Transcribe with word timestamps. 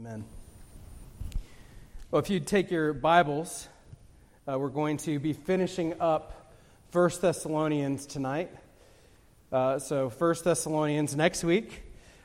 Amen. 0.00 0.24
Well, 2.10 2.22
if 2.22 2.30
you 2.30 2.40
take 2.40 2.70
your 2.70 2.94
Bibles, 2.94 3.68
uh, 4.48 4.58
we're 4.58 4.70
going 4.70 4.96
to 4.98 5.18
be 5.18 5.34
finishing 5.34 6.00
up 6.00 6.54
First 6.90 7.20
Thessalonians 7.20 8.06
tonight. 8.06 8.50
Uh, 9.52 9.78
so, 9.78 10.08
First 10.08 10.44
Thessalonians 10.44 11.14
next 11.14 11.44
week. 11.44 11.82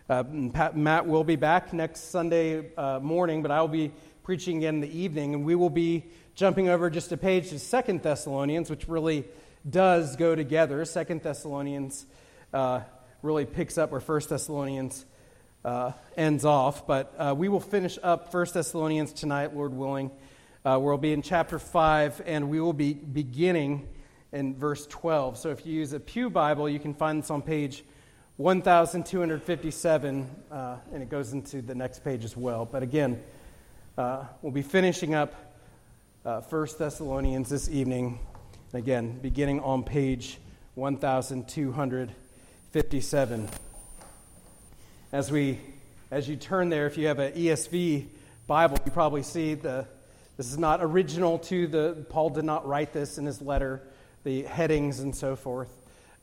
Uh, 0.07 0.23
Matt 0.23 1.05
will 1.05 1.25
be 1.25 1.35
back 1.35 1.73
next 1.73 2.11
Sunday 2.11 2.73
uh, 2.77 3.01
morning, 3.01 3.41
but 3.41 3.51
I 3.51 3.59
will 3.59 3.67
be 3.67 3.91
preaching 4.23 4.61
in 4.61 4.79
the 4.79 4.97
evening, 4.97 5.33
and 5.33 5.43
we 5.43 5.55
will 5.55 5.69
be 5.69 6.05
jumping 6.33 6.69
over 6.69 6.89
just 6.89 7.11
a 7.11 7.17
page 7.17 7.49
to 7.49 7.59
Second 7.59 8.03
Thessalonians, 8.03 8.69
which 8.69 8.87
really 8.87 9.25
does 9.69 10.15
go 10.15 10.33
together. 10.33 10.85
Second 10.85 11.23
Thessalonians 11.23 12.05
uh, 12.53 12.79
really 13.21 13.43
picks 13.43 13.77
up 13.77 13.91
where 13.91 13.99
First 13.99 14.29
Thessalonians 14.29 15.05
uh, 15.65 15.91
ends 16.15 16.45
off. 16.45 16.87
But 16.87 17.13
uh, 17.17 17.33
we 17.35 17.49
will 17.49 17.59
finish 17.59 17.99
up 18.01 18.33
1 18.33 18.47
Thessalonians 18.53 19.11
tonight, 19.11 19.53
Lord 19.53 19.73
willing. 19.73 20.11
Uh, 20.63 20.79
we'll 20.79 20.97
be 20.97 21.11
in 21.11 21.21
chapter 21.21 21.59
5, 21.59 22.21
and 22.25 22.49
we 22.49 22.61
will 22.61 22.73
be 22.73 22.93
beginning 22.93 23.89
in 24.31 24.55
verse 24.55 24.87
12. 24.87 25.37
So 25.37 25.49
if 25.49 25.65
you 25.65 25.73
use 25.73 25.91
a 25.93 25.99
Pew 25.99 26.29
Bible, 26.29 26.69
you 26.69 26.79
can 26.79 26.93
find 26.93 27.21
this 27.21 27.31
on 27.31 27.41
page 27.41 27.83
1257, 28.37 30.29
uh, 30.51 30.77
and 30.93 31.01
it 31.01 31.09
goes 31.09 31.33
into 31.33 31.61
the 31.61 31.75
next 31.75 32.03
page 32.03 32.23
as 32.23 32.37
well. 32.37 32.65
But 32.65 32.83
again, 32.83 33.21
uh, 33.97 34.25
we'll 34.41 34.51
be 34.51 34.61
finishing 34.61 35.15
up 35.15 35.33
uh, 36.25 36.41
1 36.41 36.67
Thessalonians 36.77 37.49
this 37.49 37.69
evening. 37.69 38.19
Again, 38.73 39.19
beginning 39.21 39.61
on 39.61 39.83
page 39.83 40.37
1257 40.75 43.49
as 45.15 45.31
we 45.31 45.57
as 46.11 46.27
you 46.27 46.35
turn 46.35 46.67
there 46.67 46.87
if 46.87 46.97
you 46.97 47.07
have 47.07 47.19
an 47.19 47.31
esv 47.35 48.05
bible 48.47 48.77
you 48.85 48.91
probably 48.91 49.23
see 49.23 49.53
the 49.53 49.87
this 50.35 50.51
is 50.51 50.57
not 50.57 50.83
original 50.83 51.39
to 51.39 51.67
the 51.67 52.05
paul 52.09 52.29
did 52.29 52.43
not 52.43 52.67
write 52.67 52.91
this 52.91 53.17
in 53.17 53.25
his 53.25 53.41
letter 53.41 53.81
the 54.25 54.41
headings 54.43 54.99
and 54.99 55.15
so 55.15 55.37
forth. 55.37 55.69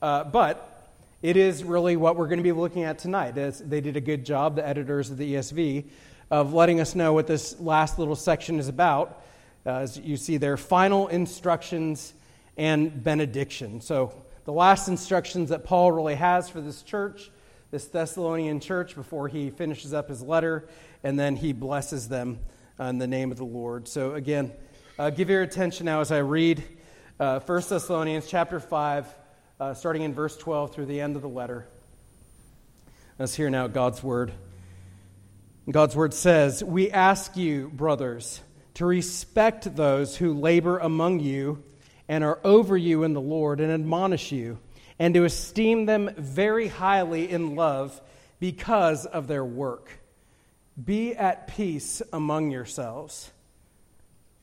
Uh, 0.02 0.24
but 0.24 0.92
it 1.22 1.38
is 1.38 1.64
really 1.64 1.96
what 1.96 2.16
we're 2.16 2.26
going 2.26 2.40
to 2.40 2.42
be 2.42 2.52
looking 2.52 2.82
at 2.82 2.98
tonight. 2.98 3.38
As 3.38 3.60
they 3.60 3.80
did 3.80 3.96
a 3.96 4.00
good 4.00 4.26
job 4.26 4.56
the 4.56 4.66
editors 4.66 5.10
of 5.10 5.16
the 5.16 5.36
esv 5.36 5.84
of 6.30 6.52
letting 6.52 6.78
us 6.78 6.94
know 6.94 7.14
what 7.14 7.26
this 7.26 7.58
last 7.60 7.98
little 7.98 8.16
section 8.16 8.58
is 8.58 8.68
about 8.68 9.22
uh, 9.64 9.70
as 9.70 9.96
you 9.96 10.18
see 10.18 10.36
there 10.36 10.58
final 10.58 11.08
instructions 11.08 12.12
and 12.58 13.02
benediction. 13.02 13.80
So 13.80 14.12
the 14.44 14.52
last 14.52 14.88
instructions 14.88 15.48
that 15.48 15.64
paul 15.64 15.92
really 15.92 16.16
has 16.16 16.50
for 16.50 16.60
this 16.60 16.82
church 16.82 17.30
this 17.72 17.86
Thessalonian 17.86 18.60
church 18.60 18.94
before 18.94 19.28
he 19.28 19.48
finishes 19.48 19.94
up 19.94 20.10
his 20.10 20.20
letter, 20.20 20.68
and 21.02 21.18
then 21.18 21.36
he 21.36 21.54
blesses 21.54 22.06
them 22.06 22.38
in 22.78 22.98
the 22.98 23.06
name 23.06 23.32
of 23.32 23.38
the 23.38 23.46
Lord. 23.46 23.88
So, 23.88 24.12
again, 24.12 24.52
uh, 24.98 25.08
give 25.08 25.30
your 25.30 25.40
attention 25.40 25.86
now 25.86 26.02
as 26.02 26.12
I 26.12 26.18
read 26.18 26.62
uh, 27.18 27.40
1 27.40 27.62
Thessalonians 27.70 28.28
chapter 28.28 28.60
5, 28.60 29.06
uh, 29.58 29.72
starting 29.72 30.02
in 30.02 30.12
verse 30.12 30.36
12 30.36 30.74
through 30.74 30.84
the 30.84 31.00
end 31.00 31.16
of 31.16 31.22
the 31.22 31.30
letter. 31.30 31.66
Let's 33.18 33.34
hear 33.34 33.48
now 33.48 33.68
God's 33.68 34.02
word. 34.02 34.32
God's 35.70 35.96
word 35.96 36.12
says, 36.12 36.62
We 36.62 36.90
ask 36.90 37.38
you, 37.38 37.70
brothers, 37.72 38.42
to 38.74 38.84
respect 38.84 39.74
those 39.76 40.14
who 40.14 40.34
labor 40.34 40.76
among 40.76 41.20
you 41.20 41.64
and 42.06 42.22
are 42.22 42.38
over 42.44 42.76
you 42.76 43.02
in 43.02 43.14
the 43.14 43.20
Lord 43.22 43.60
and 43.60 43.72
admonish 43.72 44.30
you 44.30 44.58
and 45.02 45.14
to 45.14 45.24
esteem 45.24 45.84
them 45.86 46.14
very 46.16 46.68
highly 46.68 47.28
in 47.28 47.56
love 47.56 48.00
because 48.38 49.04
of 49.04 49.26
their 49.26 49.44
work. 49.44 49.90
Be 50.84 51.12
at 51.16 51.48
peace 51.48 52.00
among 52.12 52.52
yourselves. 52.52 53.32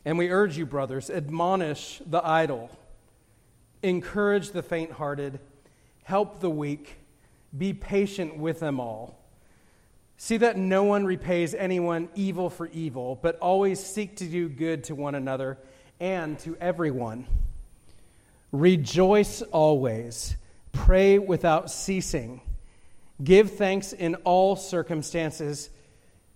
And 0.03 0.17
we 0.17 0.29
urge 0.29 0.57
you, 0.57 0.65
brothers, 0.65 1.09
admonish 1.09 2.01
the 2.05 2.21
idle, 2.27 2.69
encourage 3.83 4.51
the 4.51 4.61
faint 4.61 4.91
hearted, 4.91 5.39
help 6.03 6.41
the 6.41 6.49
weak, 6.49 6.97
be 7.57 7.71
patient 7.71 8.35
with 8.37 8.59
them 8.59 8.81
all. 8.81 9.17
See 10.17 10.35
that 10.35 10.57
no 10.57 10.83
one 10.83 11.05
repays 11.05 11.53
anyone 11.53 12.09
evil 12.15 12.49
for 12.49 12.67
evil, 12.67 13.17
but 13.21 13.39
always 13.39 13.79
seek 13.81 14.17
to 14.17 14.25
do 14.25 14.49
good 14.49 14.83
to 14.83 14.93
one 14.93 15.15
another 15.15 15.57
and 16.01 16.37
to 16.39 16.57
everyone. 16.59 17.27
Rejoice 18.51 19.41
always. 19.41 20.35
Pray 20.71 21.19
without 21.19 21.71
ceasing. 21.71 22.41
Give 23.23 23.51
thanks 23.51 23.91
in 23.91 24.15
all 24.15 24.55
circumstances, 24.55 25.69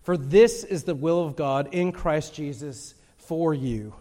for 0.01 0.17
this 0.17 0.63
is 0.63 0.83
the 0.83 0.95
will 0.95 1.25
of 1.25 1.35
God 1.35 1.73
in 1.73 1.91
Christ 1.91 2.33
Jesus 2.33 2.94
for 3.17 3.53
you. 3.53 3.94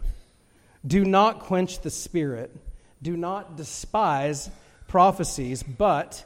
Do 0.84 1.04
not 1.04 1.40
quench 1.40 1.80
the 1.80 1.90
Spirit. 1.90 2.54
Do 3.00 3.16
not 3.16 3.56
despise 3.56 4.50
prophecies, 4.88 5.62
but 5.62 6.24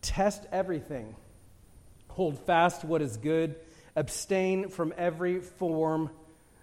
test 0.00 0.46
everything. 0.50 1.14
Hold 2.08 2.38
fast 2.46 2.84
what 2.84 3.02
is 3.02 3.16
good. 3.16 3.56
Abstain 3.94 4.68
from 4.68 4.94
every 4.96 5.40
form 5.40 6.10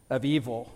of 0.09 0.25
evil. 0.25 0.71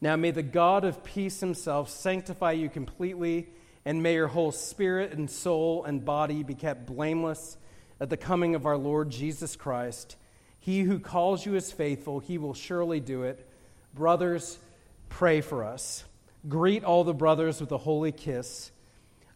Now 0.00 0.16
may 0.16 0.30
the 0.30 0.42
God 0.42 0.84
of 0.84 1.04
peace 1.04 1.40
himself 1.40 1.90
sanctify 1.90 2.52
you 2.52 2.68
completely 2.68 3.48
and 3.84 4.02
may 4.02 4.14
your 4.14 4.28
whole 4.28 4.52
spirit 4.52 5.12
and 5.12 5.30
soul 5.30 5.84
and 5.84 6.04
body 6.04 6.42
be 6.42 6.54
kept 6.54 6.86
blameless 6.86 7.56
at 8.00 8.10
the 8.10 8.16
coming 8.16 8.54
of 8.54 8.66
our 8.66 8.76
Lord 8.76 9.10
Jesus 9.10 9.56
Christ. 9.56 10.16
He 10.60 10.82
who 10.82 10.98
calls 10.98 11.44
you 11.44 11.56
is 11.56 11.72
faithful, 11.72 12.20
he 12.20 12.38
will 12.38 12.54
surely 12.54 13.00
do 13.00 13.24
it. 13.24 13.48
Brothers, 13.94 14.58
pray 15.08 15.40
for 15.40 15.64
us. 15.64 16.04
Greet 16.48 16.84
all 16.84 17.04
the 17.04 17.14
brothers 17.14 17.60
with 17.60 17.72
a 17.72 17.78
holy 17.78 18.12
kiss. 18.12 18.70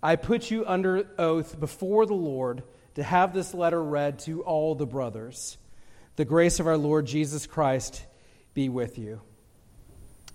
I 0.03 0.17
put 0.17 0.51
you 0.51 0.65
under 0.67 1.07
oath 1.19 1.59
before 1.59 2.07
the 2.07 2.15
Lord 2.15 2.63
to 2.95 3.03
have 3.03 3.35
this 3.35 3.55
letter 3.55 3.83
read 3.83 4.21
to 4.21 4.43
all 4.43 4.75
the 4.75 4.87
brothers. 4.87 5.59
The 6.17 6.25
grace 6.25 6.61
of 6.61 6.67
our 6.67 6.79
Lord 6.79 7.07
Jesus 7.07 7.47
Christ 7.47 8.05
be 8.55 8.69
with 8.69 8.99
you. 8.99 9.21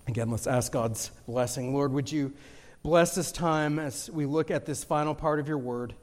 Again, 0.06 0.30
let's 0.30 0.46
ask 0.46 0.72
God's 0.72 1.10
blessing. 1.26 1.74
Lord, 1.74 1.92
would 1.92 2.10
you 2.10 2.32
bless 2.82 3.14
this 3.14 3.30
time 3.30 3.78
as 3.78 4.10
we 4.10 4.26
look 4.26 4.50
at 4.50 4.66
this 4.66 4.82
final 4.82 5.14
part 5.14 5.38
of 5.38 5.46
your 5.46 5.58
word. 5.58 5.94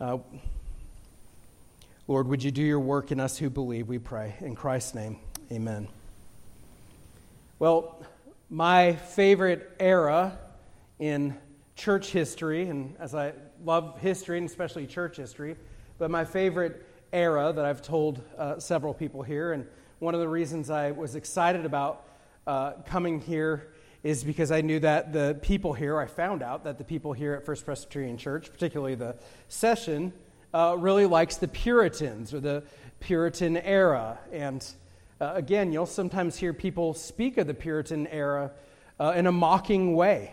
Uh, 0.00 0.18
Lord, 2.06 2.28
would 2.28 2.44
you 2.44 2.52
do 2.52 2.62
your 2.62 2.78
work 2.78 3.10
in 3.10 3.18
us 3.18 3.38
who 3.38 3.50
believe, 3.50 3.88
we 3.88 3.98
pray. 3.98 4.36
In 4.40 4.54
Christ's 4.54 4.94
name, 4.94 5.18
amen. 5.50 5.88
Well, 7.58 8.00
my 8.50 8.94
favorite 8.94 9.68
era 9.80 10.38
in 11.00 11.36
church 11.74 12.10
history, 12.10 12.68
and 12.68 12.94
as 13.00 13.16
I 13.16 13.32
love 13.64 13.98
history, 13.98 14.38
and 14.38 14.48
especially 14.48 14.86
church 14.86 15.16
history, 15.16 15.56
but 15.98 16.08
my 16.08 16.24
favorite 16.24 16.86
era 17.12 17.52
that 17.52 17.64
I've 17.64 17.82
told 17.82 18.22
uh, 18.38 18.60
several 18.60 18.94
people 18.94 19.22
here, 19.22 19.52
and 19.52 19.66
one 19.98 20.14
of 20.14 20.20
the 20.20 20.28
reasons 20.28 20.70
I 20.70 20.92
was 20.92 21.16
excited 21.16 21.64
about 21.64 22.04
uh, 22.46 22.72
coming 22.86 23.20
here 23.20 23.72
is 24.02 24.24
because 24.24 24.50
I 24.50 24.62
knew 24.62 24.80
that 24.80 25.12
the 25.12 25.38
people 25.42 25.72
here, 25.72 25.98
I 25.98 26.06
found 26.06 26.42
out 26.42 26.64
that 26.64 26.78
the 26.78 26.84
people 26.84 27.12
here 27.12 27.34
at 27.34 27.44
First 27.44 27.64
Presbyterian 27.64 28.18
Church, 28.18 28.50
particularly 28.50 28.96
the 28.96 29.16
session, 29.48 30.12
uh, 30.52 30.76
really 30.78 31.06
likes 31.06 31.36
the 31.36 31.48
Puritans 31.48 32.34
or 32.34 32.40
the 32.40 32.64
Puritan 33.00 33.56
era. 33.56 34.18
And 34.32 34.66
uh, 35.20 35.32
again, 35.34 35.72
you'll 35.72 35.86
sometimes 35.86 36.36
hear 36.36 36.52
people 36.52 36.94
speak 36.94 37.38
of 37.38 37.46
the 37.46 37.54
Puritan 37.54 38.08
era 38.08 38.50
uh, 38.98 39.12
in 39.16 39.26
a 39.26 39.32
mocking 39.32 39.94
way 39.94 40.32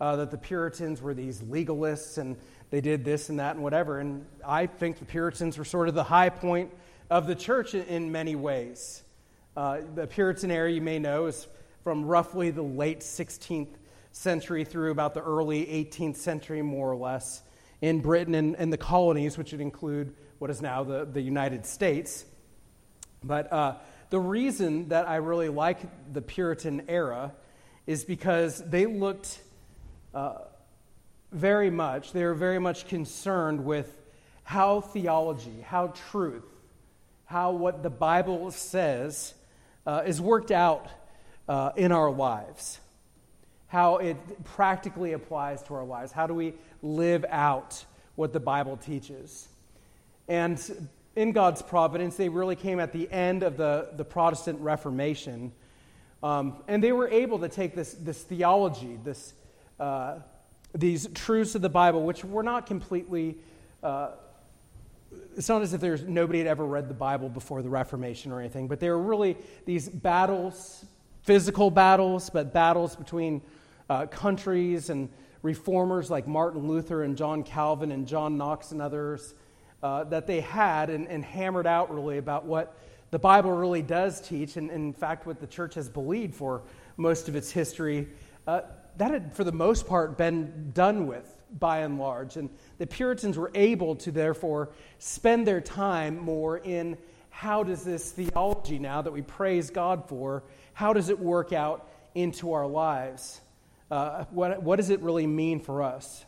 uh, 0.00 0.16
that 0.16 0.30
the 0.30 0.38
Puritans 0.38 1.00
were 1.00 1.14
these 1.14 1.40
legalists 1.40 2.18
and 2.18 2.36
they 2.70 2.80
did 2.82 3.04
this 3.04 3.30
and 3.30 3.38
that 3.38 3.54
and 3.54 3.64
whatever. 3.64 3.98
And 3.98 4.26
I 4.46 4.66
think 4.66 4.98
the 4.98 5.04
Puritans 5.06 5.56
were 5.56 5.64
sort 5.64 5.88
of 5.88 5.94
the 5.94 6.04
high 6.04 6.28
point 6.28 6.70
of 7.08 7.26
the 7.26 7.34
church 7.34 7.74
in, 7.74 7.84
in 7.84 8.12
many 8.12 8.36
ways. 8.36 9.02
Uh, 9.56 9.80
the 9.94 10.06
Puritan 10.06 10.50
era, 10.50 10.70
you 10.70 10.82
may 10.82 10.98
know, 10.98 11.26
is 11.26 11.46
from 11.86 12.04
roughly 12.04 12.50
the 12.50 12.62
late 12.62 12.98
16th 12.98 13.76
century 14.10 14.64
through 14.64 14.90
about 14.90 15.14
the 15.14 15.22
early 15.22 15.64
18th 15.66 16.16
century, 16.16 16.60
more 16.60 16.90
or 16.90 16.96
less, 16.96 17.44
in 17.80 18.00
Britain 18.00 18.34
and, 18.34 18.56
and 18.56 18.72
the 18.72 18.76
colonies, 18.76 19.38
which 19.38 19.52
would 19.52 19.60
include 19.60 20.12
what 20.40 20.50
is 20.50 20.60
now 20.60 20.82
the, 20.82 21.04
the 21.04 21.20
United 21.20 21.64
States. 21.64 22.24
But 23.22 23.52
uh, 23.52 23.76
the 24.10 24.18
reason 24.18 24.88
that 24.88 25.08
I 25.08 25.14
really 25.18 25.48
like 25.48 25.78
the 26.12 26.20
Puritan 26.20 26.82
era 26.88 27.32
is 27.86 28.04
because 28.04 28.68
they 28.68 28.86
looked 28.86 29.40
uh, 30.12 30.38
very 31.30 31.70
much, 31.70 32.12
they 32.12 32.24
were 32.24 32.34
very 32.34 32.58
much 32.58 32.88
concerned 32.88 33.64
with 33.64 33.96
how 34.42 34.80
theology, 34.80 35.60
how 35.64 35.94
truth, 36.10 36.50
how 37.26 37.52
what 37.52 37.84
the 37.84 37.90
Bible 37.90 38.50
says 38.50 39.34
uh, 39.86 40.02
is 40.04 40.20
worked 40.20 40.50
out 40.50 40.88
uh, 41.48 41.70
in 41.76 41.92
our 41.92 42.10
lives, 42.10 42.80
how 43.68 43.96
it 43.96 44.16
practically 44.44 45.12
applies 45.12 45.62
to 45.64 45.74
our 45.74 45.84
lives. 45.84 46.12
How 46.12 46.26
do 46.26 46.34
we 46.34 46.54
live 46.82 47.24
out 47.28 47.84
what 48.14 48.32
the 48.32 48.40
Bible 48.40 48.76
teaches? 48.76 49.48
And 50.28 50.60
in 51.14 51.32
God's 51.32 51.62
providence, 51.62 52.16
they 52.16 52.28
really 52.28 52.56
came 52.56 52.78
at 52.80 52.92
the 52.92 53.10
end 53.10 53.42
of 53.42 53.56
the, 53.56 53.88
the 53.96 54.04
Protestant 54.04 54.60
Reformation. 54.60 55.52
Um, 56.22 56.62
and 56.68 56.82
they 56.82 56.92
were 56.92 57.08
able 57.08 57.38
to 57.40 57.48
take 57.48 57.74
this, 57.74 57.94
this 57.94 58.22
theology, 58.22 58.98
this, 59.02 59.34
uh, 59.78 60.16
these 60.74 61.06
truths 61.14 61.54
of 61.54 61.62
the 61.62 61.68
Bible, 61.68 62.02
which 62.02 62.24
were 62.24 62.42
not 62.42 62.66
completely, 62.66 63.36
uh, 63.82 64.10
it's 65.36 65.48
not 65.48 65.62
as 65.62 65.72
if 65.72 65.80
there's 65.80 66.02
nobody 66.02 66.38
had 66.38 66.48
ever 66.48 66.66
read 66.66 66.88
the 66.88 66.94
Bible 66.94 67.28
before 67.28 67.62
the 67.62 67.70
Reformation 67.70 68.32
or 68.32 68.40
anything, 68.40 68.68
but 68.68 68.80
they 68.80 68.90
were 68.90 68.98
really 68.98 69.36
these 69.64 69.88
battles, 69.88 70.84
physical 71.26 71.72
battles, 71.72 72.30
but 72.30 72.52
battles 72.52 72.94
between 72.94 73.42
uh, 73.90 74.06
countries 74.06 74.90
and 74.90 75.08
reformers 75.42 76.08
like 76.08 76.28
Martin 76.28 76.68
Luther 76.68 77.02
and 77.02 77.16
John 77.16 77.42
Calvin 77.42 77.90
and 77.90 78.06
John 78.06 78.38
Knox 78.38 78.70
and 78.70 78.80
others 78.80 79.34
uh, 79.82 80.04
that 80.04 80.28
they 80.28 80.40
had 80.40 80.88
and, 80.88 81.08
and, 81.08 81.24
hammered 81.24 81.66
out 81.66 81.92
really 81.92 82.18
about 82.18 82.44
what 82.46 82.78
the 83.10 83.18
Bible 83.18 83.50
really 83.50 83.82
does 83.82 84.20
teach, 84.20 84.56
and, 84.56 84.70
and 84.70 84.84
in 84.84 84.92
fact, 84.92 85.26
what 85.26 85.40
the 85.40 85.46
church 85.48 85.74
has 85.74 85.88
believed 85.88 86.34
for 86.34 86.62
most 86.96 87.28
of 87.28 87.34
its 87.34 87.50
history. 87.50 88.06
Uh, 88.46 88.62
that 88.96 89.10
had, 89.10 89.34
for 89.34 89.42
the 89.42 89.52
most 89.52 89.86
part, 89.86 90.16
been 90.16 90.70
done 90.72 91.08
with 91.08 91.28
by 91.58 91.78
and 91.80 91.98
large. 91.98 92.36
And 92.36 92.50
the 92.78 92.86
Puritans 92.86 93.36
were 93.36 93.50
able 93.54 93.96
to, 93.96 94.12
therefore, 94.12 94.70
spend 95.00 95.46
their 95.46 95.60
time 95.60 96.18
more 96.18 96.58
in 96.58 96.96
how 97.30 97.62
does 97.62 97.84
this 97.84 98.12
theology 98.12 98.78
now 98.78 99.02
that 99.02 99.12
we 99.12 99.20
praise 99.20 99.68
God 99.68 100.08
for, 100.08 100.42
how 100.76 100.92
does 100.92 101.08
it 101.08 101.18
work 101.18 101.54
out 101.54 101.88
into 102.14 102.52
our 102.52 102.66
lives? 102.66 103.40
Uh, 103.90 104.24
what, 104.30 104.62
what 104.62 104.76
does 104.76 104.90
it 104.90 105.00
really 105.00 105.26
mean 105.26 105.58
for 105.58 105.82
us? 105.82 106.22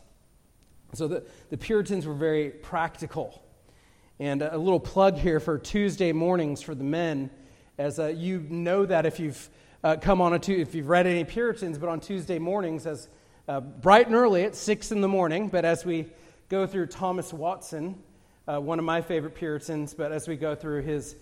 So 0.95 1.07
the, 1.07 1.23
the 1.51 1.57
Puritans 1.57 2.07
were 2.07 2.15
very 2.15 2.49
practical. 2.49 3.43
And 4.19 4.41
a 4.41 4.57
little 4.57 4.79
plug 4.79 5.17
here 5.17 5.39
for 5.39 5.59
Tuesday 5.59 6.13
mornings 6.13 6.63
for 6.63 6.73
the 6.73 6.83
men, 6.83 7.29
as 7.77 7.99
uh, 7.99 8.07
you 8.07 8.43
know 8.49 8.87
that 8.87 9.05
if 9.05 9.19
you've 9.19 9.49
uh, 9.83 9.97
come 9.97 10.19
on 10.19 10.33
a 10.33 10.39
tu- 10.39 10.57
if 10.57 10.73
you've 10.73 10.89
read 10.89 11.05
any 11.05 11.25
Puritans, 11.25 11.77
but 11.77 11.87
on 11.87 11.99
Tuesday 11.99 12.39
mornings, 12.39 12.87
as 12.87 13.07
uh, 13.47 13.59
bright 13.59 14.07
and 14.07 14.15
early 14.15 14.45
at 14.45 14.55
six 14.55 14.91
in 14.91 15.01
the 15.01 15.07
morning, 15.07 15.47
but 15.47 15.63
as 15.63 15.85
we 15.85 16.07
go 16.49 16.65
through 16.65 16.87
Thomas 16.87 17.31
Watson, 17.31 18.01
uh, 18.47 18.59
one 18.59 18.79
of 18.79 18.85
my 18.85 19.01
favorite 19.01 19.35
Puritans, 19.35 19.93
but 19.93 20.11
as 20.11 20.27
we 20.27 20.35
go 20.35 20.55
through 20.55 20.81
his 20.81 21.17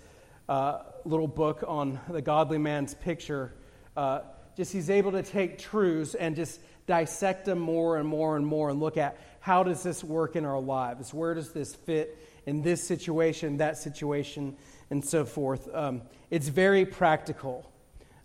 uh, 0.48 0.84
little 1.08 1.28
book 1.28 1.64
on 1.68 2.00
the 2.10 2.22
godly 2.22 2.58
man's 2.58 2.94
picture, 2.94 3.54
uh, 3.96 4.22
just 4.56 4.74
he's 4.74 4.90
able 4.90 5.12
to 5.14 5.24
take 5.24 5.58
truths 5.58 6.16
and 6.16 6.36
just 6.36 6.60
dissect 6.88 7.46
them 7.46 7.60
more 7.60 7.98
and 7.98 8.08
more 8.08 8.36
and 8.36 8.46
more 8.46 8.70
and 8.70 8.80
look 8.80 8.98
at 8.98 9.18
how 9.40 9.64
does 9.64 9.84
this 9.84 10.04
work 10.04 10.36
in 10.36 10.46
our 10.46 10.60
lives? 10.60 11.14
Where 11.14 11.34
does 11.34 11.54
this 11.54 11.76
fit 11.76 12.18
in 12.46 12.62
this 12.62 12.86
situation, 12.86 13.58
that 13.58 13.78
situation, 13.78 14.58
and 14.90 15.04
so 15.04 15.26
forth? 15.26 15.74
Um, 15.74 16.02
it's 16.30 16.48
very 16.48 16.86
practical, 16.86 17.72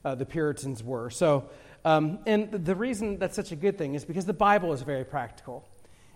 uh, 0.05 0.15
the 0.15 0.27
Puritans 0.27 0.83
were. 0.83 1.11
So, 1.11 1.49
um, 1.85 2.19
and 2.27 2.51
the 2.51 2.75
reason 2.75 3.19
that's 3.19 3.37
such 3.37 3.53
a 3.53 3.57
good 3.57 3.79
thing 3.79 3.95
is 3.95 4.05
because 4.05 4.27
the 4.27 4.33
Bible 4.33 4.73
is 4.73 4.83
very 4.83 5.05
practical. 5.05 5.69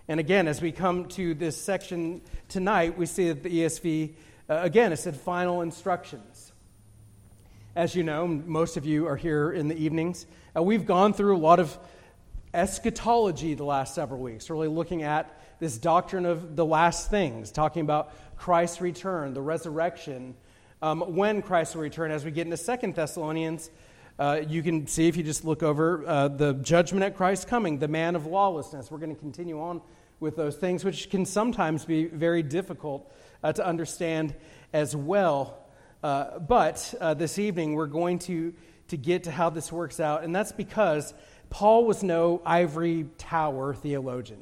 And 0.07 0.19
again, 0.19 0.47
as 0.47 0.61
we 0.61 0.71
come 0.71 1.05
to 1.09 1.33
this 1.33 1.61
section 1.61 2.21
tonight, 2.47 2.97
we 2.97 3.05
see 3.05 3.27
that 3.27 3.43
the 3.43 3.49
ESV, 3.49 4.13
uh, 4.49 4.59
again, 4.61 4.93
it 4.93 4.97
said 4.97 5.17
final 5.17 5.61
instructions. 5.61 6.36
As 7.77 7.93
you 7.93 8.01
know, 8.01 8.25
most 8.25 8.75
of 8.75 8.87
you 8.87 9.05
are 9.05 9.15
here 9.15 9.51
in 9.51 9.67
the 9.67 9.77
evenings. 9.77 10.25
Uh, 10.55 10.63
we've 10.63 10.87
gone 10.87 11.13
through 11.13 11.37
a 11.37 11.37
lot 11.37 11.59
of 11.59 11.77
eschatology 12.51 13.53
the 13.53 13.65
last 13.65 13.93
several 13.93 14.19
weeks, 14.19 14.49
really 14.49 14.67
looking 14.67 15.03
at 15.03 15.39
this 15.59 15.77
doctrine 15.77 16.25
of 16.25 16.55
the 16.55 16.65
last 16.65 17.11
things, 17.11 17.51
talking 17.51 17.83
about 17.83 18.15
Christ's 18.35 18.81
return, 18.81 19.35
the 19.35 19.43
resurrection, 19.43 20.33
um, 20.81 21.01
when 21.01 21.43
Christ 21.43 21.75
will 21.75 21.83
return. 21.83 22.09
As 22.09 22.25
we 22.25 22.31
get 22.31 22.47
into 22.47 22.57
Second 22.57 22.95
Thessalonians, 22.95 23.69
uh, 24.17 24.41
you 24.47 24.63
can 24.63 24.87
see 24.87 25.07
if 25.07 25.15
you 25.15 25.21
just 25.21 25.45
look 25.45 25.61
over 25.61 26.03
uh, 26.07 26.29
the 26.29 26.53
judgment 26.53 27.05
at 27.05 27.15
Christ's 27.15 27.45
coming, 27.45 27.77
the 27.77 27.87
man 27.87 28.15
of 28.15 28.25
lawlessness. 28.25 28.89
We're 28.89 28.97
going 28.97 29.13
to 29.13 29.21
continue 29.21 29.61
on 29.61 29.81
with 30.19 30.35
those 30.35 30.55
things, 30.55 30.83
which 30.83 31.11
can 31.11 31.25
sometimes 31.25 31.85
be 31.85 32.05
very 32.05 32.41
difficult 32.41 33.13
uh, 33.43 33.53
to 33.53 33.63
understand 33.63 34.33
as 34.73 34.95
well. 34.95 35.59
Uh, 36.07 36.39
but 36.39 36.93
uh, 37.01 37.13
this 37.15 37.37
evening, 37.37 37.73
we're 37.73 37.85
going 37.85 38.17
to, 38.17 38.53
to 38.87 38.95
get 38.95 39.25
to 39.25 39.31
how 39.31 39.49
this 39.49 39.73
works 39.73 39.99
out, 39.99 40.23
and 40.23 40.33
that's 40.33 40.53
because 40.53 41.13
Paul 41.49 41.83
was 41.83 42.01
no 42.01 42.41
ivory 42.45 43.09
tower 43.17 43.73
theologian. 43.73 44.39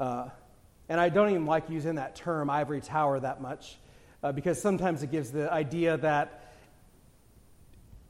Uh, 0.00 0.30
and 0.88 0.98
I 0.98 1.10
don't 1.10 1.30
even 1.30 1.46
like 1.46 1.70
using 1.70 1.94
that 1.94 2.16
term, 2.16 2.50
ivory 2.50 2.80
tower, 2.80 3.20
that 3.20 3.40
much, 3.40 3.78
uh, 4.24 4.32
because 4.32 4.60
sometimes 4.60 5.04
it 5.04 5.12
gives 5.12 5.30
the 5.30 5.48
idea 5.52 5.96
that 5.98 6.52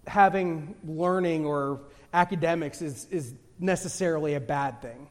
having 0.07 0.75
learning 0.87 1.45
or 1.45 1.83
academics 2.15 2.81
is, 2.81 3.07
is 3.11 3.35
necessarily 3.59 4.37
a 4.37 4.41
bad 4.41 4.81
thing. 4.81 5.09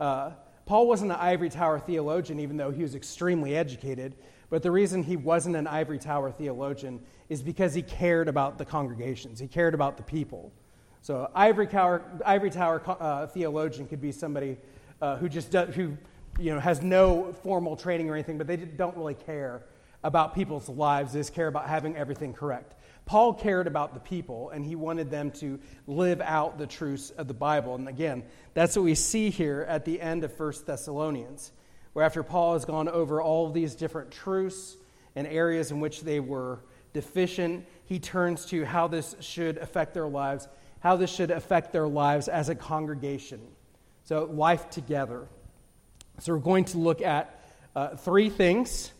Uh, 0.00 0.30
Paul 0.64 0.86
wasn't 0.86 1.10
an 1.10 1.18
ivory 1.20 1.50
tower 1.50 1.78
theologian, 1.80 2.40
even 2.40 2.56
though 2.56 2.70
he 2.70 2.80
was 2.80 2.94
extremely 2.94 3.54
educated. 3.54 4.14
But 4.50 4.62
the 4.62 4.70
reason 4.70 5.02
he 5.02 5.16
wasn't 5.16 5.56
an 5.56 5.66
ivory 5.66 5.98
tower 5.98 6.30
theologian 6.30 7.00
is 7.28 7.42
because 7.42 7.74
he 7.74 7.82
cared 7.82 8.28
about 8.28 8.58
the 8.58 8.64
congregations, 8.64 9.38
he 9.40 9.48
cared 9.48 9.74
about 9.74 9.96
the 9.96 10.02
people. 10.02 10.52
So, 11.00 11.30
ivory 11.34 11.66
tower, 11.66 12.02
ivory 12.24 12.50
tower 12.50 12.82
uh, 12.86 13.26
theologian 13.26 13.86
could 13.86 14.00
be 14.00 14.10
somebody 14.10 14.56
uh, 15.02 15.16
who 15.16 15.28
just 15.28 15.50
does, 15.50 15.74
who 15.74 15.98
you 16.38 16.54
know, 16.54 16.60
has 16.60 16.82
no 16.82 17.32
formal 17.42 17.76
training 17.76 18.08
or 18.08 18.14
anything, 18.14 18.38
but 18.38 18.46
they 18.46 18.56
don't 18.56 18.96
really 18.96 19.14
care 19.14 19.62
about 20.02 20.34
people's 20.34 20.68
lives. 20.68 21.12
They 21.12 21.20
just 21.20 21.34
care 21.34 21.46
about 21.46 21.68
having 21.68 21.96
everything 21.96 22.32
correct. 22.32 22.74
Paul 23.06 23.34
cared 23.34 23.66
about 23.66 23.92
the 23.92 24.00
people, 24.00 24.50
and 24.50 24.64
he 24.64 24.76
wanted 24.76 25.10
them 25.10 25.30
to 25.32 25.58
live 25.86 26.20
out 26.22 26.58
the 26.58 26.66
truths 26.66 27.10
of 27.10 27.28
the 27.28 27.34
Bible. 27.34 27.74
And 27.74 27.88
again, 27.88 28.24
that's 28.54 28.76
what 28.76 28.82
we 28.82 28.94
see 28.94 29.28
here 29.30 29.66
at 29.68 29.84
the 29.84 30.00
end 30.00 30.24
of 30.24 30.34
First 30.34 30.66
Thessalonians, 30.66 31.52
where 31.94 32.04
after 32.04 32.22
Paul 32.22 32.52
has 32.52 32.64
gone 32.64 32.88
over 32.88 33.20
all 33.20 33.50
these 33.50 33.74
different 33.74 34.10
truths 34.10 34.76
and 35.16 35.26
areas 35.26 35.70
in 35.70 35.80
which 35.80 36.02
they 36.02 36.20
were 36.20 36.60
deficient, 36.92 37.66
he 37.86 37.98
turns 37.98 38.44
to 38.46 38.64
how 38.64 38.86
this 38.86 39.16
should 39.20 39.56
affect 39.58 39.94
their 39.94 40.06
lives 40.06 40.46
how 40.84 40.96
this 40.96 41.10
should 41.10 41.30
affect 41.30 41.72
their 41.72 41.88
lives 41.88 42.28
as 42.28 42.50
a 42.50 42.54
congregation. 42.54 43.40
So, 44.04 44.24
life 44.24 44.68
together. 44.68 45.26
So, 46.20 46.34
we're 46.34 46.40
going 46.40 46.66
to 46.66 46.78
look 46.78 47.00
at 47.00 47.42
uh, 47.74 47.96
three 47.96 48.28
things. 48.28 48.92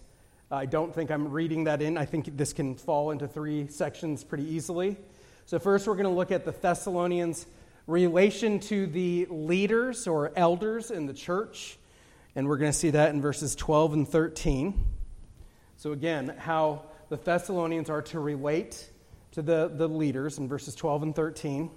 I 0.50 0.64
don't 0.64 0.94
think 0.94 1.10
I'm 1.10 1.30
reading 1.30 1.64
that 1.64 1.82
in. 1.82 1.98
I 1.98 2.06
think 2.06 2.38
this 2.38 2.54
can 2.54 2.74
fall 2.74 3.10
into 3.10 3.28
three 3.28 3.68
sections 3.68 4.24
pretty 4.24 4.48
easily. 4.48 4.96
So, 5.44 5.58
first, 5.58 5.86
we're 5.86 5.94
going 5.94 6.04
to 6.04 6.10
look 6.10 6.32
at 6.32 6.46
the 6.46 6.52
Thessalonians' 6.52 7.44
relation 7.86 8.60
to 8.60 8.86
the 8.86 9.26
leaders 9.28 10.06
or 10.06 10.32
elders 10.36 10.90
in 10.90 11.04
the 11.04 11.12
church. 11.12 11.76
And 12.36 12.48
we're 12.48 12.56
going 12.56 12.72
to 12.72 12.76
see 12.76 12.90
that 12.90 13.10
in 13.10 13.20
verses 13.20 13.54
12 13.54 13.92
and 13.92 14.08
13. 14.08 14.84
So, 15.76 15.92
again, 15.92 16.34
how 16.38 16.86
the 17.08 17.16
Thessalonians 17.16 17.88
are 17.88 18.02
to 18.02 18.18
relate 18.18 18.90
to 19.32 19.42
the, 19.42 19.70
the 19.72 19.88
leaders 19.88 20.38
in 20.38 20.48
verses 20.48 20.74
12 20.74 21.02
and 21.04 21.14
13. 21.14 21.70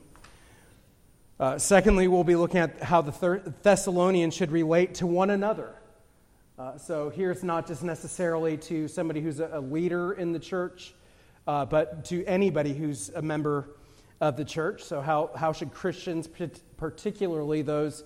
Uh, 1.39 1.59
secondly, 1.59 2.07
we'll 2.07 2.23
be 2.23 2.35
looking 2.35 2.59
at 2.59 2.81
how 2.81 3.01
the 3.01 3.53
Thessalonians 3.61 4.33
should 4.33 4.51
relate 4.51 4.95
to 4.95 5.05
one 5.05 5.29
another. 5.29 5.75
Uh, 6.57 6.75
so 6.79 7.09
here 7.09 7.29
it's 7.29 7.43
not 7.43 7.67
just 7.67 7.83
necessarily 7.83 8.57
to 8.57 8.87
somebody 8.87 9.21
who's 9.21 9.39
a, 9.39 9.49
a 9.53 9.61
leader 9.61 10.13
in 10.13 10.31
the 10.31 10.39
church, 10.39 10.95
uh, 11.45 11.65
but 11.65 12.03
to 12.05 12.25
anybody 12.25 12.73
who's 12.73 13.09
a 13.09 13.21
member 13.21 13.69
of 14.19 14.37
the 14.37 14.45
church. 14.45 14.83
So, 14.83 15.01
how, 15.01 15.29
how 15.35 15.53
should 15.53 15.71
Christians, 15.71 16.27
particularly 16.77 17.61
those 17.61 18.03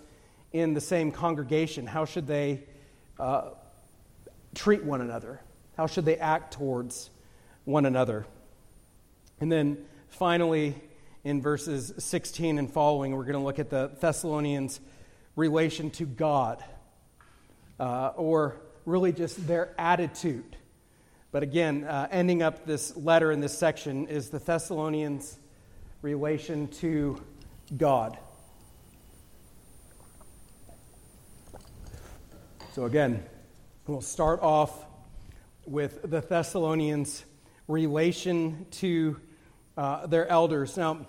in 0.51 0.73
the 0.73 0.81
same 0.81 1.11
congregation, 1.11 1.87
how 1.87 2.05
should 2.05 2.27
they 2.27 2.63
uh, 3.19 3.49
treat 4.53 4.83
one 4.83 5.01
another? 5.01 5.41
How 5.77 5.87
should 5.87 6.05
they 6.05 6.17
act 6.17 6.53
towards 6.53 7.09
one 7.65 7.85
another? 7.85 8.25
And 9.39 9.51
then 9.51 9.77
finally, 10.09 10.75
in 11.23 11.41
verses 11.41 11.93
16 11.97 12.57
and 12.57 12.71
following, 12.71 13.15
we're 13.15 13.23
going 13.23 13.33
to 13.33 13.39
look 13.39 13.59
at 13.59 13.69
the 13.69 13.91
Thessalonians' 13.99 14.79
relation 15.35 15.89
to 15.91 16.05
God, 16.05 16.63
uh, 17.79 18.11
or 18.15 18.57
really 18.85 19.11
just 19.11 19.47
their 19.47 19.73
attitude. 19.77 20.57
But 21.31 21.43
again, 21.43 21.85
uh, 21.85 22.07
ending 22.11 22.43
up 22.43 22.65
this 22.65 22.95
letter 22.97 23.31
in 23.31 23.39
this 23.39 23.57
section 23.57 24.07
is 24.07 24.29
the 24.29 24.39
Thessalonians' 24.39 25.37
relation 26.01 26.67
to 26.67 27.21
God. 27.77 28.17
So 32.73 32.85
again, 32.85 33.25
we'll 33.85 33.99
start 33.99 34.41
off 34.41 34.85
with 35.65 36.09
the 36.09 36.21
Thessalonians' 36.21 37.25
relation 37.67 38.65
to 38.71 39.19
uh, 39.75 40.07
their 40.07 40.25
elders. 40.27 40.77
Now, 40.77 41.05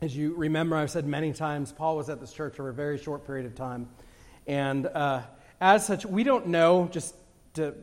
as 0.00 0.16
you 0.16 0.34
remember, 0.34 0.76
I've 0.76 0.90
said 0.90 1.04
many 1.04 1.34
times, 1.34 1.70
Paul 1.70 1.96
was 1.96 2.08
at 2.08 2.18
this 2.18 2.32
church 2.32 2.56
for 2.56 2.70
a 2.70 2.72
very 2.72 2.96
short 2.96 3.26
period 3.26 3.44
of 3.44 3.54
time. 3.54 3.90
And 4.46 4.86
uh, 4.86 5.20
as 5.60 5.86
such, 5.86 6.06
we 6.06 6.24
don't 6.24 6.46
know, 6.46 6.88
just 6.90 7.14
to 7.54 7.74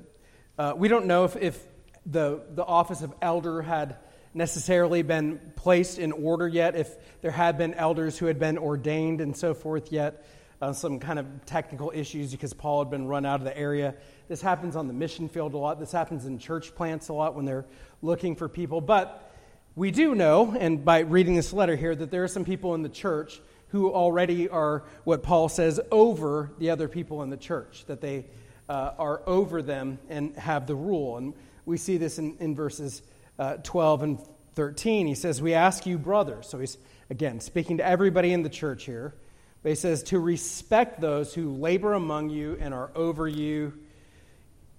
Uh, 0.58 0.74
we 0.76 0.88
don't 0.88 1.06
know 1.06 1.24
if, 1.24 1.36
if 1.36 1.68
the, 2.08 2.42
the 2.56 2.66
office 2.66 3.04
of 3.04 3.14
elder 3.22 3.62
had 3.62 3.98
necessarily 4.34 5.04
been 5.04 5.40
placed 5.56 6.00
in 6.00 6.12
order 6.12 6.48
yet, 6.48 6.76
if 6.76 6.96
there 7.22 7.30
had 7.30 7.60
been 7.60 7.76
elders 7.76 8.18
who 8.18 8.26
had 8.26 8.40
been 8.40 8.58
ordained 8.58 9.22
and 9.22 9.38
so 9.38 9.54
forth 9.54 9.92
yet. 9.92 10.26
Uh, 10.60 10.74
some 10.74 11.00
kind 11.00 11.20
of 11.20 11.28
technical 11.46 11.92
issues 11.94 12.32
because 12.32 12.52
Paul 12.52 12.84
had 12.84 12.90
been 12.90 13.06
run 13.06 13.28
out 13.28 13.40
of 13.40 13.44
the 13.44 13.56
area. 13.56 13.94
This 14.28 14.42
happens 14.42 14.76
on 14.76 14.88
the 14.88 14.94
mission 14.94 15.30
field 15.30 15.54
a 15.54 15.58
lot. 15.58 15.80
This 15.80 15.92
happens 15.92 16.26
in 16.26 16.40
church 16.40 16.74
plants 16.74 17.10
a 17.10 17.14
lot 17.14 17.36
when 17.36 17.46
they're 17.46 17.66
looking 18.02 18.36
for 18.36 18.50
people. 18.50 18.82
But 18.82 19.32
we 19.76 19.92
do 19.92 20.16
know, 20.16 20.56
and 20.60 20.84
by 20.84 21.02
reading 21.02 21.36
this 21.36 21.54
letter 21.54 21.76
here, 21.76 21.94
that 21.94 22.10
there 22.10 22.24
are 22.24 22.28
some 22.28 22.44
people 22.44 22.74
in 22.74 22.82
the 22.82 22.90
church 22.90 23.40
who 23.68 23.94
already 23.94 24.50
are 24.50 24.84
what 25.04 25.22
Paul 25.22 25.48
says 25.48 25.80
over 25.92 26.50
the 26.58 26.72
other 26.72 26.88
people 26.88 27.22
in 27.22 27.30
the 27.30 27.38
church, 27.38 27.86
that 27.86 28.02
they 28.02 28.26
uh, 28.68 28.94
are 28.98 29.22
over 29.28 29.62
them 29.62 30.00
and 30.10 30.36
have 30.38 30.66
the 30.66 30.74
rule. 30.76 31.18
And 31.18 31.36
we 31.66 31.78
see 31.78 31.98
this 31.98 32.18
in, 32.18 32.36
in 32.40 32.56
verses 32.56 33.04
uh, 33.38 33.58
12 33.58 34.02
and 34.02 34.20
13. 34.56 35.06
He 35.06 35.14
says, 35.14 35.40
We 35.40 35.54
ask 35.54 35.86
you, 35.86 36.00
brothers. 36.00 36.50
So 36.50 36.58
he's, 36.58 36.80
again, 37.12 37.42
speaking 37.42 37.78
to 37.78 37.86
everybody 37.86 38.34
in 38.34 38.42
the 38.42 38.50
church 38.50 38.86
here. 38.86 39.14
But 39.68 39.72
he 39.72 39.76
says, 39.76 40.02
To 40.04 40.20
respect 40.20 41.02
those 41.02 41.34
who 41.34 41.52
labor 41.52 41.92
among 41.92 42.30
you 42.30 42.58
and 42.62 42.74
are 42.74 42.90
over 42.96 43.28
you 43.28 43.74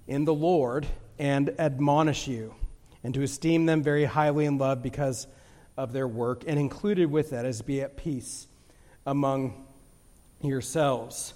in 0.06 0.24
the 0.24 0.32
Lord 0.32 0.86
and 1.18 1.54
admonish 1.58 2.26
you, 2.26 2.54
and 3.04 3.12
to 3.12 3.22
esteem 3.22 3.66
them 3.66 3.82
very 3.82 4.06
highly 4.06 4.46
in 4.46 4.56
love 4.56 4.82
because 4.82 5.26
of 5.76 5.92
their 5.92 6.08
work. 6.08 6.44
And 6.46 6.58
included 6.58 7.10
with 7.10 7.28
that 7.32 7.44
is 7.44 7.60
be 7.60 7.82
at 7.82 7.98
peace 7.98 8.46
among 9.04 9.66
yourselves. 10.40 11.34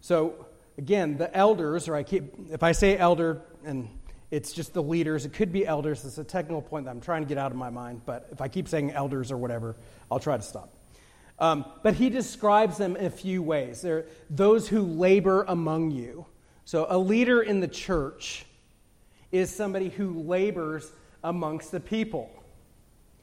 So, 0.00 0.46
again, 0.76 1.16
the 1.16 1.32
elders, 1.32 1.86
or 1.86 1.94
I 1.94 2.02
keep, 2.02 2.50
if 2.50 2.64
I 2.64 2.72
say 2.72 2.98
elder, 2.98 3.40
and 3.64 3.88
it's 4.32 4.52
just 4.52 4.74
the 4.74 4.82
leaders. 4.82 5.24
It 5.24 5.32
could 5.32 5.52
be 5.52 5.64
elders. 5.64 6.04
It's 6.04 6.18
a 6.18 6.24
technical 6.24 6.60
point 6.60 6.86
that 6.86 6.90
I'm 6.90 7.00
trying 7.00 7.22
to 7.22 7.28
get 7.28 7.38
out 7.38 7.52
of 7.52 7.56
my 7.56 7.70
mind, 7.70 8.00
but 8.04 8.26
if 8.32 8.40
I 8.40 8.48
keep 8.48 8.66
saying 8.66 8.90
elders 8.90 9.30
or 9.30 9.36
whatever, 9.36 9.76
I'll 10.10 10.18
try 10.18 10.36
to 10.36 10.42
stop. 10.42 10.74
Um, 11.40 11.64
but 11.82 11.94
he 11.94 12.10
describes 12.10 12.76
them 12.76 12.96
in 12.96 13.06
a 13.06 13.10
few 13.10 13.42
ways. 13.42 13.80
They're 13.80 14.06
those 14.28 14.68
who 14.68 14.82
labor 14.82 15.44
among 15.48 15.90
you. 15.90 16.26
So 16.64 16.86
a 16.88 16.98
leader 16.98 17.42
in 17.42 17.60
the 17.60 17.68
church 17.68 18.44
is 19.32 19.54
somebody 19.54 19.88
who 19.88 20.20
labors 20.20 20.92
amongst 21.24 21.72
the 21.72 21.80
people, 21.80 22.30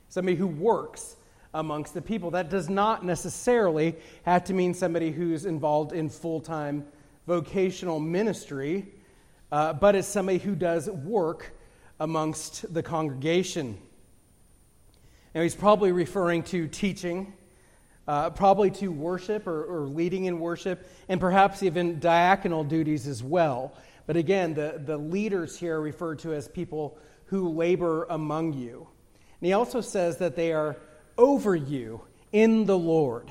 somebody 0.10 0.36
who 0.36 0.48
works 0.48 1.16
amongst 1.54 1.94
the 1.94 2.02
people. 2.02 2.32
That 2.32 2.50
does 2.50 2.70
not 2.70 3.06
necessarily 3.06 3.96
have 4.24 4.44
to 4.46 4.54
mean 4.54 4.74
somebody 4.74 5.12
who's 5.12 5.46
involved 5.46 5.94
in 5.94 6.10
full 6.10 6.42
time 6.42 6.86
vocational 7.28 8.00
ministry 8.00 8.88
uh, 9.52 9.74
but 9.74 9.96
as 9.96 10.08
somebody 10.08 10.40
who 10.40 10.56
does 10.56 10.90
work 10.90 11.54
amongst 12.00 12.74
the 12.74 12.84
congregation. 12.84 13.78
Now, 15.34 15.42
he's 15.42 15.56
probably 15.56 15.92
referring 15.92 16.44
to 16.44 16.68
teaching, 16.68 17.34
uh, 18.08 18.30
probably 18.30 18.72
to 18.72 18.92
worship 18.92 19.48
or, 19.48 19.64
or, 19.64 19.88
leading 19.88 20.26
in 20.26 20.40
worship, 20.40 20.90
and 21.10 21.20
perhaps 21.20 21.62
even 21.62 22.00
diaconal 22.00 22.68
duties 22.68 23.06
as 23.06 23.22
well. 23.22 23.74
But 24.06 24.16
again, 24.16 24.54
the, 24.54 24.82
the 24.84 24.98
leaders 24.98 25.58
here 25.60 25.78
are 25.78 25.82
referred 25.82 26.20
to 26.20 26.34
as 26.34 26.48
people 26.48 26.98
who 27.26 27.50
labor 27.50 28.06
among 28.10 28.54
you. 28.54 28.88
And 29.42 29.48
he 29.48 29.54
also 29.54 29.82
says 29.82 30.18
that 30.18 30.36
they 30.36 30.54
are 30.54 30.78
over 31.18 31.56
you 31.56 32.02
in 32.32 32.66
the 32.66 32.78
Lord. 32.78 33.30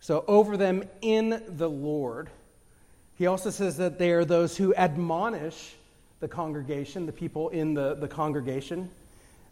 So, 0.00 0.24
over 0.28 0.56
them 0.56 0.84
in 1.00 1.42
the 1.48 1.68
Lord. 1.68 2.28
He 3.16 3.26
also 3.26 3.50
says 3.50 3.78
that 3.78 3.98
they 3.98 4.12
are 4.12 4.24
those 4.24 4.56
who 4.56 4.74
admonish 4.74 5.74
the 6.20 6.28
congregation, 6.28 7.06
the 7.06 7.12
people 7.12 7.48
in 7.48 7.74
the, 7.74 7.94
the 7.94 8.06
congregation. 8.06 8.90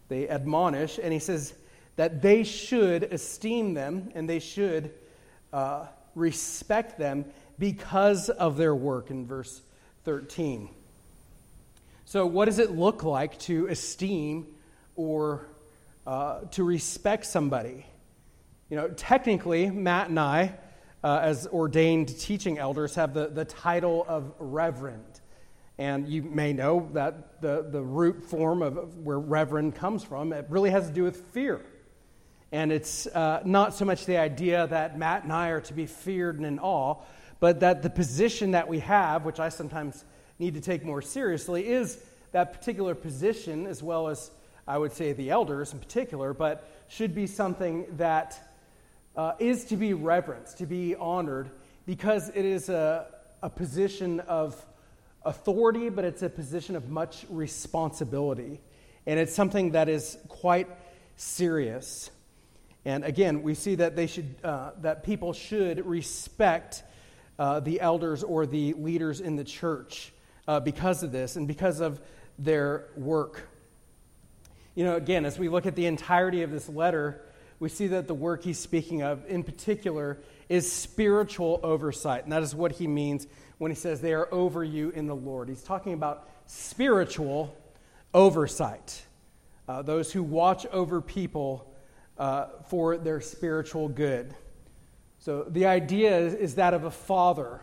They 0.09 0.29
admonish, 0.29 1.01
and 1.03 1.13
he 1.13 1.19
says 1.19 1.55
that 1.97 2.23
they 2.23 2.45
should 2.45 3.05
esteem 3.05 3.75
them 3.75 4.11
and 4.15 4.29
they 4.29 4.39
should 4.39 4.93
uh, 5.53 5.87
respect 6.15 6.99
them 6.99 7.25
because 7.59 8.29
of 8.29 8.57
their 8.57 8.75
work 8.75 9.11
in 9.11 9.27
verse 9.27 9.63
13. 10.05 10.69
So, 12.05 12.27
what 12.27 12.45
does 12.45 12.59
it 12.59 12.71
look 12.71 13.03
like 13.03 13.39
to 13.41 13.67
esteem 13.67 14.47
or 14.95 15.47
uh, 16.07 16.41
to 16.53 16.63
respect 16.63 17.27
somebody? 17.27 17.87
You 18.71 18.77
know, 18.77 18.89
technically, 18.89 19.71
Matt 19.71 20.09
and 20.09 20.21
I 20.21 20.55
uh, 21.07 21.21
as 21.23 21.47
ordained 21.47 22.19
teaching 22.19 22.59
elders, 22.59 22.97
have 22.97 23.15
the, 23.15 23.29
the 23.29 23.45
title 23.45 24.05
of 24.09 24.33
reverend. 24.41 25.21
And 25.79 26.09
you 26.09 26.23
may 26.23 26.53
know 26.53 26.89
that 26.95 27.41
the, 27.41 27.67
the 27.71 27.81
root 27.81 28.25
form 28.25 28.61
of 28.61 28.97
where 28.99 29.21
reverend 29.21 29.77
comes 29.77 30.03
from, 30.03 30.33
it 30.33 30.47
really 30.49 30.71
has 30.71 30.89
to 30.89 30.93
do 30.93 31.05
with 31.05 31.17
fear. 31.33 31.61
And 32.53 32.71
it's 32.71 33.07
uh, 33.09 33.43
not 33.45 33.75
so 33.75 33.85
much 33.85 34.07
the 34.07 34.19
idea 34.19 34.67
that 34.69 34.99
Matt 34.99 35.25
and 35.25 35.33
I 35.33 35.49
are 35.49 35.61
to 35.63 35.75
be 35.75 35.87
feared 35.87 36.37
and 36.37 36.47
in 36.47 36.59
awe, 36.59 36.97
but 37.41 37.61
that 37.61 37.83
the 37.83 37.91
position 37.91 38.53
that 38.53 38.69
we 38.69 38.79
have, 38.81 39.25
which 39.25 39.41
I 39.41 39.49
sometimes 39.49 40.05
need 40.39 40.55
to 40.55 40.61
take 40.61 40.85
more 40.85 41.03
seriously, 41.03 41.67
is 41.67 41.99
that 42.33 42.53
particular 42.53 42.95
position, 42.95 43.67
as 43.67 43.83
well 43.83 44.09
as 44.09 44.31
I 44.69 44.79
would 44.79 44.93
say 44.93 45.13
the 45.13 45.31
elders 45.31 45.73
in 45.73 45.79
particular, 45.79 46.33
but 46.35 46.69
should 46.89 47.15
be 47.15 47.27
something 47.27 47.87
that 47.97 48.39
uh, 49.17 49.33
is 49.39 49.65
to 49.67 49.77
be 49.77 49.95
reverenced, 49.95 50.59
to 50.59 50.67
be 50.67 50.95
honored, 50.95 51.51
because 51.87 52.29
it 52.31 52.45
is 52.45 52.69
a, 52.69 53.07
a 53.43 53.51
position 53.51 54.21
of 54.21 54.65
authority, 55.25 55.89
but 55.89 56.05
it's 56.05 56.23
a 56.23 56.29
position 56.29 56.77
of 56.77 56.89
much 56.89 57.27
responsibility. 57.29 58.61
And 59.07 59.19
it's 59.19 59.35
something 59.35 59.73
that 59.73 59.89
is 59.89 60.17
quite 60.29 60.69
serious. 61.17 62.11
And 62.87 63.03
again, 63.03 63.43
we 63.43 63.55
see 63.55 63.75
that 63.75 63.97
they 63.97 64.07
should, 64.07 64.37
uh, 64.45 64.71
that 64.83 65.03
people 65.03 65.33
should 65.33 65.85
respect 65.85 66.85
uh, 67.37 67.59
the 67.59 67.81
elders 67.81 68.23
or 68.23 68.47
the 68.47 68.75
leaders 68.75 69.21
in 69.21 69.35
the 69.35 69.43
church 69.43 70.13
uh, 70.47 70.61
because 70.61 71.03
of 71.03 71.11
this 71.11 71.35
and 71.35 71.49
because 71.49 71.81
of 71.81 72.01
their 72.39 72.85
work. 72.97 73.49
You 74.77 74.85
know, 74.85 74.95
again, 74.95 75.25
as 75.25 75.37
we 75.37 75.49
look 75.49 75.67
at 75.67 75.75
the 75.75 75.87
entirety 75.87 76.43
of 76.43 76.53
this 76.53 76.69
letter, 76.69 77.21
we 77.59 77.69
see 77.69 77.89
that 77.89 78.07
the 78.07 78.15
work 78.15 78.45
he's 78.45 78.59
speaking 78.59 79.03
of 79.03 79.29
in 79.29 79.43
particular 79.43 80.19
is 80.49 80.71
spiritual 80.71 81.59
oversight. 81.65 82.23
And 82.23 82.31
that 82.31 82.45
is 82.45 82.55
what 82.55 82.71
he 82.71 82.87
means 82.87 83.27
when 83.59 83.73
he 83.73 83.75
says 83.75 84.01
they 84.01 84.15
are 84.15 84.33
over 84.33 84.63
you 84.63 84.91
in 84.91 85.09
the 85.09 85.17
Lord. 85.17 85.49
He's 85.49 85.65
talking 85.65 85.93
about 85.93 86.29
spiritual 86.47 87.57
oversight, 88.15 89.03
uh, 89.69 89.83
those 89.83 90.13
who 90.13 90.23
watch 90.23 90.67
over 90.67 91.01
people 91.01 91.73
uh, 92.19 92.47
for 92.69 92.97
their 92.97 93.21
spiritual 93.21 93.89
good. 93.89 94.35
So 95.19 95.45
the 95.45 95.67
idea 95.67 96.19
is, 96.19 96.35
is 96.35 96.55
that 96.57 96.75
of 96.75 96.85
a 96.85 96.91
father 96.91 97.61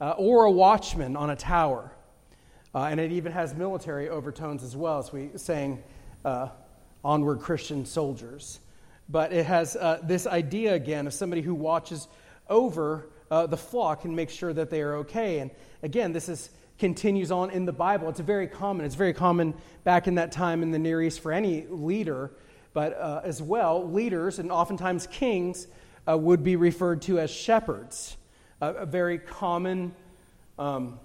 uh, 0.00 0.10
or 0.16 0.44
a 0.44 0.50
watchman 0.50 1.16
on 1.16 1.30
a 1.30 1.36
tower. 1.36 1.92
Uh, 2.74 2.84
and 2.84 2.98
it 2.98 3.12
even 3.12 3.32
has 3.32 3.54
military 3.54 4.08
overtones 4.08 4.62
as 4.62 4.76
well, 4.76 4.98
as 4.98 5.12
we 5.12 5.30
sang 5.36 5.82
uh, 6.24 6.48
Onward 7.04 7.40
Christian 7.40 7.84
Soldiers 7.84 8.60
but 9.12 9.32
it 9.32 9.44
has 9.46 9.76
uh, 9.76 10.00
this 10.02 10.26
idea 10.26 10.74
again 10.74 11.06
of 11.06 11.14
somebody 11.14 11.42
who 11.42 11.54
watches 11.54 12.08
over 12.48 13.10
uh, 13.30 13.46
the 13.46 13.56
flock 13.56 14.04
and 14.04 14.16
makes 14.16 14.32
sure 14.32 14.52
that 14.52 14.70
they 14.70 14.80
are 14.80 14.96
okay. 14.96 15.38
And 15.38 15.50
again, 15.82 16.12
this 16.12 16.28
is 16.28 16.50
continues 16.78 17.30
on 17.30 17.50
in 17.50 17.64
the 17.64 17.72
Bible. 17.72 18.08
It's 18.08 18.20
very 18.20 18.48
common. 18.48 18.84
It's 18.86 18.94
very 18.94 19.12
common 19.12 19.54
back 19.84 20.08
in 20.08 20.16
that 20.16 20.32
time 20.32 20.62
in 20.62 20.70
the 20.70 20.78
Near 20.78 21.02
East 21.02 21.20
for 21.20 21.30
any 21.30 21.66
leader, 21.68 22.32
but 22.74 22.96
uh, 22.98 23.20
as 23.24 23.42
well, 23.42 23.88
leaders 23.90 24.38
and 24.38 24.50
oftentimes 24.50 25.06
kings 25.06 25.66
uh, 26.08 26.16
would 26.16 26.42
be 26.42 26.56
referred 26.56 27.02
to 27.02 27.18
as 27.18 27.30
shepherds. 27.30 28.16
a 28.60 28.86
very 28.86 29.18
common 29.18 29.94
um, 30.58 30.98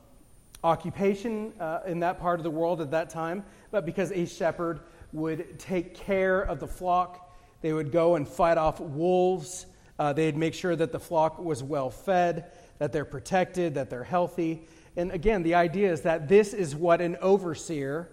occupation 0.64 1.54
uh, 1.60 1.82
in 1.86 2.00
that 2.00 2.20
part 2.20 2.40
of 2.40 2.44
the 2.44 2.52
world 2.52 2.82
at 2.82 2.92
that 2.92 3.10
time, 3.10 3.44
but 3.72 3.86
because 3.86 4.12
a 4.12 4.26
shepherd 4.26 4.80
would 5.14 5.60
take 5.60 5.96
care 5.96 6.42
of 6.42 6.60
the 6.60 6.68
flock 6.68 7.28
they 7.62 7.74
would 7.74 7.92
go 7.92 8.16
and 8.16 8.28
fight 8.28 8.58
off 8.58 8.80
wolves. 8.80 9.66
Uh, 9.98 10.14
they'd 10.14 10.38
make 10.38 10.54
sure 10.54 10.76
that 10.76 10.92
the 10.92 11.00
flock 11.00 11.40
was 11.40 11.64
well 11.64 11.90
fed, 11.90 12.52
that 12.78 12.92
they're 12.92 13.06
protected, 13.06 13.74
that 13.76 13.90
they're 13.90 14.04
healthy. 14.04 14.62
And 14.96 15.12
again, 15.12 15.44
the 15.44 15.56
idea 15.56 15.92
is 15.92 16.02
that 16.02 16.28
this 16.28 16.54
is 16.54 16.76
what 16.76 17.02
an 17.02 17.18
overseer 17.22 18.10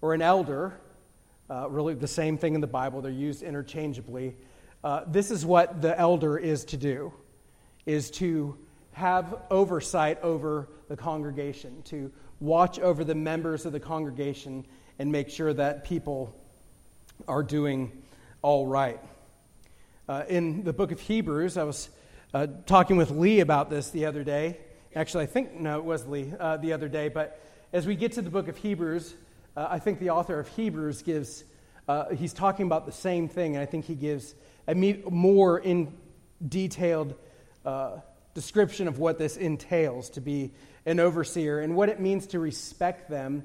or 0.00 0.14
an 0.14 0.22
elder, 0.22 0.80
uh, 1.50 1.68
really 1.68 1.94
the 1.94 2.06
same 2.06 2.36
thing 2.36 2.54
in 2.54 2.60
the 2.60 2.66
Bible, 2.66 3.00
they're 3.00 3.12
used 3.12 3.42
interchangeably. 3.42 4.36
Uh, 4.84 5.02
this 5.06 5.30
is 5.30 5.44
what 5.44 5.82
the 5.82 5.98
elder 5.98 6.38
is 6.38 6.64
to 6.66 6.76
do, 6.76 7.12
is 7.86 8.10
to 8.12 8.56
have 8.92 9.34
oversight 9.50 10.20
over 10.22 10.68
the 10.88 10.96
congregation, 10.96 11.82
to 11.82 12.12
watch 12.40 12.78
over 12.78 13.04
the 13.04 13.14
members 13.14 13.66
of 13.66 13.72
the 13.72 13.80
congregation 13.80 14.66
and 14.98 15.10
make 15.10 15.28
sure 15.28 15.52
that 15.52 15.84
people 15.84 16.34
are 17.26 17.42
doing 17.42 17.90
all 18.42 18.66
right. 18.66 19.00
Uh, 20.08 20.24
in 20.28 20.64
the 20.64 20.72
book 20.72 20.92
of 20.92 21.00
Hebrews, 21.00 21.56
I 21.56 21.64
was 21.64 21.88
uh, 22.32 22.46
talking 22.66 22.96
with 22.96 23.10
Lee 23.10 23.40
about 23.40 23.70
this 23.70 23.90
the 23.90 24.06
other 24.06 24.24
day. 24.24 24.58
Actually, 24.94 25.24
I 25.24 25.26
think, 25.26 25.54
no, 25.54 25.78
it 25.78 25.84
was 25.84 26.06
Lee 26.06 26.32
uh, 26.38 26.56
the 26.56 26.72
other 26.72 26.88
day, 26.88 27.08
but 27.08 27.40
as 27.72 27.86
we 27.86 27.94
get 27.94 28.12
to 28.12 28.22
the 28.22 28.30
book 28.30 28.48
of 28.48 28.56
Hebrews, 28.56 29.14
uh, 29.58 29.66
I 29.68 29.80
think 29.80 29.98
the 29.98 30.10
author 30.10 30.38
of 30.38 30.46
Hebrews 30.46 31.02
gives, 31.02 31.42
uh, 31.88 32.10
he's 32.14 32.32
talking 32.32 32.66
about 32.66 32.86
the 32.86 32.92
same 32.92 33.28
thing, 33.28 33.56
and 33.56 33.62
I 33.62 33.66
think 33.66 33.86
he 33.86 33.96
gives 33.96 34.36
a 34.68 34.74
more 34.76 35.58
in 35.58 35.92
detailed 36.46 37.16
uh, 37.64 37.96
description 38.34 38.86
of 38.86 39.00
what 39.00 39.18
this 39.18 39.36
entails 39.36 40.10
to 40.10 40.20
be 40.20 40.52
an 40.86 41.00
overseer 41.00 41.58
and 41.58 41.74
what 41.74 41.88
it 41.88 41.98
means 41.98 42.28
to 42.28 42.38
respect 42.38 43.10
them 43.10 43.42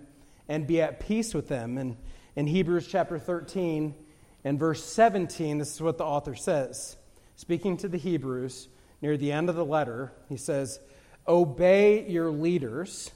and 0.47 0.67
be 0.67 0.83
at 0.83 0.99
peace 0.99 1.33
with 1.33 1.47
them. 1.47 1.79
And 1.79 1.97
in 2.35 2.45
Hebrews 2.45 2.85
chapter 2.87 3.17
13 3.17 3.95
and 4.43 4.59
verse 4.59 4.83
17, 4.83 5.57
this 5.57 5.73
is 5.73 5.81
what 5.81 5.97
the 5.97 6.05
author 6.05 6.35
says. 6.35 6.95
Speaking 7.37 7.75
to 7.77 7.87
the 7.87 7.97
Hebrews 7.97 8.67
near 9.01 9.17
the 9.17 9.31
end 9.31 9.49
of 9.49 9.55
the 9.55 9.65
letter, 9.65 10.11
he 10.29 10.37
says, 10.37 10.79
Obey 11.27 12.07
your 12.07 12.29
leaders 12.29 13.09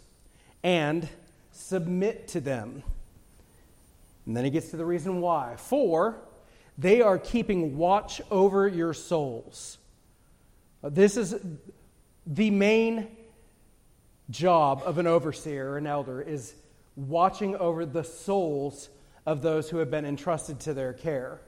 and 0.63 1.07
submit 1.57 2.27
to 2.29 2.39
them. 2.39 2.83
And 4.25 4.37
then 4.37 4.43
he 4.43 4.49
gets 4.49 4.69
to 4.69 4.77
the 4.77 4.85
reason 4.85 5.21
why. 5.21 5.55
For 5.57 6.15
they 6.77 7.01
are 7.01 7.17
keeping 7.17 7.77
watch 7.77 8.21
over 8.29 8.67
your 8.67 8.93
souls. 8.93 9.77
This 10.83 11.17
is 11.17 11.35
the 12.25 12.51
main 12.51 13.07
job 14.29 14.83
of 14.85 14.97
an 14.97 15.07
overseer 15.07 15.71
or 15.71 15.77
an 15.77 15.87
elder 15.87 16.21
is 16.21 16.53
watching 16.95 17.55
over 17.55 17.85
the 17.85 18.03
souls 18.03 18.89
of 19.25 19.41
those 19.41 19.69
who 19.69 19.77
have 19.77 19.89
been 19.89 20.05
entrusted 20.05 20.59
to 20.59 20.73
their 20.73 20.93
care. 20.93 21.39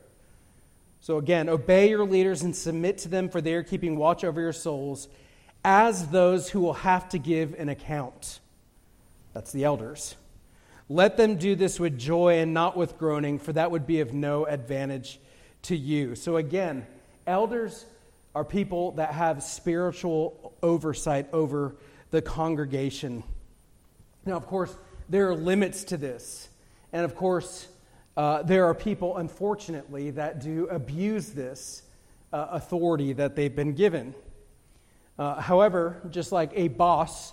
So 1.02 1.18
again, 1.18 1.50
obey 1.50 1.90
your 1.90 2.06
leaders 2.06 2.42
and 2.42 2.56
submit 2.56 2.98
to 3.00 3.10
them, 3.10 3.30
for 3.30 3.42
they 3.42 3.54
are 3.54 3.64
keeping 3.64 3.98
watch 3.98 4.24
over 4.24 4.42
your 4.42 4.54
souls 4.54 5.08
as 5.64 6.08
those 6.08 6.50
who 6.50 6.62
will 6.62 6.74
have 6.74 7.10
to 7.10 7.20
give 7.20 7.54
an 7.60 7.70
account. 7.70 8.40
That's 9.40 9.54
the 9.54 9.64
elders. 9.64 10.18
Let 10.90 11.16
them 11.16 11.38
do 11.38 11.56
this 11.56 11.80
with 11.80 11.98
joy 11.98 12.40
and 12.40 12.54
not 12.54 12.76
with 12.76 12.98
groaning, 12.98 13.40
for 13.40 13.54
that 13.54 13.72
would 13.72 13.88
be 13.88 14.02
of 14.02 14.14
no 14.14 14.44
advantage 14.44 15.18
to 15.62 15.78
you. 15.78 16.16
So 16.16 16.36
again, 16.36 16.86
elders 17.26 17.86
are 18.36 18.44
people 18.44 18.92
that 18.98 19.14
have 19.14 19.42
spiritual 19.42 20.54
oversight 20.62 21.30
over 21.32 21.78
the 22.12 22.22
congregation. 22.22 23.24
Now, 24.26 24.36
of 24.36 24.46
course, 24.46 24.76
there 25.08 25.30
are 25.30 25.36
limits 25.36 25.86
to 25.86 25.96
this. 25.96 26.50
And 26.92 27.06
of 27.06 27.16
course, 27.16 27.70
uh, 28.18 28.44
there 28.44 28.66
are 28.66 28.76
people, 28.76 29.16
unfortunately, 29.16 30.12
that 30.12 30.42
do 30.42 30.68
abuse 30.68 31.30
this 31.30 31.84
uh, 32.34 32.48
authority 32.52 33.14
that 33.14 33.38
they've 33.38 33.56
been 33.56 33.72
given. 33.72 34.14
Uh, 35.18 35.40
however, 35.40 36.02
just 36.10 36.34
like 36.34 36.52
a 36.56 36.68
boss 36.68 37.32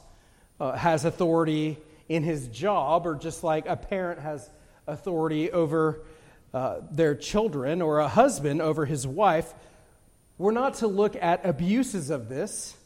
uh, 0.60 0.72
has 0.72 1.04
authority 1.04 1.78
in 2.08 2.22
his 2.22 2.48
job, 2.48 3.06
or 3.06 3.14
just 3.14 3.42
like 3.42 3.66
a 3.66 3.76
parent 3.76 4.20
has 4.20 4.48
authority 4.86 5.50
over 5.50 6.02
uh, 6.54 6.80
their 6.90 7.14
children, 7.14 7.82
or 7.82 7.98
a 7.98 8.08
husband 8.08 8.62
over 8.62 8.86
his 8.86 9.06
wife, 9.06 9.52
we're 10.38 10.52
not 10.52 10.75
to 10.75 10.86
look 10.86 11.16
at 11.16 11.44
abuses 11.44 12.10
of 12.10 12.28
this 12.28 12.76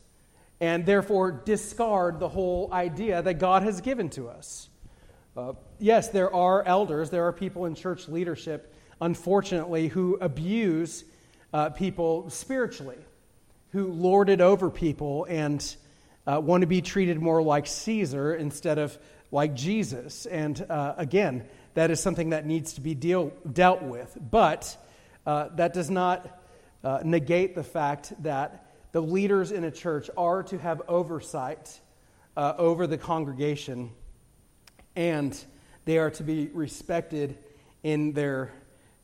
and 0.60 0.84
therefore 0.84 1.30
discard 1.30 2.18
the 2.18 2.28
whole 2.28 2.68
idea 2.72 3.22
that 3.22 3.34
God 3.34 3.62
has 3.62 3.80
given 3.80 4.10
to 4.10 4.28
us. 4.28 4.68
Uh, 5.36 5.52
yes, 5.78 6.08
there 6.08 6.32
are 6.34 6.62
elders, 6.64 7.10
there 7.10 7.26
are 7.26 7.32
people 7.32 7.64
in 7.66 7.74
church 7.74 8.08
leadership, 8.08 8.74
unfortunately, 9.00 9.88
who 9.88 10.18
abuse 10.20 11.04
uh, 11.52 11.70
people 11.70 12.28
spiritually, 12.28 12.98
who 13.72 13.86
lord 13.92 14.28
it 14.28 14.40
over 14.40 14.70
people 14.70 15.26
and 15.28 15.76
uh, 16.26 16.40
want 16.40 16.62
to 16.62 16.66
be 16.66 16.82
treated 16.82 17.20
more 17.20 17.42
like 17.42 17.66
Caesar 17.66 18.34
instead 18.34 18.78
of 18.78 18.98
like 19.30 19.54
Jesus. 19.54 20.26
And 20.26 20.64
uh, 20.68 20.94
again, 20.96 21.44
that 21.74 21.90
is 21.90 22.00
something 22.00 22.30
that 22.30 22.46
needs 22.46 22.74
to 22.74 22.80
be 22.80 22.94
deal, 22.94 23.32
dealt 23.50 23.82
with. 23.82 24.16
But 24.20 24.76
uh, 25.26 25.48
that 25.56 25.72
does 25.72 25.90
not 25.90 26.40
uh, 26.82 27.00
negate 27.04 27.54
the 27.54 27.64
fact 27.64 28.12
that 28.22 28.66
the 28.92 29.00
leaders 29.00 29.52
in 29.52 29.64
a 29.64 29.70
church 29.70 30.10
are 30.16 30.42
to 30.44 30.58
have 30.58 30.82
oversight 30.88 31.80
over 32.36 32.86
the 32.86 32.96
congregation 32.96 33.90
and 34.96 35.38
they 35.84 35.98
are 35.98 36.10
to 36.10 36.22
be 36.22 36.48
respected 36.52 37.38
in 37.82 38.12
their 38.12 38.52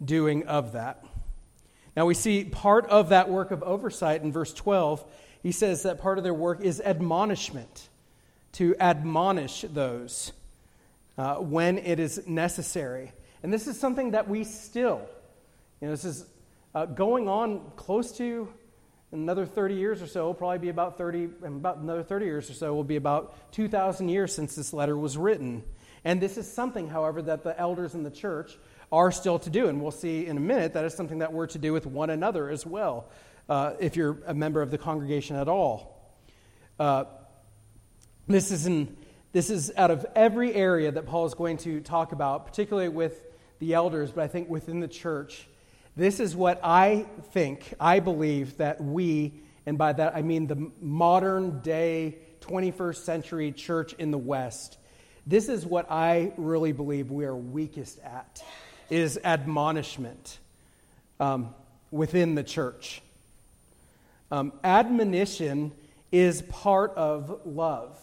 doing 0.05 0.47
of 0.47 0.73
that. 0.73 1.05
Now, 1.97 2.05
we 2.05 2.15
see 2.15 2.45
part 2.45 2.87
of 2.87 3.09
that 3.09 3.31
work 3.31 3.51
of 3.51 3.63
oversight 3.63 4.23
in 4.23 4.31
verse 4.31 4.53
12. 4.53 5.05
He 5.47 5.53
says 5.53 5.85
that 5.85 6.01
part 6.01 6.19
of 6.19 6.25
their 6.25 6.35
work 6.35 6.61
is 6.61 6.81
admonishment, 6.81 7.89
to 8.55 8.75
admonish 8.81 9.61
those 9.61 10.33
uh, 11.17 11.37
when 11.37 11.79
it 11.79 12.01
is 12.01 12.27
necessary. 12.27 13.13
And 13.45 13.53
this 13.53 13.69
is 13.69 13.79
something 13.79 14.11
that 14.11 14.29
we 14.29 14.43
still, 14.43 15.03
you 15.81 15.87
know, 15.87 15.93
this 15.93 16.05
is 16.05 16.27
uh, 16.75 16.87
going 16.87 17.29
on 17.29 17.61
close 17.77 18.11
to 18.17 18.49
another 19.13 19.47
30 19.47 19.77
years 19.77 20.03
or 20.03 20.09
so, 20.09 20.35
probably 20.35 20.59
be 20.59 20.69
about 20.69 20.99
30, 20.99 21.29
about 21.45 21.77
another 21.77 22.03
30 22.03 22.27
years 22.27 22.51
or 22.51 22.55
so, 22.55 22.75
will 22.75 22.83
be 22.83 22.97
about 22.97 23.53
2,000 23.53 24.09
years 24.09 24.35
since 24.35 24.57
this 24.57 24.73
letter 24.73 24.97
was 24.97 25.17
written. 25.17 25.63
And 26.05 26.21
this 26.21 26.37
is 26.37 26.53
something, 26.53 26.89
however, 26.89 27.23
that 27.23 27.45
the 27.45 27.57
elders 27.57 27.95
in 27.95 28.03
the 28.03 28.11
church 28.11 28.59
are 28.91 29.13
still 29.13 29.39
to 29.39 29.51
do. 29.51 29.69
And 29.69 29.81
we'll 29.81 29.93
see 29.93 30.27
in 30.27 30.39
a 30.39 30.41
minute 30.41 30.73
that 30.73 30.85
is 30.85 30.95
something 30.95 31.19
that 31.19 31.33
we're 31.33 31.47
to 31.47 31.59
do 31.59 31.73
with 31.73 31.87
one 31.87 32.11
another 32.11 32.51
as 32.51 32.67
well, 32.67 33.07
uh, 33.49 33.75
if 33.79 33.97
you're 33.97 34.19
a 34.27 34.35
member 34.35 34.63
of 34.63 34.71
the 34.71 34.79
congregation 34.79 35.37
at 35.37 35.49
all. 35.49 36.15
Uh, 36.79 37.05
this, 38.27 38.51
is 38.51 38.67
in, 38.67 38.97
this 39.33 39.51
is 39.51 39.73
out 39.77 39.91
of 39.91 40.05
every 40.15 40.55
area 40.55 40.91
that 40.91 41.07
Paul 41.07 41.27
is 41.27 41.35
going 41.35 41.59
to 41.59 41.81
talk 41.81 42.13
about, 42.13 42.47
particularly 42.47 42.89
with 42.89 43.25
the 43.59 43.75
elders, 43.75 44.13
but 44.13 44.25
I 44.25 44.29
think 44.29 44.49
within 44.49 44.81
the 44.81 44.89
church. 44.89 45.47
This 45.97 46.21
is 46.21 46.37
what 46.37 46.61
I 46.63 47.07
think, 47.33 47.73
I 47.81 48.01
believe 48.01 48.59
that 48.59 48.83
we, 48.83 49.33
and 49.65 49.79
by 49.79 49.95
that 49.95 50.15
I 50.15 50.23
mean 50.23 50.47
the 50.47 50.71
modern 50.81 51.61
day 51.61 52.19
21st 52.41 52.97
century 52.97 53.53
church 53.53 53.95
in 53.95 54.11
the 54.11 54.19
West, 54.19 54.77
this 55.27 55.49
is 55.49 55.65
what 55.65 55.91
I 55.91 56.33
really 56.37 56.73
believe 56.73 57.11
we 57.11 57.25
are 57.25 57.35
weakest 57.35 57.99
at 58.01 58.43
is 58.91 59.19
admonishment 59.25 60.39
um, 61.19 61.55
within 61.91 62.35
the 62.35 62.45
church. 62.45 63.03
Um, 64.31 64.53
admonition 64.65 65.73
is 66.11 66.43
part 66.43 66.93
of 66.97 67.41
love. 67.45 67.99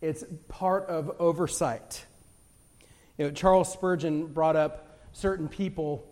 It's 0.00 0.24
part 0.48 0.86
of 0.86 1.16
oversight. 1.18 2.04
You 3.18 3.26
know, 3.26 3.30
Charles 3.30 3.72
Spurgeon 3.72 4.26
brought 4.26 4.56
up 4.56 5.00
certain 5.12 5.48
people 5.48 6.06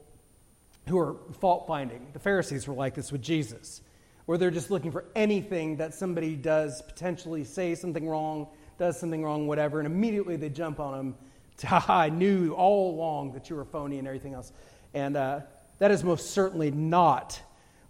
who 0.88 0.98
are 0.98 1.16
fault 1.40 1.66
finding. 1.66 2.06
The 2.12 2.18
Pharisees 2.18 2.66
were 2.66 2.74
like 2.74 2.94
this 2.94 3.12
with 3.12 3.22
Jesus, 3.22 3.82
where 4.26 4.38
they're 4.38 4.50
just 4.50 4.70
looking 4.70 4.90
for 4.90 5.04
anything 5.14 5.76
that 5.76 5.94
somebody 5.94 6.36
does 6.36 6.82
potentially 6.82 7.44
say 7.44 7.74
something 7.74 8.08
wrong 8.08 8.48
does 8.78 8.98
something 8.98 9.22
wrong, 9.22 9.46
whatever, 9.46 9.78
and 9.78 9.86
immediately 9.86 10.36
they 10.36 10.48
jump 10.48 10.80
on 10.80 10.98
him. 10.98 11.14
I 11.88 12.08
knew 12.08 12.52
all 12.52 12.94
along 12.94 13.32
that 13.32 13.48
you 13.48 13.56
were 13.56 13.64
phony 13.64 13.98
and 13.98 14.06
everything 14.06 14.34
else. 14.34 14.52
And 14.92 15.16
uh, 15.16 15.40
that 15.78 15.90
is 15.90 16.02
most 16.02 16.30
certainly 16.30 16.70
not 16.70 17.40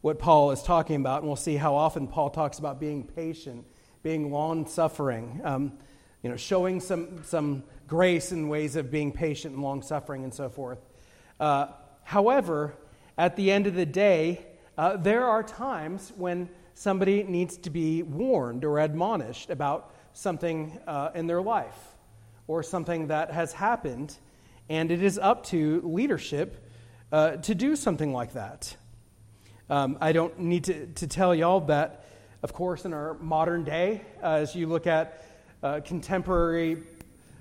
what 0.04 0.18
Paul 0.18 0.50
is 0.50 0.62
talking 0.62 0.96
about. 0.96 1.20
And 1.20 1.28
we'll 1.28 1.34
see 1.34 1.56
how 1.56 1.76
often 1.76 2.06
Paul 2.06 2.28
talks 2.28 2.58
about 2.58 2.78
being 2.78 3.04
patient, 3.04 3.64
being 4.02 4.30
long 4.30 4.66
suffering, 4.66 5.40
um, 5.42 5.72
you 6.22 6.28
know, 6.28 6.36
showing 6.36 6.78
some, 6.78 7.24
some 7.24 7.62
grace 7.88 8.30
in 8.30 8.50
ways 8.50 8.76
of 8.76 8.90
being 8.90 9.12
patient 9.12 9.54
and 9.54 9.62
long 9.62 9.80
suffering 9.80 10.22
and 10.22 10.34
so 10.34 10.50
forth. 10.50 10.78
Uh, 11.40 11.68
however, 12.02 12.74
at 13.16 13.34
the 13.36 13.50
end 13.50 13.66
of 13.66 13.74
the 13.74 13.86
day, 13.86 14.44
uh, 14.76 14.98
there 14.98 15.24
are 15.24 15.42
times 15.42 16.12
when 16.18 16.50
somebody 16.74 17.22
needs 17.22 17.56
to 17.56 17.70
be 17.70 18.02
warned 18.02 18.62
or 18.62 18.80
admonished 18.80 19.48
about 19.48 19.94
something 20.12 20.78
uh, 20.86 21.12
in 21.14 21.26
their 21.26 21.40
life 21.40 21.96
or 22.46 22.62
something 22.62 23.06
that 23.06 23.30
has 23.30 23.54
happened, 23.54 24.14
and 24.68 24.90
it 24.90 25.02
is 25.02 25.18
up 25.18 25.46
to 25.46 25.80
leadership 25.82 26.68
uh, 27.10 27.36
to 27.36 27.54
do 27.54 27.74
something 27.74 28.12
like 28.12 28.34
that. 28.34 28.76
Um, 29.70 29.96
I 29.98 30.12
don't 30.12 30.38
need 30.38 30.64
to, 30.64 30.86
to 30.86 31.06
tell 31.06 31.34
y'all 31.34 31.60
that, 31.60 32.04
of 32.42 32.52
course, 32.52 32.84
in 32.84 32.92
our 32.92 33.14
modern 33.14 33.64
day, 33.64 34.02
uh, 34.22 34.32
as 34.32 34.54
you 34.54 34.66
look 34.66 34.86
at 34.86 35.24
uh, 35.62 35.80
contemporary 35.80 36.82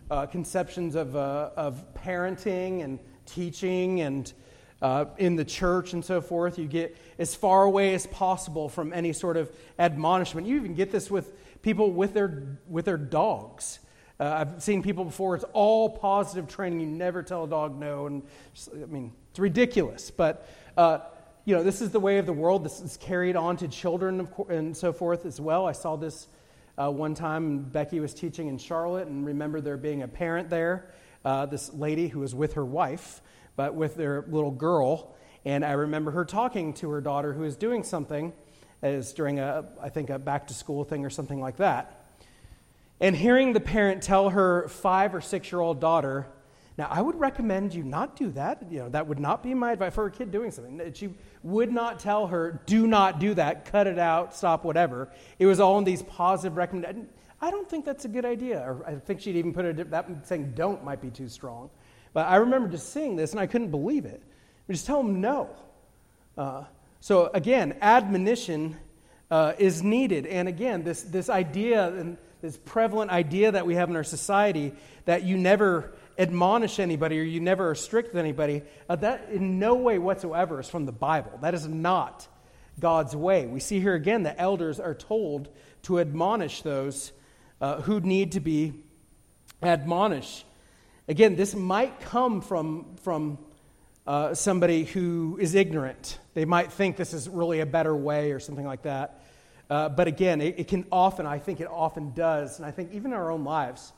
uh, 0.09 0.25
conceptions 0.27 0.95
of, 0.95 1.17
uh, 1.17 1.49
of 1.57 1.83
parenting 1.93 2.81
and 2.81 2.99
teaching 3.25 3.99
and 3.99 4.31
uh, 4.81 5.05
in 5.17 5.35
the 5.35 5.43
church 5.43 5.91
and 5.91 6.03
so 6.03 6.21
forth. 6.21 6.57
You 6.57 6.65
get 6.65 6.95
as 7.19 7.35
far 7.35 7.63
away 7.63 7.93
as 7.93 8.07
possible 8.07 8.69
from 8.69 8.93
any 8.93 9.11
sort 9.11 9.35
of 9.35 9.51
admonishment. 9.77 10.47
You 10.47 10.55
even 10.55 10.75
get 10.75 10.91
this 10.91 11.11
with 11.11 11.33
people 11.61 11.91
with 11.91 12.13
their, 12.13 12.57
with 12.69 12.85
their 12.85 12.97
dogs. 12.97 13.79
Uh, 14.17 14.45
I've 14.45 14.63
seen 14.63 14.81
people 14.81 15.03
before, 15.03 15.35
it's 15.35 15.45
all 15.51 15.89
positive 15.89 16.47
training. 16.47 16.79
You 16.79 16.87
never 16.87 17.21
tell 17.21 17.43
a 17.43 17.47
dog 17.49 17.77
no. 17.77 18.05
And 18.05 18.23
I 18.71 18.85
mean, 18.85 19.11
it's 19.31 19.39
ridiculous. 19.39 20.09
But, 20.09 20.47
you 21.45 21.53
know, 21.53 21.63
this 21.63 21.81
is 21.81 21.91
the 21.91 21.99
way 21.99 22.19
of 22.19 22.25
the 22.25 22.33
world. 22.33 22.63
This 22.63 22.79
is 22.79 22.95
carried 22.95 23.35
on 23.35 23.57
to 23.57 23.67
children 23.67 24.29
and 24.47 24.75
so 24.75 24.93
forth 24.93 25.25
as 25.25 25.41
well. 25.41 25.65
I 25.65 25.73
saw 25.73 25.97
this 25.97 26.27
uh, 26.77 26.89
one 26.89 27.15
time. 27.15 27.63
Becky 27.63 27.99
was 27.99 28.13
teaching 28.13 28.47
in 28.47 28.57
Charlotte 28.57 29.09
and 29.09 29.25
remember 29.25 29.59
there 29.59 29.75
being 29.75 30.03
a 30.03 30.07
parent 30.07 30.49
there, 30.49 30.89
uh, 31.25 31.45
this 31.45 31.73
lady 31.73 32.07
who 32.07 32.21
was 32.21 32.33
with 32.33 32.53
her 32.53 32.63
wife, 32.63 33.21
but 33.57 33.75
with 33.75 33.95
their 33.95 34.23
little 34.29 34.51
girl. 34.51 35.15
And 35.43 35.65
I 35.65 35.73
remember 35.73 36.11
her 36.11 36.23
talking 36.23 36.73
to 36.75 36.89
her 36.91 37.01
daughter 37.01 37.33
who 37.33 37.41
was 37.41 37.57
doing 37.57 37.83
something 37.83 38.31
as 38.81 39.11
during 39.11 39.39
a, 39.39 39.65
I 39.81 39.89
think, 39.89 40.09
a 40.11 40.19
back 40.19 40.47
to 40.47 40.53
school 40.53 40.85
thing 40.85 41.05
or 41.05 41.09
something 41.09 41.41
like 41.41 41.57
that. 41.57 42.05
And 43.01 43.17
hearing 43.17 43.51
the 43.51 43.59
parent 43.59 44.01
tell 44.01 44.29
her 44.29 44.69
five 44.69 45.13
or 45.13 45.19
six 45.19 45.51
year 45.51 45.59
old 45.59 45.81
daughter, 45.81 46.25
now 46.77 46.87
I 46.89 47.01
would 47.01 47.19
recommend 47.19 47.73
you 47.73 47.83
not 47.83 48.15
do 48.15 48.31
that. 48.31 48.63
You 48.71 48.79
know, 48.79 48.89
that 48.89 49.07
would 49.07 49.19
not 49.19 49.43
be 49.43 49.53
my 49.53 49.73
advice 49.73 49.93
for 49.93 50.05
a 50.05 50.11
kid 50.11 50.31
doing 50.31 50.51
something. 50.51 50.81
She 50.93 51.13
would 51.43 51.71
not 51.71 51.99
tell 51.99 52.27
her, 52.27 52.61
do 52.65 52.87
not 52.87 53.19
do 53.19 53.33
that, 53.35 53.65
cut 53.65 53.85
it 53.85 53.99
out, 53.99 54.35
stop, 54.35 54.63
whatever. 54.63 55.09
It 55.37 55.45
was 55.45 55.59
all 55.59 55.77
in 55.77 55.83
these 55.83 56.01
positive 56.01 56.57
recommendations. 56.57 57.09
I 57.41 57.51
don't 57.51 57.69
think 57.69 57.85
that's 57.85 58.05
a 58.05 58.07
good 58.07 58.25
idea. 58.25 58.59
Or 58.59 58.87
I 58.87 58.95
think 58.95 59.21
she'd 59.21 59.35
even 59.35 59.53
put 59.53 59.65
it, 59.65 59.91
that 59.91 60.07
saying 60.25 60.53
don't 60.55 60.83
might 60.83 61.01
be 61.01 61.09
too 61.09 61.27
strong. 61.27 61.69
But 62.13 62.27
I 62.27 62.37
remember 62.37 62.67
just 62.67 62.91
seeing 62.91 63.15
this 63.15 63.31
and 63.31 63.39
I 63.39 63.47
couldn't 63.47 63.69
believe 63.69 64.05
it. 64.05 64.23
We 64.67 64.73
just 64.73 64.85
tell 64.85 65.03
them 65.03 65.21
no. 65.21 65.49
Uh, 66.37 66.63
so 67.01 67.29
again, 67.33 67.75
admonition 67.81 68.77
uh, 69.29 69.53
is 69.57 69.83
needed. 69.83 70.25
And 70.25 70.47
again, 70.47 70.83
this, 70.83 71.03
this 71.03 71.29
idea 71.29 71.87
and 71.87 72.17
this 72.41 72.57
prevalent 72.57 73.11
idea 73.11 73.51
that 73.51 73.65
we 73.65 73.75
have 73.75 73.89
in 73.89 73.95
our 73.95 74.03
society 74.03 74.73
that 75.05 75.23
you 75.23 75.37
never 75.37 75.93
admonish 76.17 76.79
anybody 76.79 77.19
or 77.19 77.23
you 77.23 77.39
never 77.39 77.71
are 77.71 77.75
strict 77.75 78.13
with 78.13 78.19
anybody, 78.19 78.61
uh, 78.89 78.95
that 78.97 79.29
in 79.29 79.59
no 79.59 79.75
way 79.75 79.97
whatsoever 79.97 80.59
is 80.59 80.69
from 80.69 80.85
the 80.85 80.91
Bible. 80.91 81.39
That 81.41 81.53
is 81.53 81.67
not 81.67 82.27
God's 82.79 83.15
way. 83.15 83.45
We 83.45 83.59
see 83.59 83.79
here 83.79 83.95
again 83.95 84.23
that 84.23 84.35
elders 84.37 84.79
are 84.79 84.95
told 84.95 85.49
to 85.83 85.99
admonish 85.99 86.61
those 86.61 87.11
uh, 87.61 87.81
who 87.81 87.99
need 87.99 88.33
to 88.33 88.39
be 88.39 88.73
admonished. 89.61 90.45
Again, 91.07 91.35
this 91.35 91.55
might 91.55 91.99
come 92.01 92.41
from, 92.41 92.95
from 93.01 93.37
uh, 94.07 94.33
somebody 94.33 94.85
who 94.85 95.37
is 95.39 95.55
ignorant. 95.55 96.17
They 96.33 96.45
might 96.45 96.71
think 96.71 96.97
this 96.97 97.13
is 97.13 97.29
really 97.29 97.59
a 97.59 97.65
better 97.65 97.95
way 97.95 98.31
or 98.31 98.39
something 98.39 98.65
like 98.65 98.83
that. 98.83 99.21
Uh, 99.69 99.89
but 99.89 100.07
again, 100.07 100.41
it, 100.41 100.59
it, 100.59 100.67
can 100.67 100.85
often, 100.91 101.25
I 101.25 101.39
think 101.39 101.61
it 101.61 101.67
often 101.67 102.13
does, 102.13 102.57
and 102.57 102.65
I 102.65 102.71
think 102.71 102.91
even 102.93 103.11
in 103.11 103.17
our 103.17 103.31
own 103.31 103.43
lives, 103.43 103.93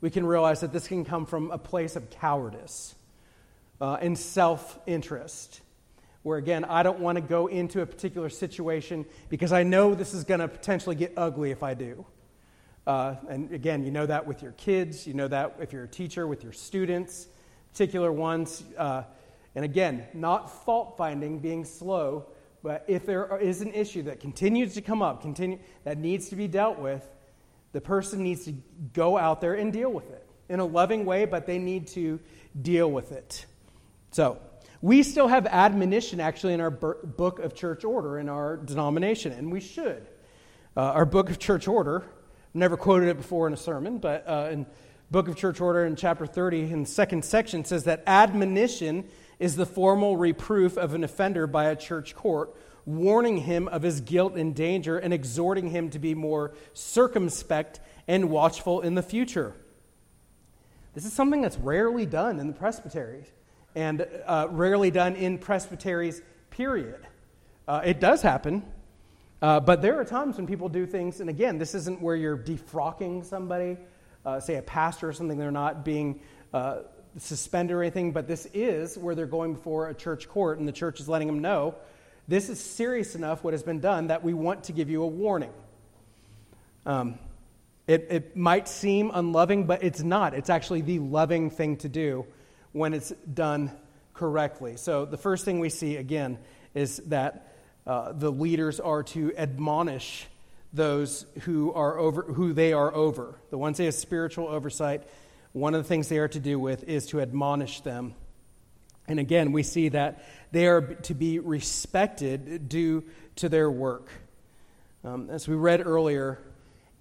we 0.00 0.10
can 0.10 0.26
realize 0.26 0.60
that 0.60 0.72
this 0.72 0.88
can 0.88 1.04
come 1.04 1.26
from 1.26 1.50
a 1.50 1.58
place 1.58 1.96
of 1.96 2.10
cowardice 2.10 2.94
uh, 3.80 3.98
and 4.00 4.18
self 4.18 4.78
interest. 4.86 5.60
Where 6.22 6.38
again, 6.38 6.64
I 6.64 6.82
don't 6.82 6.98
want 6.98 7.16
to 7.16 7.22
go 7.22 7.46
into 7.46 7.82
a 7.82 7.86
particular 7.86 8.28
situation 8.28 9.06
because 9.28 9.52
I 9.52 9.62
know 9.62 9.94
this 9.94 10.12
is 10.12 10.24
going 10.24 10.40
to 10.40 10.48
potentially 10.48 10.96
get 10.96 11.12
ugly 11.16 11.52
if 11.52 11.62
I 11.62 11.74
do. 11.74 12.04
Uh, 12.86 13.14
and 13.28 13.52
again, 13.52 13.84
you 13.84 13.90
know 13.90 14.06
that 14.06 14.26
with 14.26 14.42
your 14.42 14.52
kids, 14.52 15.06
you 15.06 15.14
know 15.14 15.28
that 15.28 15.56
if 15.60 15.72
you're 15.72 15.84
a 15.84 15.88
teacher, 15.88 16.26
with 16.26 16.42
your 16.42 16.52
students, 16.52 17.28
particular 17.72 18.10
ones. 18.10 18.64
Uh, 18.76 19.02
and 19.54 19.64
again, 19.64 20.04
not 20.14 20.64
fault 20.64 20.96
finding, 20.96 21.38
being 21.38 21.64
slow, 21.64 22.26
but 22.62 22.84
if 22.88 23.06
there 23.06 23.38
is 23.38 23.60
an 23.60 23.72
issue 23.72 24.02
that 24.02 24.20
continues 24.20 24.74
to 24.74 24.80
come 24.80 25.02
up, 25.02 25.22
continue, 25.22 25.58
that 25.84 25.98
needs 25.98 26.28
to 26.30 26.36
be 26.36 26.48
dealt 26.48 26.78
with, 26.78 27.06
the 27.76 27.80
person 27.82 28.22
needs 28.22 28.46
to 28.46 28.54
go 28.94 29.18
out 29.18 29.42
there 29.42 29.52
and 29.52 29.70
deal 29.70 29.92
with 29.92 30.10
it 30.10 30.26
in 30.48 30.60
a 30.60 30.64
loving 30.64 31.04
way, 31.04 31.26
but 31.26 31.44
they 31.44 31.58
need 31.58 31.86
to 31.88 32.18
deal 32.62 32.90
with 32.90 33.12
it. 33.12 33.44
So, 34.12 34.38
we 34.80 35.02
still 35.02 35.28
have 35.28 35.44
admonition 35.44 36.18
actually 36.18 36.54
in 36.54 36.62
our 36.62 36.70
book 36.70 37.38
of 37.38 37.54
church 37.54 37.84
order 37.84 38.18
in 38.18 38.30
our 38.30 38.56
denomination, 38.56 39.32
and 39.32 39.52
we 39.52 39.60
should. 39.60 40.06
Uh, 40.74 40.84
our 40.84 41.04
book 41.04 41.28
of 41.28 41.38
church 41.38 41.68
order, 41.68 42.02
never 42.54 42.78
quoted 42.78 43.10
it 43.10 43.18
before 43.18 43.46
in 43.46 43.52
a 43.52 43.58
sermon, 43.58 43.98
but 43.98 44.26
uh, 44.26 44.48
in 44.50 44.64
book 45.10 45.28
of 45.28 45.36
church 45.36 45.60
order 45.60 45.84
in 45.84 45.96
chapter 45.96 46.24
30 46.24 46.72
in 46.72 46.86
second 46.86 47.26
section 47.26 47.62
says 47.62 47.84
that 47.84 48.02
admonition 48.06 49.06
is 49.38 49.56
the 49.56 49.66
formal 49.66 50.16
reproof 50.16 50.78
of 50.78 50.94
an 50.94 51.04
offender 51.04 51.46
by 51.46 51.66
a 51.66 51.76
church 51.76 52.16
court, 52.16 52.56
warning 52.86 53.38
him 53.38 53.66
of 53.68 53.82
his 53.82 54.00
guilt 54.00 54.36
and 54.36 54.54
danger 54.54 54.96
and 54.96 55.12
exhorting 55.12 55.68
him 55.68 55.90
to 55.90 55.98
be 55.98 56.14
more 56.14 56.54
circumspect 56.72 57.80
and 58.06 58.30
watchful 58.30 58.80
in 58.80 58.94
the 58.94 59.02
future. 59.02 59.52
This 60.94 61.04
is 61.04 61.12
something 61.12 61.42
that's 61.42 61.58
rarely 61.58 62.06
done 62.06 62.38
in 62.38 62.46
the 62.46 62.52
presbyteries 62.52 63.26
and 63.74 64.06
uh, 64.24 64.46
rarely 64.50 64.90
done 64.90 65.16
in 65.16 65.36
presbyteries, 65.36 66.22
period. 66.50 67.06
Uh, 67.68 67.82
it 67.84 68.00
does 68.00 68.22
happen, 68.22 68.62
uh, 69.42 69.60
but 69.60 69.82
there 69.82 70.00
are 70.00 70.04
times 70.04 70.36
when 70.36 70.46
people 70.46 70.68
do 70.68 70.86
things, 70.86 71.20
and 71.20 71.28
again, 71.28 71.58
this 71.58 71.74
isn't 71.74 72.00
where 72.00 72.16
you're 72.16 72.38
defrocking 72.38 73.22
somebody, 73.22 73.76
uh, 74.24 74.40
say 74.40 74.56
a 74.56 74.62
pastor 74.62 75.08
or 75.08 75.12
something, 75.12 75.36
they're 75.36 75.50
not 75.50 75.84
being 75.84 76.20
uh, 76.54 76.78
suspended 77.18 77.76
or 77.76 77.82
anything, 77.82 78.12
but 78.12 78.26
this 78.26 78.46
is 78.54 78.96
where 78.96 79.14
they're 79.14 79.26
going 79.26 79.52
before 79.52 79.88
a 79.88 79.94
church 79.94 80.28
court, 80.28 80.58
and 80.58 80.66
the 80.66 80.72
church 80.72 81.00
is 81.00 81.08
letting 81.08 81.26
them 81.26 81.40
know 81.40 81.74
this 82.28 82.48
is 82.48 82.60
serious 82.60 83.14
enough 83.14 83.44
what 83.44 83.54
has 83.54 83.62
been 83.62 83.80
done 83.80 84.08
that 84.08 84.22
we 84.22 84.34
want 84.34 84.64
to 84.64 84.72
give 84.72 84.90
you 84.90 85.02
a 85.02 85.06
warning. 85.06 85.52
Um, 86.84 87.18
it, 87.86 88.06
it 88.10 88.36
might 88.36 88.68
seem 88.68 89.10
unloving, 89.14 89.66
but 89.66 89.82
it's 89.82 90.02
not. 90.02 90.34
It's 90.34 90.50
actually 90.50 90.80
the 90.80 90.98
loving 90.98 91.50
thing 91.50 91.76
to 91.78 91.88
do 91.88 92.26
when 92.72 92.94
it's 92.94 93.10
done 93.32 93.70
correctly. 94.14 94.76
So, 94.76 95.04
the 95.04 95.16
first 95.16 95.44
thing 95.44 95.60
we 95.60 95.70
see 95.70 95.96
again 95.96 96.38
is 96.74 96.98
that 97.06 97.54
uh, 97.86 98.12
the 98.12 98.30
leaders 98.30 98.80
are 98.80 99.02
to 99.04 99.36
admonish 99.36 100.26
those 100.72 101.26
who 101.42 101.72
are 101.72 101.96
over 101.98 102.22
who 102.22 102.52
they 102.52 102.72
are 102.72 102.92
over 102.92 103.38
the 103.50 103.56
ones 103.56 103.78
they 103.78 103.84
have 103.84 103.94
spiritual 103.94 104.48
oversight 104.48 105.04
one 105.56 105.74
of 105.74 105.82
the 105.82 105.88
things 105.88 106.10
they 106.10 106.18
are 106.18 106.28
to 106.28 106.38
do 106.38 106.58
with 106.58 106.84
is 106.84 107.06
to 107.06 107.22
admonish 107.22 107.80
them. 107.80 108.14
And 109.08 109.18
again, 109.18 109.52
we 109.52 109.62
see 109.62 109.88
that 109.88 110.22
they 110.52 110.66
are 110.66 110.80
to 110.80 111.14
be 111.14 111.38
respected 111.38 112.68
due 112.68 113.04
to 113.36 113.48
their 113.48 113.70
work. 113.70 114.08
Um, 115.04 115.30
as 115.30 115.46
we 115.46 115.54
read 115.54 115.86
earlier, 115.86 116.38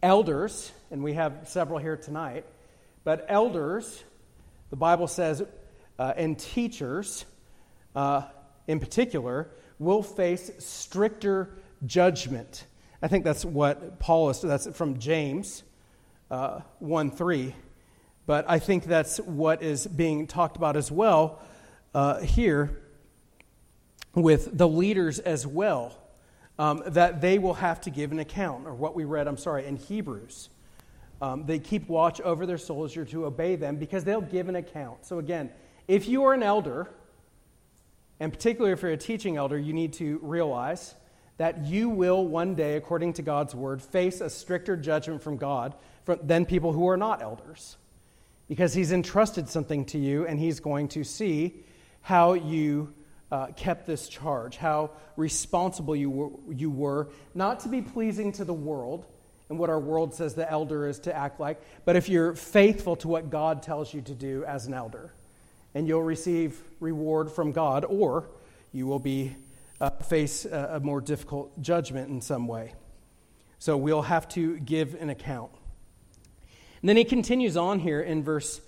elders, 0.04 0.72
and 0.92 1.04
we 1.04 1.14
have 1.14 1.48
several 1.48 1.80
here 1.80 1.98
tonight, 1.98 2.46
but 3.04 3.26
elders, 3.30 4.04
the 4.70 4.76
Bible 4.76 5.08
says, 5.08 5.44
uh, 5.98 6.14
and 6.16 6.38
teachers 6.38 7.26
uh, 7.96 8.24
in 8.68 8.80
particular, 8.80 9.50
will 9.80 10.04
face 10.04 10.52
stricter 10.60 11.50
judgment. 11.86 12.66
I 13.02 13.08
think 13.08 13.24
that's 13.24 13.46
what 13.46 14.00
Paul 14.00 14.30
is, 14.30 14.42
that's 14.42 14.68
from 14.76 15.00
James 15.00 15.64
uh, 16.32 16.62
1 16.80 17.12
3. 17.12 17.56
But 18.26 18.46
I 18.50 18.60
think 18.60 18.86
that's 18.86 19.18
what 19.18 19.62
is 19.62 19.86
being 19.86 20.26
talked 20.28 20.58
about 20.58 20.76
as 20.76 20.92
well 20.92 21.42
uh, 21.94 22.22
here 22.22 22.82
with 24.16 24.58
the 24.58 24.68
leaders 24.68 25.20
as 25.20 25.46
well, 25.46 25.96
um, 26.58 26.84
that 26.88 27.22
they 27.22 27.38
will 27.38 27.56
have 27.56 27.82
to 27.82 27.90
give 27.90 28.12
an 28.12 28.20
account, 28.20 28.66
or 28.66 28.74
what 28.74 28.96
we 28.96 29.04
read, 29.04 29.28
I'm 29.28 29.38
sorry, 29.38 29.66
in 29.66 29.76
Hebrews. 29.76 30.50
Um, 31.22 31.46
they 31.46 31.60
keep 31.60 31.88
watch 31.88 32.20
over 32.22 32.46
their 32.46 32.58
you're 32.58 33.06
to 33.06 33.26
obey 33.26 33.56
them 33.56 33.78
because 33.78 34.04
they'll 34.04 34.22
give 34.22 34.50
an 34.50 34.56
account. 34.56 35.06
So, 35.06 35.20
again, 35.20 35.50
if 35.88 36.08
you 36.08 36.24
are 36.26 36.34
an 36.34 36.44
elder, 36.44 36.90
and 38.20 38.32
particularly 38.32 38.74
if 38.74 38.82
you're 38.82 38.92
a 38.92 38.98
teaching 38.98 39.38
elder, 39.38 39.58
you 39.58 39.74
need 39.74 39.94
to 39.94 40.20
realize 40.22 40.96
that 41.38 41.66
you 41.66 41.90
will 41.90 42.26
one 42.26 42.56
day, 42.56 42.76
according 42.76 43.14
to 43.14 43.22
God's 43.22 43.54
word, 43.54 43.82
face 43.82 44.22
a 44.22 44.30
stricter 44.30 44.78
judgment 44.78 45.22
from 45.22 45.38
God 45.38 45.76
than 46.24 46.46
people 46.46 46.72
who 46.72 46.88
are 46.88 46.98
not 46.98 47.22
elders 47.22 47.78
because 48.48 48.74
he's 48.74 48.92
entrusted 48.92 49.50
something 49.50 49.86
to 49.86 49.98
you 49.98 50.26
and 50.26 50.40
he's 50.40 50.60
going 50.60 50.88
to 50.90 51.04
see 51.04 51.64
how 52.02 52.34
you 52.34 52.94
uh, 53.36 53.48
kept 53.48 53.86
this 53.86 54.08
charge, 54.08 54.56
how 54.56 54.92
responsible 55.18 55.94
you 55.94 56.10
were, 56.10 56.30
you 56.50 56.70
were, 56.70 57.10
not 57.34 57.60
to 57.60 57.68
be 57.68 57.82
pleasing 57.82 58.32
to 58.32 58.46
the 58.46 58.54
world 58.54 59.06
and 59.50 59.60
what 59.60 59.70
our 59.70 59.80
world 59.80 60.14
says 60.14 60.36
the 60.36 60.50
elder 60.50 60.88
is 60.88 61.00
to 61.00 61.14
act 61.14 61.38
like, 61.38 61.62
but 61.84 61.98
if 61.98 62.08
you're 62.08 62.34
faithful 62.34 62.96
to 62.96 63.10
what 63.10 63.30
God 63.30 63.62
tells 63.62 63.94
you 63.94 64.00
to 64.04 64.14
do 64.14 64.46
as 64.46 64.68
an 64.68 64.74
elder. 64.74 65.14
And 65.74 65.86
you'll 65.86 66.02
receive 66.02 66.58
reward 66.80 67.30
from 67.30 67.52
God, 67.52 67.84
or 67.84 68.30
you 68.72 68.88
will 68.88 69.00
be 69.00 69.36
uh, 69.82 69.90
face 69.90 70.46
a, 70.46 70.76
a 70.76 70.80
more 70.80 71.02
difficult 71.02 71.62
judgment 71.62 72.08
in 72.10 72.22
some 72.22 72.48
way. 72.48 72.74
So 73.60 73.76
we'll 73.76 74.04
have 74.04 74.30
to 74.30 74.58
give 74.60 74.96
an 74.96 75.10
account. 75.10 75.52
And 76.80 76.88
then 76.88 76.96
he 76.96 77.04
continues 77.04 77.58
on 77.58 77.80
here 77.80 78.00
in 78.00 78.24
verse 78.24 78.62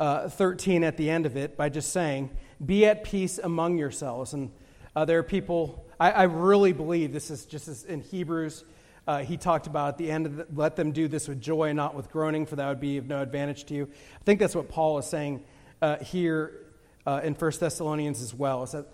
uh, 0.00 0.28
13 0.28 0.82
at 0.82 0.96
the 0.96 1.08
end 1.08 1.24
of 1.24 1.36
it 1.36 1.56
by 1.56 1.68
just 1.68 1.92
saying, 1.92 2.30
Be 2.64 2.86
at 2.86 3.04
peace 3.04 3.38
among 3.38 3.78
yourselves. 3.78 4.32
And 4.32 4.50
uh, 4.96 5.04
there 5.04 5.18
are 5.18 5.24
people, 5.24 5.86
I, 6.00 6.10
I, 6.10 6.22
really 6.24 6.72
believe 6.72 7.12
this 7.12 7.30
is 7.30 7.46
just 7.46 7.86
in 7.86 8.00
Hebrews. 8.00 8.64
Uh, 9.06 9.18
he 9.18 9.36
talked 9.36 9.66
about 9.66 9.90
at 9.90 9.98
the 9.98 10.10
end 10.10 10.26
of 10.26 10.36
the, 10.36 10.46
let 10.54 10.76
them 10.76 10.92
do 10.92 11.08
this 11.08 11.28
with 11.28 11.40
joy 11.40 11.72
not 11.72 11.94
with 11.94 12.10
groaning, 12.10 12.44
for 12.46 12.56
that 12.56 12.68
would 12.68 12.80
be 12.80 12.96
of 12.96 13.06
no 13.06 13.22
advantage 13.22 13.64
to 13.66 13.74
you. 13.74 13.88
I 14.20 14.24
think 14.24 14.40
that's 14.40 14.54
what 14.54 14.68
Paul 14.68 14.98
is 14.98 15.06
saying 15.06 15.44
uh, 15.80 15.98
here 15.98 16.66
uh, 17.06 17.20
in 17.22 17.34
1 17.34 17.52
Thessalonians 17.60 18.20
as 18.20 18.34
well, 18.34 18.64
is 18.64 18.72
that 18.72 18.86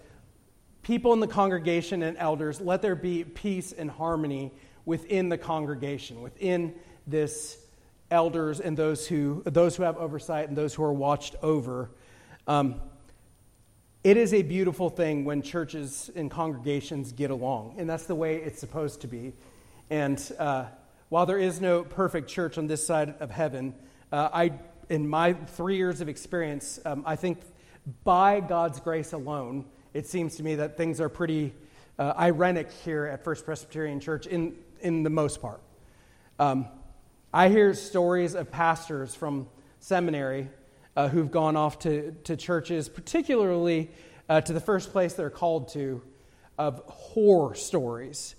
people 0.82 1.12
in 1.14 1.20
the 1.20 1.26
congregation 1.26 2.02
and 2.02 2.16
elders, 2.18 2.60
let 2.60 2.82
there 2.82 2.94
be 2.94 3.24
peace 3.24 3.72
and 3.72 3.90
harmony 3.90 4.52
within 4.84 5.30
the 5.30 5.38
congregation, 5.38 6.22
within 6.22 6.74
this 7.06 7.58
elders 8.10 8.60
and 8.60 8.76
those 8.76 9.06
who, 9.06 9.42
those 9.46 9.74
who 9.76 9.82
have 9.82 9.96
oversight 9.96 10.48
and 10.48 10.56
those 10.56 10.74
who 10.74 10.84
are 10.84 10.92
watched 10.92 11.34
over. 11.42 11.90
Um, 12.46 12.80
it 14.04 14.18
is 14.18 14.34
a 14.34 14.42
beautiful 14.42 14.90
thing 14.90 15.24
when 15.24 15.40
churches 15.40 16.10
and 16.14 16.30
congregations 16.30 17.10
get 17.12 17.30
along, 17.30 17.76
and 17.78 17.88
that's 17.88 18.04
the 18.04 18.14
way 18.14 18.36
it's 18.36 18.60
supposed 18.60 19.00
to 19.00 19.06
be. 19.06 19.32
And 19.88 20.20
uh, 20.38 20.66
while 21.08 21.24
there 21.24 21.38
is 21.38 21.58
no 21.58 21.84
perfect 21.84 22.28
church 22.28 22.58
on 22.58 22.66
this 22.66 22.86
side 22.86 23.14
of 23.18 23.30
heaven, 23.30 23.74
uh, 24.12 24.28
I, 24.30 24.52
in 24.90 25.08
my 25.08 25.32
three 25.32 25.76
years 25.76 26.02
of 26.02 26.10
experience, 26.10 26.78
um, 26.84 27.02
I 27.06 27.16
think 27.16 27.40
by 28.04 28.40
God's 28.40 28.78
grace 28.78 29.14
alone, 29.14 29.64
it 29.94 30.06
seems 30.06 30.36
to 30.36 30.42
me 30.42 30.56
that 30.56 30.76
things 30.76 31.00
are 31.00 31.08
pretty 31.08 31.54
uh, 31.98 32.12
irenic 32.14 32.72
here 32.84 33.06
at 33.06 33.24
First 33.24 33.46
Presbyterian 33.46 34.00
Church 34.00 34.26
in, 34.26 34.54
in 34.80 35.02
the 35.02 35.10
most 35.10 35.40
part. 35.40 35.62
Um, 36.38 36.66
I 37.32 37.48
hear 37.48 37.72
stories 37.72 38.34
of 38.34 38.50
pastors 38.50 39.14
from 39.14 39.48
seminary 39.80 40.50
uh, 40.96 41.08
who've 41.08 41.30
gone 41.30 41.56
off 41.56 41.78
to, 41.80 42.12
to 42.24 42.36
churches, 42.36 42.88
particularly 42.88 43.90
uh, 44.28 44.40
to 44.40 44.52
the 44.52 44.60
first 44.60 44.92
place 44.92 45.14
they're 45.14 45.30
called 45.30 45.68
to, 45.68 46.02
of 46.58 46.82
horror 46.86 47.54
stories 47.54 48.36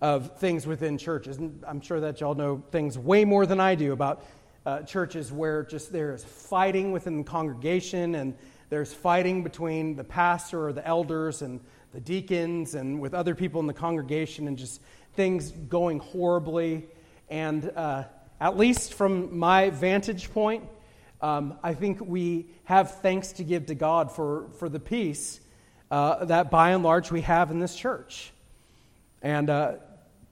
of 0.00 0.38
things 0.38 0.66
within 0.66 0.98
churches. 0.98 1.38
And 1.38 1.64
I'm 1.66 1.80
sure 1.80 2.00
that 2.00 2.20
y'all 2.20 2.34
know 2.34 2.62
things 2.70 2.98
way 2.98 3.24
more 3.24 3.46
than 3.46 3.60
I 3.60 3.74
do 3.74 3.92
about 3.92 4.24
uh, 4.64 4.82
churches 4.82 5.32
where 5.32 5.62
just 5.62 5.92
there's 5.92 6.24
fighting 6.24 6.92
within 6.92 7.18
the 7.18 7.24
congregation 7.24 8.14
and 8.16 8.34
there's 8.68 8.92
fighting 8.92 9.42
between 9.42 9.94
the 9.94 10.04
pastor 10.04 10.66
or 10.66 10.72
the 10.72 10.86
elders 10.86 11.42
and 11.42 11.60
the 11.92 12.00
deacons 12.00 12.74
and 12.74 13.00
with 13.00 13.14
other 13.14 13.34
people 13.34 13.60
in 13.60 13.66
the 13.66 13.72
congregation 13.72 14.48
and 14.48 14.58
just 14.58 14.82
things 15.14 15.50
going 15.50 15.98
horribly. 15.98 16.86
And 17.30 17.70
uh, 17.74 18.04
at 18.40 18.56
least 18.56 18.94
from 18.94 19.38
my 19.38 19.70
vantage 19.70 20.30
point, 20.32 20.64
um, 21.20 21.58
I 21.62 21.74
think 21.74 22.00
we 22.00 22.46
have 22.64 23.00
thanks 23.00 23.32
to 23.32 23.44
give 23.44 23.66
to 23.66 23.74
God 23.74 24.12
for, 24.12 24.48
for 24.58 24.68
the 24.68 24.80
peace 24.80 25.40
uh, 25.90 26.24
that 26.26 26.50
by 26.50 26.72
and 26.72 26.82
large 26.82 27.10
we 27.10 27.22
have 27.22 27.50
in 27.50 27.58
this 27.60 27.74
church. 27.74 28.32
And 29.22 29.48
uh, 29.48 29.74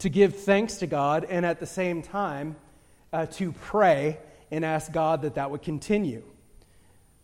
to 0.00 0.08
give 0.08 0.40
thanks 0.40 0.76
to 0.78 0.86
God 0.86 1.24
and 1.24 1.46
at 1.46 1.60
the 1.60 1.66
same 1.66 2.02
time 2.02 2.56
uh, 3.12 3.26
to 3.26 3.52
pray 3.52 4.18
and 4.50 4.64
ask 4.64 4.92
God 4.92 5.22
that 5.22 5.36
that 5.36 5.50
would 5.50 5.62
continue. 5.62 6.22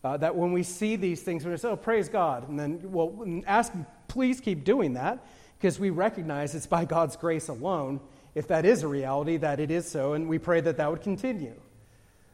Uh, 0.03 0.17
that 0.17 0.35
when 0.35 0.51
we 0.51 0.63
see 0.63 0.95
these 0.95 1.21
things, 1.21 1.45
we 1.45 1.55
say, 1.57 1.69
oh, 1.69 1.75
praise 1.75 2.09
God. 2.09 2.49
And 2.49 2.59
then, 2.59 2.91
well, 2.91 3.23
ask, 3.45 3.71
please 4.07 4.41
keep 4.41 4.63
doing 4.63 4.93
that 4.93 5.23
because 5.59 5.79
we 5.79 5.91
recognize 5.91 6.55
it's 6.55 6.65
by 6.65 6.85
God's 6.85 7.15
grace 7.15 7.49
alone, 7.49 7.99
if 8.33 8.47
that 8.47 8.65
is 8.65 8.81
a 8.81 8.87
reality, 8.87 9.37
that 9.37 9.59
it 9.59 9.69
is 9.69 9.87
so. 9.87 10.13
And 10.13 10.27
we 10.27 10.39
pray 10.39 10.59
that 10.61 10.77
that 10.77 10.89
would 10.89 11.01
continue. 11.01 11.53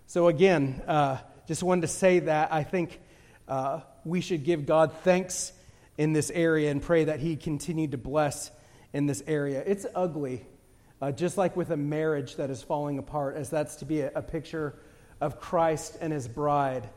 So, 0.09 0.29
again, 0.29 0.81
uh, 0.87 1.17
just 1.49 1.63
wanted 1.63 1.81
to 1.81 1.89
say 1.89 2.19
that 2.19 2.53
I 2.53 2.63
think 2.63 3.01
uh, 3.45 3.81
we 4.05 4.21
should 4.21 4.45
give 4.45 4.65
God 4.65 4.93
thanks 5.03 5.51
in 5.97 6.13
this 6.13 6.31
area 6.31 6.71
and 6.71 6.81
pray 6.81 7.03
that 7.03 7.19
He 7.19 7.35
continue 7.35 7.89
to 7.89 7.97
bless 7.97 8.49
in 8.93 9.05
this 9.05 9.21
area. 9.27 9.61
It's 9.67 9.85
ugly, 9.93 10.45
uh, 11.01 11.11
just 11.11 11.37
like 11.37 11.57
with 11.57 11.71
a 11.71 11.77
marriage 11.77 12.37
that 12.37 12.49
is 12.49 12.63
falling 12.63 12.99
apart, 12.99 13.35
as 13.35 13.49
that's 13.49 13.75
to 13.77 13.85
be 13.85 13.99
a, 13.99 14.11
a 14.15 14.21
picture 14.21 14.79
of 15.19 15.41
Christ 15.41 15.97
and 15.99 16.13
His 16.13 16.25
bride 16.25 16.87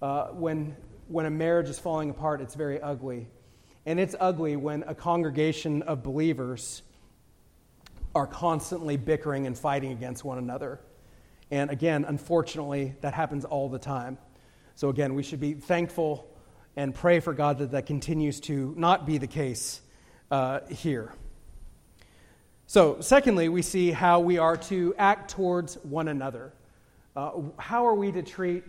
uh, 0.00 0.26
when, 0.28 0.76
when 1.08 1.26
a 1.26 1.30
marriage 1.30 1.68
is 1.68 1.80
falling 1.80 2.08
apart, 2.08 2.40
it's 2.40 2.54
very 2.54 2.80
ugly. 2.80 3.26
And 3.84 3.98
it's 3.98 4.14
ugly 4.20 4.54
when 4.54 4.84
a 4.84 4.94
congregation 4.94 5.82
of 5.82 6.04
believers 6.04 6.82
are 8.14 8.28
constantly 8.28 8.96
bickering 8.96 9.48
and 9.48 9.58
fighting 9.58 9.90
against 9.90 10.24
one 10.24 10.38
another. 10.38 10.78
And 11.54 11.70
again, 11.70 12.04
unfortunately, 12.04 12.96
that 13.00 13.14
happens 13.14 13.44
all 13.44 13.68
the 13.68 13.78
time. 13.78 14.18
So 14.74 14.88
again, 14.88 15.14
we 15.14 15.22
should 15.22 15.38
be 15.38 15.54
thankful 15.54 16.28
and 16.74 16.92
pray 16.92 17.20
for 17.20 17.32
God 17.32 17.58
that 17.58 17.70
that 17.70 17.86
continues 17.86 18.40
to 18.40 18.74
not 18.76 19.06
be 19.06 19.18
the 19.18 19.28
case 19.28 19.80
uh, 20.32 20.66
here. 20.68 21.14
So, 22.66 23.00
secondly, 23.00 23.48
we 23.48 23.62
see 23.62 23.92
how 23.92 24.18
we 24.18 24.36
are 24.36 24.56
to 24.56 24.96
act 24.98 25.30
towards 25.30 25.76
one 25.84 26.08
another. 26.08 26.52
Uh, 27.14 27.30
how 27.56 27.86
are 27.86 27.94
we 27.94 28.10
to 28.10 28.22
treat 28.24 28.64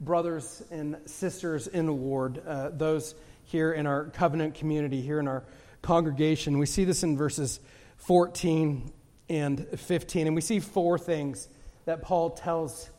brothers 0.00 0.60
and 0.72 0.96
sisters 1.06 1.68
in 1.68 1.86
the 1.86 1.92
Lord, 1.92 2.42
uh, 2.44 2.70
those 2.70 3.14
here 3.44 3.74
in 3.74 3.86
our 3.86 4.06
covenant 4.06 4.56
community, 4.56 5.00
here 5.00 5.20
in 5.20 5.28
our 5.28 5.44
congregation. 5.82 6.58
We 6.58 6.66
see 6.66 6.82
this 6.82 7.04
in 7.04 7.16
verses 7.16 7.60
14 7.98 8.92
and 9.28 9.68
15, 9.78 10.26
and 10.26 10.34
we 10.34 10.42
see 10.42 10.58
four 10.58 10.98
things 10.98 11.48
that 11.84 12.02
Paul 12.02 12.30
tells 12.30 12.90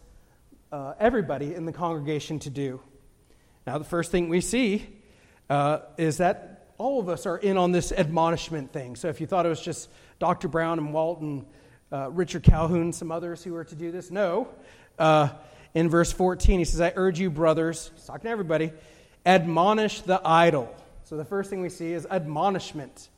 uh, 0.71 0.93
everybody 1.00 1.54
in 1.54 1.65
the 1.65 1.71
congregation 1.71 2.39
to 2.39 2.50
do. 2.50 2.82
Now, 3.65 3.78
the 3.78 3.86
first 3.86 4.12
thing 4.12 4.30
we 4.30 4.41
see 4.41 4.88
uh, 5.50 5.80
is 5.98 6.17
that 6.17 6.74
all 6.78 7.00
of 7.00 7.10
us 7.10 7.26
are 7.26 7.38
in 7.38 7.58
on 7.58 7.71
this 7.71 7.91
admonishment 7.91 8.74
thing. 8.74 8.95
So 8.95 9.08
if 9.08 9.21
you 9.21 9.28
thought 9.28 9.45
it 9.45 9.50
was 9.50 9.62
just 9.62 9.89
Dr. 10.19 10.48
Brown 10.48 10.78
and 10.78 10.93
Walton, 10.93 11.45
uh, 11.91 12.12
Richard 12.12 12.43
Calhoun, 12.43 12.93
some 12.93 13.12
others 13.12 13.43
who 13.43 13.54
were 13.54 13.63
to 13.63 13.76
do 13.76 13.91
this, 13.91 14.12
no. 14.12 14.50
Uh, 15.00 15.30
in 15.76 15.89
verse 15.89 16.12
14. 16.12 16.60
He 16.60 16.65
says, 16.65 16.82
I 16.82 16.93
urge 16.95 17.19
you, 17.19 17.30
brothers, 17.30 17.91
he's 17.93 18.06
talking 18.06 18.24
to 18.24 18.30
everybody, 18.30 18.71
admonish 19.26 20.02
the 20.02 20.19
idle. 20.26 20.74
So 21.04 21.17
the 21.17 21.26
first 21.26 21.52
thing 21.52 21.62
we 21.62 21.69
see 21.69 21.93
is 21.93 22.08
admonishment. 22.10 23.10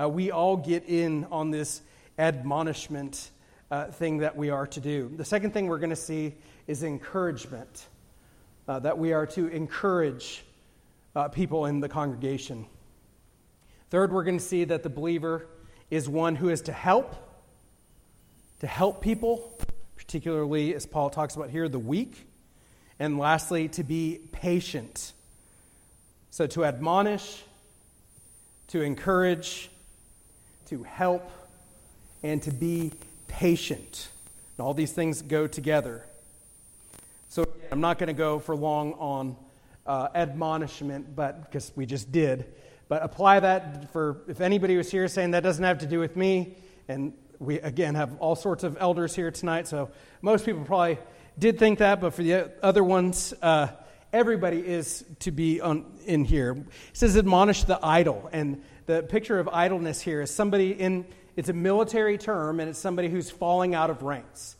Uh, 0.00 0.08
we 0.08 0.30
all 0.30 0.56
get 0.56 0.84
in 0.88 1.26
on 1.30 1.50
this 1.50 1.82
admonishment 2.18 3.30
uh, 3.70 3.86
thing 3.86 4.18
that 4.18 4.36
we 4.36 4.50
are 4.50 4.66
to 4.66 4.80
do. 4.80 5.12
The 5.16 5.24
second 5.24 5.52
thing 5.52 5.66
we're 5.66 5.78
going 5.78 5.90
to 5.90 5.96
see 5.96 6.34
is 6.66 6.82
encouragement, 6.82 7.86
uh, 8.68 8.78
that 8.80 8.98
we 8.98 9.12
are 9.12 9.26
to 9.26 9.48
encourage 9.48 10.44
uh, 11.16 11.28
people 11.28 11.66
in 11.66 11.80
the 11.80 11.88
congregation. 11.88 12.66
Third, 13.90 14.12
we're 14.12 14.24
going 14.24 14.38
to 14.38 14.44
see 14.44 14.64
that 14.64 14.82
the 14.82 14.90
believer 14.90 15.46
is 15.90 16.08
one 16.08 16.36
who 16.36 16.48
is 16.48 16.62
to 16.62 16.72
help, 16.72 17.14
to 18.60 18.66
help 18.66 19.00
people, 19.00 19.56
particularly 19.96 20.74
as 20.74 20.86
Paul 20.86 21.10
talks 21.10 21.36
about 21.36 21.50
here, 21.50 21.68
the 21.68 21.78
weak. 21.78 22.26
And 22.98 23.18
lastly, 23.18 23.68
to 23.70 23.84
be 23.84 24.20
patient. 24.32 25.12
So 26.30 26.46
to 26.48 26.64
admonish, 26.64 27.42
to 28.68 28.82
encourage, 28.82 29.70
to 30.66 30.82
help, 30.82 31.30
and 32.22 32.42
to 32.42 32.50
be 32.50 32.92
patient. 33.38 34.08
And 34.56 34.64
all 34.64 34.74
these 34.74 34.92
things 34.92 35.22
go 35.22 35.46
together. 35.46 36.04
So 37.28 37.44
I'm 37.72 37.80
not 37.80 37.98
going 37.98 38.08
to 38.08 38.12
go 38.12 38.38
for 38.38 38.54
long 38.54 38.92
on 38.94 39.36
uh, 39.86 40.08
admonishment, 40.14 41.16
but 41.16 41.42
because 41.42 41.72
we 41.74 41.84
just 41.86 42.12
did. 42.12 42.46
But 42.88 43.02
apply 43.02 43.40
that 43.40 43.92
for 43.92 44.18
if 44.28 44.40
anybody 44.40 44.76
was 44.76 44.90
here 44.90 45.08
saying 45.08 45.32
that 45.32 45.42
doesn't 45.42 45.64
have 45.64 45.78
to 45.78 45.86
do 45.86 45.98
with 45.98 46.16
me, 46.16 46.54
and 46.86 47.12
we 47.40 47.58
again 47.60 47.96
have 47.96 48.16
all 48.18 48.36
sorts 48.36 48.62
of 48.62 48.76
elders 48.78 49.16
here 49.16 49.30
tonight, 49.30 49.66
so 49.66 49.90
most 50.22 50.44
people 50.44 50.64
probably 50.64 50.98
did 51.36 51.58
think 51.58 51.80
that, 51.80 52.00
but 52.00 52.14
for 52.14 52.22
the 52.22 52.52
other 52.62 52.84
ones, 52.84 53.34
uh, 53.42 53.68
everybody 54.12 54.60
is 54.64 55.04
to 55.18 55.32
be 55.32 55.60
on, 55.60 55.84
in 56.06 56.24
here. 56.24 56.52
It 56.52 56.66
says, 56.92 57.16
admonish 57.16 57.64
the 57.64 57.78
idle. 57.82 58.30
And 58.32 58.62
the 58.86 59.02
picture 59.02 59.40
of 59.40 59.48
idleness 59.48 60.00
here 60.00 60.20
is 60.20 60.30
somebody 60.30 60.70
in, 60.70 61.04
it's 61.36 61.48
a 61.48 61.52
military 61.52 62.18
term, 62.18 62.60
and 62.60 62.70
it's 62.70 62.78
somebody 62.78 63.08
who's 63.08 63.30
falling 63.30 63.74
out 63.74 63.90
of 63.90 64.02
ranks. 64.02 64.56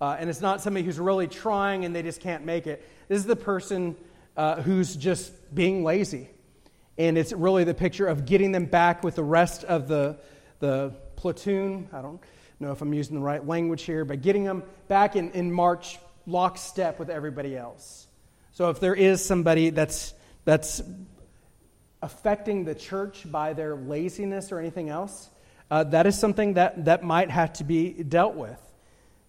Uh, 0.00 0.16
and 0.18 0.28
it's 0.28 0.40
not 0.40 0.60
somebody 0.60 0.84
who's 0.84 0.98
really 0.98 1.26
trying 1.26 1.84
and 1.84 1.94
they 1.94 2.02
just 2.02 2.20
can't 2.20 2.44
make 2.44 2.66
it. 2.66 2.86
This 3.08 3.18
is 3.18 3.24
the 3.24 3.36
person 3.36 3.96
uh, 4.36 4.60
who's 4.60 4.94
just 4.94 5.32
being 5.54 5.84
lazy. 5.84 6.28
And 6.98 7.16
it's 7.16 7.32
really 7.32 7.64
the 7.64 7.74
picture 7.74 8.06
of 8.06 8.26
getting 8.26 8.52
them 8.52 8.66
back 8.66 9.02
with 9.02 9.14
the 9.14 9.24
rest 9.24 9.64
of 9.64 9.88
the, 9.88 10.18
the 10.60 10.94
platoon. 11.16 11.88
I 11.92 12.02
don't 12.02 12.20
know 12.60 12.72
if 12.72 12.82
I'm 12.82 12.92
using 12.92 13.16
the 13.16 13.22
right 13.22 13.46
language 13.46 13.82
here, 13.82 14.04
but 14.04 14.22
getting 14.22 14.44
them 14.44 14.62
back 14.88 15.16
in, 15.16 15.30
in 15.32 15.50
march 15.50 15.98
lockstep 16.26 16.98
with 16.98 17.08
everybody 17.08 17.56
else. 17.56 18.06
So 18.52 18.70
if 18.70 18.80
there 18.80 18.94
is 18.94 19.24
somebody 19.24 19.70
that's, 19.70 20.12
that's 20.44 20.82
affecting 22.02 22.64
the 22.64 22.74
church 22.74 23.30
by 23.30 23.52
their 23.52 23.76
laziness 23.76 24.52
or 24.52 24.58
anything 24.58 24.88
else, 24.88 25.30
uh, 25.70 25.84
that 25.84 26.06
is 26.06 26.18
something 26.18 26.54
that, 26.54 26.84
that 26.84 27.02
might 27.02 27.30
have 27.30 27.52
to 27.54 27.64
be 27.64 27.90
dealt 27.90 28.34
with. 28.34 28.60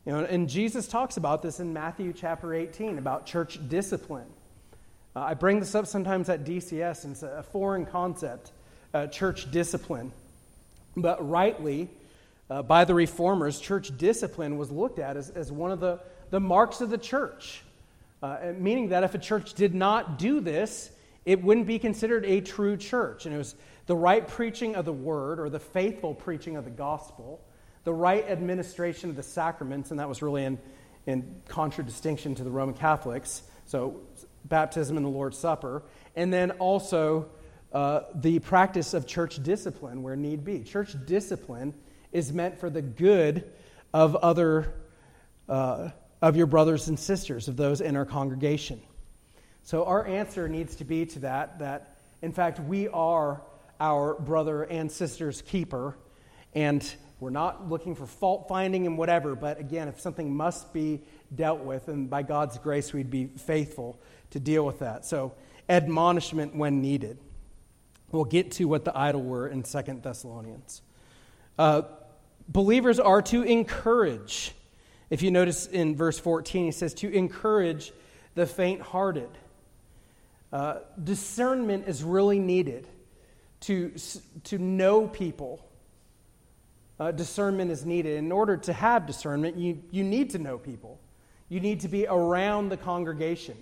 You 0.05 0.13
know, 0.13 0.19
and 0.19 0.47
Jesus 0.47 0.87
talks 0.87 1.17
about 1.17 1.41
this 1.41 1.59
in 1.59 1.73
Matthew 1.73 2.13
chapter 2.13 2.53
18 2.53 2.97
about 2.97 3.25
church 3.25 3.59
discipline. 3.67 4.27
Uh, 5.15 5.21
I 5.21 5.33
bring 5.33 5.59
this 5.59 5.75
up 5.75 5.87
sometimes 5.87 6.29
at 6.29 6.45
DCS, 6.45 7.03
and 7.03 7.13
it's 7.13 7.23
a 7.23 7.43
foreign 7.51 7.85
concept, 7.85 8.51
uh, 8.93 9.07
church 9.07 9.51
discipline. 9.51 10.11
But 10.95 11.27
rightly, 11.27 11.89
uh, 12.49 12.61
by 12.61 12.85
the 12.85 12.93
reformers, 12.93 13.59
church 13.59 13.97
discipline 13.97 14.57
was 14.57 14.71
looked 14.71 14.99
at 14.99 15.17
as, 15.17 15.29
as 15.31 15.51
one 15.51 15.71
of 15.71 15.79
the, 15.79 15.99
the 16.29 16.39
marks 16.39 16.81
of 16.81 16.89
the 16.89 16.97
church. 16.97 17.63
Uh, 18.23 18.53
meaning 18.57 18.89
that 18.89 19.03
if 19.03 19.13
a 19.13 19.19
church 19.19 19.53
did 19.55 19.75
not 19.75 20.17
do 20.17 20.39
this, 20.39 20.91
it 21.27 21.43
wouldn't 21.43 21.67
be 21.67 21.77
considered 21.77 22.25
a 22.25 22.41
true 22.41 22.75
church. 22.75 23.25
And 23.27 23.35
it 23.35 23.37
was 23.37 23.53
the 23.85 23.95
right 23.95 24.27
preaching 24.27 24.75
of 24.75 24.85
the 24.85 24.93
word 24.93 25.39
or 25.39 25.49
the 25.49 25.59
faithful 25.59 26.15
preaching 26.15 26.55
of 26.55 26.63
the 26.65 26.71
gospel 26.71 27.43
the 27.87 27.93
right 27.93 28.29
administration 28.29 29.09
of 29.09 29.15
the 29.15 29.23
sacraments, 29.23 29.91
and 29.91 30.01
that 30.01 30.09
was 30.09 30.21
really 30.21 30.43
in, 30.43 30.59
in 31.05 31.41
contradistinction 31.47 32.35
to 32.35 32.43
the 32.43 32.51
Roman 32.51 32.75
Catholics. 32.75 33.43
So, 33.65 34.01
baptism 34.43 34.97
and 34.97 35.05
the 35.05 35.09
Lord's 35.09 35.37
Supper. 35.37 35.83
And 36.13 36.33
then 36.33 36.51
also 36.51 37.29
uh, 37.71 38.01
the 38.13 38.39
practice 38.39 38.93
of 38.93 39.07
church 39.07 39.41
discipline 39.41 40.03
where 40.03 40.17
need 40.17 40.43
be. 40.43 40.63
Church 40.63 40.97
discipline 41.05 41.73
is 42.11 42.33
meant 42.33 42.59
for 42.59 42.69
the 42.69 42.81
good 42.81 43.49
of 43.93 44.17
other, 44.17 44.73
uh, 45.47 45.91
of 46.21 46.35
your 46.35 46.47
brothers 46.47 46.89
and 46.89 46.99
sisters, 46.99 47.47
of 47.47 47.55
those 47.55 47.79
in 47.79 47.95
our 47.95 48.05
congregation. 48.05 48.81
So 49.67 49.83
our 49.83 50.07
answer 50.07 50.47
needs 50.47 50.77
to 50.77 50.85
be 50.85 51.05
to 51.07 51.19
that, 51.19 51.59
that 51.59 51.97
in 52.21 52.31
fact 52.31 52.57
we 52.57 52.87
are 52.87 53.41
our 53.81 54.13
brother 54.13 54.63
and 54.63 54.89
sister's 54.89 55.41
keeper, 55.41 55.97
and 56.55 56.89
we're 57.19 57.31
not 57.31 57.67
looking 57.67 57.93
for 57.93 58.05
fault 58.05 58.47
finding 58.47 58.87
and 58.87 58.97
whatever, 58.97 59.35
but 59.35 59.59
again, 59.59 59.89
if 59.89 59.99
something 59.99 60.33
must 60.33 60.71
be 60.71 61.01
dealt 61.35 61.65
with, 61.65 61.89
and 61.89 62.09
by 62.09 62.23
God's 62.23 62.57
grace 62.59 62.93
we'd 62.93 63.09
be 63.09 63.25
faithful 63.25 63.99
to 64.29 64.39
deal 64.39 64.65
with 64.65 64.79
that. 64.79 65.03
So 65.03 65.33
admonishment 65.67 66.55
when 66.55 66.81
needed. 66.81 67.17
We'll 68.13 68.23
get 68.23 68.51
to 68.51 68.69
what 68.69 68.85
the 68.85 68.97
idle 68.97 69.21
were 69.21 69.49
in 69.49 69.65
Second 69.65 70.01
Thessalonians. 70.01 70.81
Uh, 71.59 71.81
believers 72.47 73.01
are 73.01 73.21
to 73.23 73.43
encourage. 73.43 74.53
If 75.09 75.21
you 75.21 75.29
notice 75.29 75.67
in 75.67 75.97
verse 75.97 76.17
14, 76.17 76.67
he 76.67 76.71
says 76.71 76.93
to 76.93 77.11
encourage 77.13 77.91
the 78.33 78.45
faint 78.45 78.79
hearted. 78.81 79.27
Uh, 80.51 80.79
discernment 81.03 81.87
is 81.87 82.03
really 82.03 82.39
needed 82.39 82.87
to, 83.61 83.91
to 84.45 84.57
know 84.57 85.07
people. 85.07 85.67
Uh, 86.99 87.11
discernment 87.11 87.69
is 87.69 87.85
needed. 87.85 88.17
In 88.17 88.31
order 88.31 88.57
to 88.57 88.73
have 88.73 89.05
discernment, 89.05 89.57
you, 89.57 89.81
you 89.91 90.03
need 90.03 90.29
to 90.31 90.39
know 90.39 90.57
people. 90.57 90.99
You 91.49 91.59
need 91.59 91.81
to 91.81 91.87
be 91.87 92.07
around 92.07 92.69
the 92.69 92.77
congregation. 92.77 93.57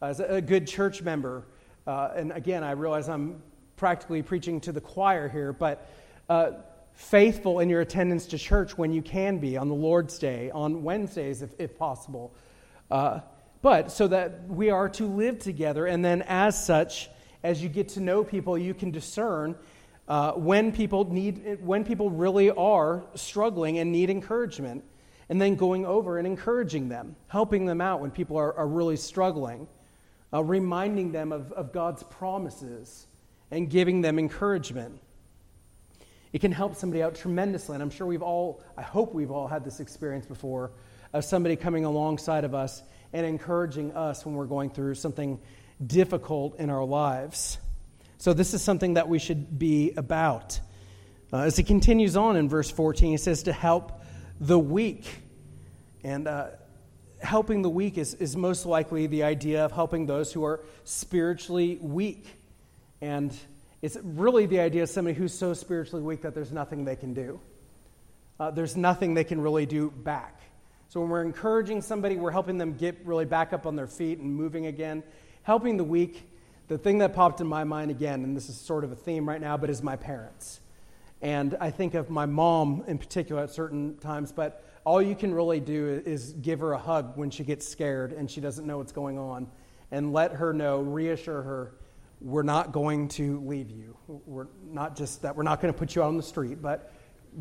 As 0.00 0.20
a, 0.20 0.24
a 0.24 0.40
good 0.40 0.66
church 0.66 1.02
member, 1.02 1.44
uh, 1.86 2.10
and 2.14 2.32
again, 2.32 2.62
I 2.62 2.72
realize 2.72 3.08
I'm 3.08 3.42
practically 3.76 4.22
preaching 4.22 4.60
to 4.62 4.72
the 4.72 4.80
choir 4.80 5.28
here, 5.28 5.52
but 5.52 5.88
uh, 6.28 6.52
faithful 6.92 7.60
in 7.60 7.68
your 7.68 7.80
attendance 7.80 8.26
to 8.26 8.38
church 8.38 8.76
when 8.76 8.92
you 8.92 9.02
can 9.02 9.38
be 9.38 9.56
on 9.56 9.68
the 9.68 9.74
Lord's 9.74 10.18
Day, 10.18 10.50
on 10.50 10.82
Wednesdays 10.82 11.42
if, 11.42 11.50
if 11.58 11.78
possible. 11.78 12.34
But 13.60 13.90
so 13.90 14.08
that 14.08 14.48
we 14.48 14.70
are 14.70 14.88
to 14.90 15.06
live 15.06 15.38
together, 15.38 15.86
and 15.86 16.04
then 16.04 16.22
as 16.22 16.64
such, 16.64 17.10
as 17.42 17.62
you 17.62 17.68
get 17.68 17.88
to 17.90 18.00
know 18.00 18.22
people, 18.22 18.56
you 18.56 18.74
can 18.74 18.90
discern 18.90 19.56
uh, 20.06 20.32
when 20.32 20.72
people 20.72 21.12
need, 21.12 21.58
when 21.60 21.84
people 21.84 22.10
really 22.10 22.50
are 22.50 23.04
struggling 23.14 23.78
and 23.78 23.92
need 23.92 24.10
encouragement, 24.10 24.84
and 25.28 25.40
then 25.40 25.56
going 25.56 25.84
over 25.84 26.18
and 26.18 26.26
encouraging 26.26 26.88
them, 26.88 27.16
helping 27.26 27.66
them 27.66 27.80
out 27.80 28.00
when 28.00 28.10
people 28.10 28.36
are, 28.36 28.54
are 28.54 28.66
really 28.66 28.96
struggling, 28.96 29.68
uh, 30.32 30.42
reminding 30.42 31.12
them 31.12 31.32
of, 31.32 31.52
of 31.52 31.72
God's 31.72 32.02
promises, 32.04 33.06
and 33.50 33.68
giving 33.68 34.00
them 34.00 34.18
encouragement. 34.18 35.00
It 36.32 36.40
can 36.40 36.52
help 36.52 36.76
somebody 36.76 37.02
out 37.02 37.14
tremendously. 37.14 37.74
And 37.74 37.82
I'm 37.82 37.90
sure 37.90 38.06
we've 38.06 38.22
all, 38.22 38.62
I 38.76 38.82
hope 38.82 39.14
we've 39.14 39.30
all 39.30 39.48
had 39.48 39.64
this 39.64 39.80
experience 39.80 40.26
before 40.26 40.72
of 41.12 41.24
somebody 41.24 41.56
coming 41.56 41.84
alongside 41.84 42.44
of 42.44 42.54
us 42.54 42.82
and 43.12 43.26
encouraging 43.26 43.92
us 43.92 44.24
when 44.24 44.34
we're 44.34 44.46
going 44.46 44.70
through 44.70 44.94
something 44.94 45.40
difficult 45.84 46.58
in 46.58 46.70
our 46.70 46.84
lives. 46.84 47.58
So, 48.18 48.32
this 48.32 48.54
is 48.54 48.62
something 48.62 48.94
that 48.94 49.08
we 49.08 49.18
should 49.18 49.58
be 49.58 49.92
about. 49.96 50.60
Uh, 51.32 51.38
as 51.38 51.56
he 51.56 51.62
continues 51.62 52.16
on 52.16 52.36
in 52.36 52.48
verse 52.48 52.70
14, 52.70 53.10
he 53.12 53.16
says 53.16 53.44
to 53.44 53.52
help 53.52 54.02
the 54.40 54.58
weak. 54.58 55.04
And 56.02 56.26
uh, 56.26 56.48
helping 57.20 57.62
the 57.62 57.70
weak 57.70 57.98
is, 57.98 58.14
is 58.14 58.36
most 58.36 58.66
likely 58.66 59.06
the 59.06 59.24
idea 59.24 59.64
of 59.64 59.72
helping 59.72 60.06
those 60.06 60.32
who 60.32 60.44
are 60.44 60.64
spiritually 60.84 61.78
weak. 61.80 62.26
And 63.00 63.36
it's 63.82 63.96
really 64.02 64.46
the 64.46 64.60
idea 64.60 64.84
of 64.84 64.90
somebody 64.90 65.16
who's 65.16 65.36
so 65.36 65.54
spiritually 65.54 66.02
weak 66.02 66.22
that 66.22 66.34
there's 66.34 66.52
nothing 66.52 66.84
they 66.84 66.96
can 66.96 67.14
do. 67.14 67.40
Uh, 68.40 68.50
there's 68.50 68.76
nothing 68.76 69.14
they 69.14 69.24
can 69.24 69.40
really 69.40 69.66
do 69.66 69.90
back. 69.90 70.40
So 70.88 71.00
when 71.00 71.10
we're 71.10 71.22
encouraging 71.22 71.82
somebody, 71.82 72.16
we're 72.16 72.30
helping 72.30 72.56
them 72.56 72.74
get 72.74 72.98
really 73.04 73.26
back 73.26 73.52
up 73.52 73.66
on 73.66 73.76
their 73.76 73.86
feet 73.86 74.18
and 74.18 74.34
moving 74.34 74.66
again. 74.66 75.02
Helping 75.42 75.76
the 75.76 75.84
weak, 75.84 76.28
the 76.68 76.78
thing 76.78 76.98
that 76.98 77.14
popped 77.14 77.40
in 77.40 77.46
my 77.46 77.64
mind 77.64 77.90
again, 77.90 78.24
and 78.24 78.36
this 78.36 78.48
is 78.48 78.56
sort 78.56 78.84
of 78.84 78.92
a 78.92 78.96
theme 78.96 79.28
right 79.28 79.40
now, 79.40 79.56
but 79.56 79.68
is 79.70 79.82
my 79.82 79.96
parents. 79.96 80.60
And 81.20 81.56
I 81.60 81.70
think 81.70 81.94
of 81.94 82.10
my 82.10 82.26
mom 82.26 82.84
in 82.86 82.98
particular 82.98 83.42
at 83.42 83.50
certain 83.50 83.98
times, 83.98 84.32
but 84.32 84.64
all 84.84 85.02
you 85.02 85.14
can 85.14 85.34
really 85.34 85.60
do 85.60 86.02
is 86.06 86.32
give 86.32 86.60
her 86.60 86.72
a 86.72 86.78
hug 86.78 87.16
when 87.16 87.30
she 87.30 87.44
gets 87.44 87.68
scared 87.68 88.12
and 88.12 88.30
she 88.30 88.40
doesn't 88.40 88.66
know 88.66 88.78
what's 88.78 88.92
going 88.92 89.18
on 89.18 89.48
and 89.90 90.12
let 90.12 90.32
her 90.32 90.52
know, 90.52 90.80
reassure 90.80 91.42
her 91.42 91.74
we're 92.20 92.42
not 92.42 92.72
going 92.72 93.08
to 93.08 93.40
leave 93.46 93.70
you. 93.70 93.96
We're 94.06 94.48
not 94.64 94.96
just 94.96 95.22
that 95.22 95.36
we're 95.36 95.44
not 95.44 95.60
going 95.60 95.72
to 95.72 95.78
put 95.78 95.94
you 95.94 96.02
out 96.02 96.08
on 96.08 96.16
the 96.16 96.22
street, 96.22 96.60
but 96.60 96.92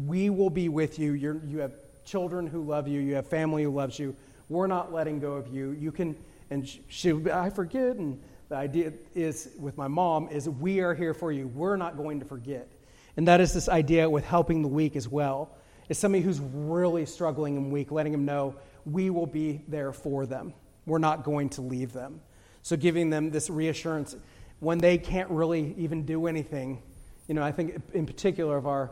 we 0.05 0.29
will 0.29 0.49
be 0.49 0.69
with 0.69 0.99
you. 0.99 1.13
You're, 1.13 1.41
you 1.45 1.59
have 1.59 1.73
children 2.07 2.47
who 2.47 2.63
love 2.63 2.87
you, 2.87 2.99
you 3.01 3.15
have 3.15 3.27
family 3.27 3.63
who 3.63 3.69
loves 3.69 3.99
you. 3.99 4.15
We're 4.49 4.67
not 4.67 4.93
letting 4.93 5.19
go 5.19 5.33
of 5.33 5.53
you. 5.53 5.71
You 5.71 5.91
can, 5.91 6.15
and 6.49 6.67
she, 6.87 7.13
I 7.31 7.49
forget, 7.49 7.97
and 7.97 8.19
the 8.49 8.55
idea 8.55 8.93
is 9.13 9.49
with 9.59 9.77
my 9.77 9.89
mom 9.89 10.29
is 10.29 10.47
we 10.47 10.79
are 10.79 10.95
here 10.95 11.13
for 11.13 11.31
you. 11.31 11.47
We're 11.49 11.75
not 11.75 11.97
going 11.97 12.19
to 12.21 12.25
forget. 12.25 12.69
And 13.17 13.27
that 13.27 13.41
is 13.41 13.53
this 13.53 13.67
idea 13.67 14.09
with 14.09 14.23
helping 14.25 14.61
the 14.61 14.67
weak 14.69 14.95
as 14.95 15.09
well. 15.09 15.51
Is 15.89 15.97
somebody 15.97 16.23
who's 16.23 16.39
really 16.39 17.05
struggling 17.05 17.57
and 17.57 17.71
weak, 17.71 17.91
letting 17.91 18.13
them 18.13 18.25
know 18.25 18.55
we 18.85 19.09
will 19.09 19.25
be 19.25 19.61
there 19.67 19.91
for 19.91 20.25
them. 20.25 20.53
We're 20.85 20.99
not 20.99 21.23
going 21.23 21.49
to 21.49 21.61
leave 21.61 21.91
them. 21.91 22.21
So 22.61 22.77
giving 22.77 23.09
them 23.09 23.31
this 23.31 23.49
reassurance 23.49 24.15
when 24.59 24.77
they 24.77 24.97
can't 24.97 25.29
really 25.29 25.75
even 25.77 26.05
do 26.05 26.27
anything. 26.27 26.81
You 27.27 27.35
know, 27.35 27.43
I 27.43 27.51
think 27.51 27.81
in 27.93 28.05
particular 28.05 28.57
of 28.57 28.65
our 28.65 28.91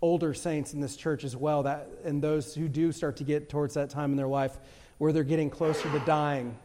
older 0.00 0.32
saints 0.32 0.74
in 0.74 0.80
this 0.80 0.96
church 0.96 1.24
as 1.24 1.36
well, 1.36 1.64
that, 1.64 1.88
and 2.04 2.22
those 2.22 2.54
who 2.54 2.68
do 2.68 2.92
start 2.92 3.16
to 3.16 3.24
get 3.24 3.48
towards 3.48 3.74
that 3.74 3.90
time 3.90 4.12
in 4.12 4.16
their 4.16 4.28
life 4.28 4.56
where 4.98 5.12
they're 5.12 5.24
getting 5.24 5.50
closer 5.50 5.90
to 5.90 5.98
dying, 6.00 6.56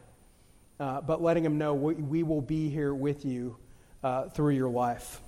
uh, 0.78 1.00
but 1.00 1.22
letting 1.22 1.42
them 1.42 1.58
know 1.58 1.74
we, 1.74 1.94
we, 1.94 2.22
will 2.22 2.40
be 2.40 2.68
here 2.68 2.94
with 2.94 3.24
you 3.24 3.56
uh, 4.02 4.28
through 4.28 4.54
your 4.54 4.68
life. 4.68 5.20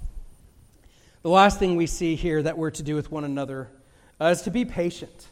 The 1.23 1.31
last 1.31 1.59
thing 1.59 1.77
we 1.77 1.87
see 1.87 2.14
here 2.14 2.42
that 2.42 2.59
we're 2.59 2.71
to 2.71 2.83
do 2.83 2.95
with 2.95 3.11
one 3.11 3.25
another 3.25 3.71
uh, 4.21 4.27
is 4.27 4.42
to 4.42 4.51
be 4.51 4.64
patient. 4.64 5.29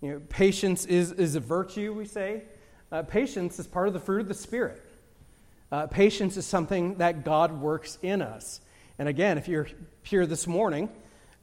You 0.00 0.12
know, 0.12 0.20
patience 0.28 0.84
is, 0.84 1.12
is 1.12 1.36
a 1.36 1.40
virtue, 1.40 1.92
we 1.92 2.04
say. 2.06 2.42
Uh, 2.90 3.02
patience 3.02 3.58
is 3.58 3.66
part 3.66 3.86
of 3.88 3.94
the 3.94 4.00
fruit 4.00 4.20
of 4.20 4.28
the 4.28 4.34
Spirit. 4.34 4.82
Uh, 5.70 5.86
patience 5.86 6.36
is 6.36 6.44
something 6.44 6.96
that 6.96 7.24
God 7.24 7.60
works 7.60 7.98
in 8.02 8.20
us. 8.20 8.60
And 8.98 9.08
again, 9.08 9.38
if 9.38 9.48
you're 9.48 9.68
here 10.02 10.26
this 10.26 10.46
morning, 10.46 10.90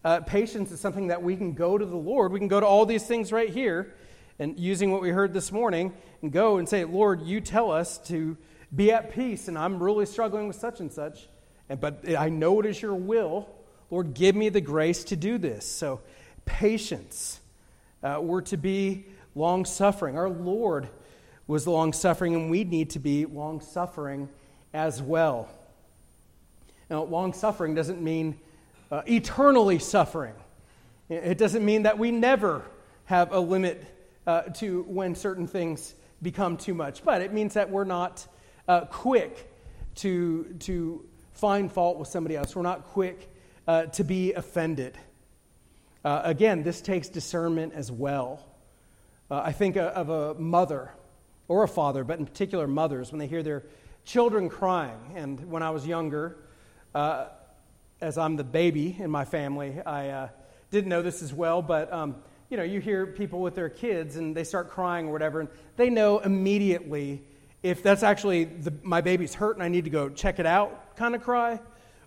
uh, 0.04 0.22
patience 0.22 0.72
is 0.72 0.80
something 0.80 1.08
that 1.08 1.22
we 1.22 1.36
can 1.36 1.54
go 1.54 1.78
to 1.78 1.86
the 1.86 1.96
Lord. 1.96 2.32
We 2.32 2.40
can 2.40 2.48
go 2.48 2.60
to 2.60 2.66
all 2.66 2.86
these 2.86 3.06
things 3.06 3.32
right 3.32 3.50
here 3.50 3.94
and 4.40 4.58
using 4.58 4.92
what 4.92 5.02
we 5.02 5.10
heard 5.10 5.34
this 5.34 5.52
morning 5.52 5.94
and 6.22 6.32
go 6.32 6.58
and 6.58 6.68
say, 6.68 6.86
Lord, 6.86 7.22
you 7.22 7.42
tell 7.42 7.72
us 7.72 7.98
to 8.08 8.38
be 8.74 8.92
at 8.92 9.14
peace, 9.14 9.48
and 9.48 9.58
I'm 9.58 9.82
really 9.82 10.06
struggling 10.06 10.48
with 10.48 10.56
such 10.56 10.80
and 10.80 10.92
such. 10.92 11.28
And, 11.68 11.80
but 11.80 12.04
I 12.18 12.30
know 12.30 12.60
it 12.60 12.66
is 12.66 12.82
your 12.82 12.96
will. 12.96 13.50
Lord, 13.90 14.14
give 14.14 14.36
me 14.36 14.50
the 14.50 14.62
grace 14.62 15.04
to 15.06 15.16
do 15.16 15.38
this. 15.38 15.66
So, 15.66 16.02
patience. 16.46 17.40
Uh, 18.02 18.20
we're 18.22 18.42
to 18.42 18.58
be 18.58 19.06
long 19.36 19.66
suffering. 19.66 20.18
Our 20.18 20.30
Lord 20.30 20.88
was 21.48 21.68
long 21.68 21.92
suffering, 21.92 22.36
and 22.36 22.50
we 22.50 22.64
need 22.64 22.92
to 22.92 23.00
be 23.00 23.26
long 23.26 23.60
suffering 23.60 24.30
as 24.74 25.02
well. 25.02 25.50
Now, 26.90 27.04
long 27.04 27.34
suffering 27.34 27.76
doesn't 27.76 28.02
mean 28.02 28.40
uh, 28.92 29.02
eternally 29.08 29.80
suffering, 29.80 30.34
it 31.10 31.38
doesn't 31.38 31.66
mean 31.66 31.84
that 31.84 31.98
we 31.98 32.12
never 32.12 32.64
have 33.06 33.32
a 33.32 33.40
limit 33.40 33.84
uh, 34.28 34.42
to 34.44 34.84
when 34.84 35.16
certain 35.16 35.48
things 35.48 35.96
become 36.22 36.58
too 36.58 36.74
much, 36.74 37.04
but 37.04 37.22
it 37.22 37.34
means 37.34 37.56
that 37.56 37.70
we're 37.70 37.84
not 37.84 38.28
uh, 38.68 38.82
quick 38.82 39.52
to, 39.96 40.44
to 40.60 41.04
find 41.34 41.72
fault 41.72 41.98
with 41.98 42.08
somebody 42.08 42.36
else, 42.36 42.56
we're 42.56 42.62
not 42.62 42.84
quick 42.84 43.34
uh, 43.68 43.86
to 43.88 44.04
be 44.04 44.34
offended. 44.34 44.98
Uh, 46.06 46.22
again, 46.24 46.64
this 46.64 46.82
takes 46.82 47.10
discernment 47.10 47.74
as 47.74 47.92
well. 47.92 48.46
Uh, 49.32 49.42
I 49.44 49.52
think 49.52 49.76
of 49.78 50.10
a 50.10 50.34
mother 50.36 50.92
or 51.48 51.64
a 51.64 51.68
father, 51.68 52.04
but 52.04 52.20
in 52.20 52.26
particular 52.26 52.68
mothers, 52.68 53.12
when 53.12 53.20
they 53.20 53.28
hear 53.28 53.44
their 53.44 53.64
children 54.06 54.50
crying. 54.50 55.14
And 55.16 55.50
when 55.50 55.64
I 55.64 55.72
was 55.72 55.86
younger, 55.86 56.38
as 58.02 58.18
I'm 58.18 58.36
the 58.36 58.44
baby 58.44 58.96
in 59.00 59.12
my 59.12 59.26
family, 59.26 59.82
I 59.86 60.10
uh, 60.10 60.30
didn't 60.72 60.90
know 60.90 61.02
this 61.02 61.22
as 61.22 61.34
well, 61.34 61.62
but 61.62 61.92
um, 61.92 62.16
you 62.50 62.58
know, 62.58 62.64
you 62.64 62.80
hear 62.80 63.06
people 63.06 63.42
with 63.42 63.56
their 63.56 63.70
kids 63.70 64.16
and 64.16 64.36
they 64.36 64.44
start 64.44 64.70
crying 64.70 65.08
or 65.08 65.12
whatever, 65.12 65.42
and 65.42 65.50
they 65.76 65.90
know 65.90 66.20
immediately 66.20 67.24
if 67.62 67.84
that's 67.84 68.04
actually 68.04 68.46
the, 68.46 68.74
my 68.84 69.02
baby's 69.02 69.34
hurt 69.34 69.56
and 69.56 69.64
I 69.64 69.68
need 69.68 69.84
to 69.84 69.90
go 69.90 70.10
check 70.10 70.40
it 70.40 70.46
out 70.46 70.96
kind 70.96 71.14
of 71.14 71.22
cry, 71.22 71.60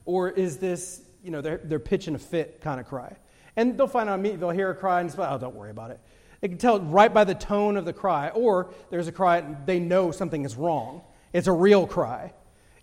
or 0.05 0.31
is 0.31 0.59
this, 0.59 1.03
you 1.23 1.31
know, 1.31 1.41
they're, 1.41 1.61
they're 1.63 1.79
pitching 1.79 2.15
a 2.15 2.19
fit 2.19 2.61
kind 2.61 2.81
of 2.81 2.87
cry. 2.87 3.17
And 3.55 3.77
they'll 3.77 3.87
find 3.87 4.09
out 4.09 4.19
me, 4.19 4.37
they'll 4.37 4.51
hear 4.51 4.71
a 4.71 4.75
cry 4.75 5.01
and 5.01 5.11
say, 5.13 5.19
oh, 5.19 5.39
don't 5.39 5.55
worry 5.55 5.71
about 5.71 5.91
it. 5.91 6.01
They 6.41 6.49
can 6.49 6.59
tell 6.59 6.81
right 6.81 7.13
by 7.13 7.25
the 7.25 7.35
tone 7.35 7.77
of 7.77 7.85
the 7.85 7.93
cry, 7.93 8.31
or 8.31 8.73
there's 8.91 9.09
a 9.09 9.13
cry, 9.13 9.39
and 9.39 9.59
they 9.67 9.79
know 9.79 10.11
something 10.11 10.45
is 10.45 10.57
wrong. 10.57 11.03
It's 11.33 11.47
a 11.47 11.53
real 11.53 11.87
cry. 11.87 12.33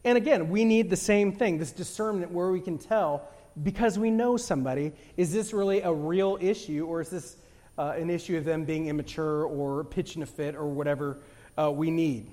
And 0.04 0.18
again, 0.18 0.50
we 0.50 0.66
need 0.66 0.89
the 0.89 0.95
same 0.95 1.34
thing 1.34 1.58
this 1.58 1.72
discernment 1.72 2.32
where 2.32 2.52
we 2.52 2.62
can 2.62 2.78
tell 2.78 3.28
because 3.62 4.00
we 4.00 4.12
know 4.12 4.38
somebody 4.38 4.93
is 5.18 5.34
this 5.34 5.54
really 5.54 5.82
a 5.82 5.91
real 5.91 6.38
issue, 6.39 6.86
or 6.86 7.02
is 7.02 7.10
this 7.10 7.38
uh, 7.78 7.93
an 7.97 8.10
issue 8.10 8.38
of 8.38 8.45
them 8.45 8.64
being 8.64 8.88
immature 8.88 9.43
or 9.43 9.84
pitching 9.84 10.22
a 10.22 10.26
fit 10.26 10.56
or 10.56 10.68
whatever 10.68 11.20
uh, 11.58 11.70
we 11.72 11.91
need 11.91 12.32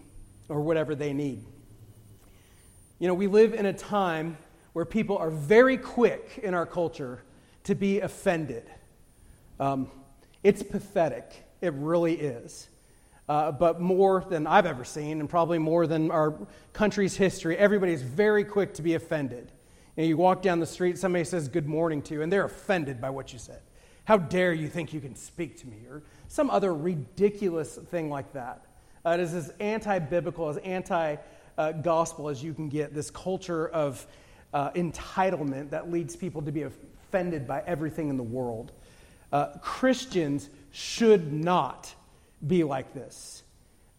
or 0.48 0.60
whatever 0.60 0.94
they 0.94 1.12
need? 1.12 1.44
You 2.98 3.08
know, 3.08 3.14
we 3.14 3.26
live 3.26 3.52
in 3.54 3.66
a 3.66 3.72
time 3.72 4.36
where 4.72 4.84
people 4.84 5.18
are 5.18 5.30
very 5.30 5.76
quick 5.76 6.40
in 6.42 6.54
our 6.54 6.66
culture 6.66 7.22
to 7.64 7.74
be 7.74 8.00
offended. 8.00 8.70
Um, 9.58 9.90
it's 10.44 10.62
pathetic. 10.62 11.44
It 11.60 11.72
really 11.74 12.14
is. 12.14 12.68
Uh, 13.28 13.50
but 13.50 13.80
more 13.80 14.24
than 14.28 14.46
I've 14.46 14.66
ever 14.66 14.84
seen, 14.84 15.20
and 15.20 15.28
probably 15.28 15.58
more 15.58 15.86
than 15.86 16.10
our 16.10 16.34
country's 16.72 17.16
history, 17.16 17.56
everybody's 17.58 18.02
very 18.02 18.44
quick 18.44 18.74
to 18.74 18.82
be 18.82 18.94
offended. 18.94 19.50
And 19.96 20.06
you 20.06 20.16
walk 20.16 20.42
down 20.42 20.60
the 20.60 20.66
street, 20.66 20.98
somebody 20.98 21.24
says 21.24 21.48
good 21.48 21.66
morning 21.66 22.02
to 22.02 22.14
you, 22.14 22.22
and 22.22 22.32
they're 22.32 22.44
offended 22.44 23.00
by 23.00 23.10
what 23.10 23.32
you 23.32 23.38
said. 23.38 23.60
How 24.04 24.16
dare 24.16 24.52
you 24.52 24.68
think 24.68 24.92
you 24.92 25.00
can 25.00 25.16
speak 25.16 25.58
to 25.58 25.66
me? 25.66 25.78
Or 25.90 26.02
some 26.28 26.50
other 26.50 26.72
ridiculous 26.72 27.76
thing 27.76 28.10
like 28.10 28.32
that. 28.34 28.64
Uh, 29.04 29.10
it 29.10 29.20
is 29.20 29.34
as 29.34 29.52
anti 29.58 29.98
biblical, 29.98 30.48
as 30.48 30.58
anti 30.58 31.16
gospel 31.82 32.28
as 32.28 32.42
you 32.42 32.54
can 32.54 32.68
get, 32.68 32.94
this 32.94 33.10
culture 33.10 33.68
of 33.68 34.06
uh, 34.52 34.70
entitlement 34.72 35.70
that 35.70 35.90
leads 35.90 36.16
people 36.16 36.42
to 36.42 36.52
be 36.52 36.62
offended 36.62 37.46
by 37.46 37.62
everything 37.66 38.08
in 38.08 38.16
the 38.16 38.22
world. 38.22 38.72
Uh, 39.32 39.48
Christians 39.60 40.50
should 40.70 41.32
not 41.32 41.94
be 42.44 42.64
like 42.64 42.94
this. 42.94 43.42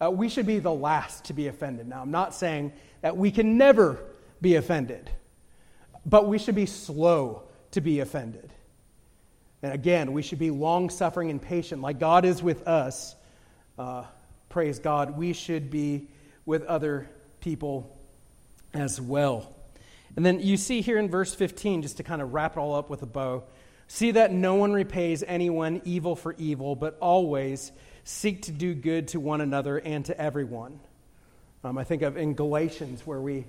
Uh, 0.00 0.10
we 0.10 0.28
should 0.28 0.46
be 0.46 0.58
the 0.58 0.72
last 0.72 1.24
to 1.24 1.32
be 1.32 1.48
offended. 1.48 1.88
Now, 1.88 2.02
I'm 2.02 2.10
not 2.10 2.34
saying 2.34 2.72
that 3.00 3.16
we 3.16 3.30
can 3.30 3.58
never 3.58 3.98
be 4.40 4.54
offended, 4.54 5.10
but 6.06 6.28
we 6.28 6.38
should 6.38 6.54
be 6.54 6.66
slow 6.66 7.42
to 7.72 7.80
be 7.80 8.00
offended. 8.00 8.52
And 9.62 9.72
again, 9.72 10.12
we 10.12 10.22
should 10.22 10.38
be 10.38 10.50
long 10.50 10.88
suffering 10.88 11.30
and 11.30 11.42
patient, 11.42 11.82
like 11.82 11.98
God 11.98 12.24
is 12.24 12.42
with 12.42 12.66
us. 12.68 13.16
Uh, 13.76 14.04
praise 14.48 14.78
God. 14.78 15.16
We 15.16 15.32
should 15.32 15.70
be 15.70 16.08
with 16.46 16.64
other 16.64 17.08
people 17.40 17.98
as 18.72 19.00
well. 19.00 19.52
And 20.16 20.24
then 20.24 20.40
you 20.40 20.56
see 20.56 20.80
here 20.80 20.98
in 20.98 21.08
verse 21.08 21.34
15, 21.34 21.82
just 21.82 21.96
to 21.98 22.02
kind 22.02 22.22
of 22.22 22.32
wrap 22.32 22.56
it 22.56 22.60
all 22.60 22.74
up 22.74 22.88
with 22.88 23.02
a 23.02 23.06
bow, 23.06 23.44
see 23.88 24.12
that 24.12 24.32
no 24.32 24.54
one 24.54 24.72
repays 24.72 25.22
anyone 25.26 25.82
evil 25.84 26.16
for 26.16 26.34
evil, 26.38 26.76
but 26.76 26.96
always 27.00 27.72
seek 28.08 28.40
to 28.40 28.52
do 28.52 28.74
good 28.74 29.08
to 29.08 29.20
one 29.20 29.42
another 29.42 29.76
and 29.76 30.02
to 30.02 30.18
everyone. 30.18 30.80
Um, 31.62 31.76
I 31.76 31.84
think 31.84 32.00
of 32.00 32.16
in 32.16 32.32
Galatians, 32.32 33.06
where 33.06 33.20
we 33.20 33.44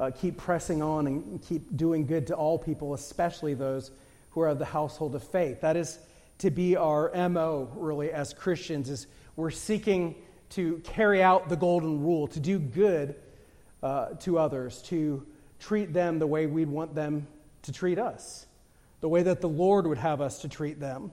uh, 0.00 0.10
keep 0.10 0.38
pressing 0.38 0.82
on 0.82 1.06
and 1.06 1.40
keep 1.40 1.76
doing 1.76 2.04
good 2.06 2.26
to 2.26 2.34
all 2.34 2.58
people, 2.58 2.94
especially 2.94 3.54
those 3.54 3.92
who 4.30 4.40
are 4.40 4.48
of 4.48 4.58
the 4.58 4.64
household 4.64 5.14
of 5.14 5.22
faith. 5.22 5.60
That 5.60 5.76
is 5.76 6.00
to 6.38 6.50
be 6.50 6.74
our 6.74 7.12
MO, 7.28 7.70
really, 7.76 8.10
as 8.10 8.34
Christians, 8.34 8.90
is 8.90 9.06
we're 9.36 9.52
seeking 9.52 10.16
to 10.50 10.78
carry 10.78 11.22
out 11.22 11.48
the 11.48 11.56
golden 11.56 12.02
rule, 12.02 12.26
to 12.26 12.40
do 12.40 12.58
good 12.58 13.14
uh, 13.84 14.14
to 14.22 14.36
others, 14.36 14.82
to 14.82 15.24
treat 15.60 15.92
them 15.92 16.18
the 16.18 16.26
way 16.26 16.48
we'd 16.48 16.68
want 16.68 16.96
them 16.96 17.28
to 17.62 17.72
treat 17.72 18.00
us, 18.00 18.48
the 19.00 19.08
way 19.08 19.22
that 19.22 19.40
the 19.40 19.48
Lord 19.48 19.86
would 19.86 19.98
have 19.98 20.20
us 20.20 20.40
to 20.40 20.48
treat 20.48 20.80
them. 20.80 21.12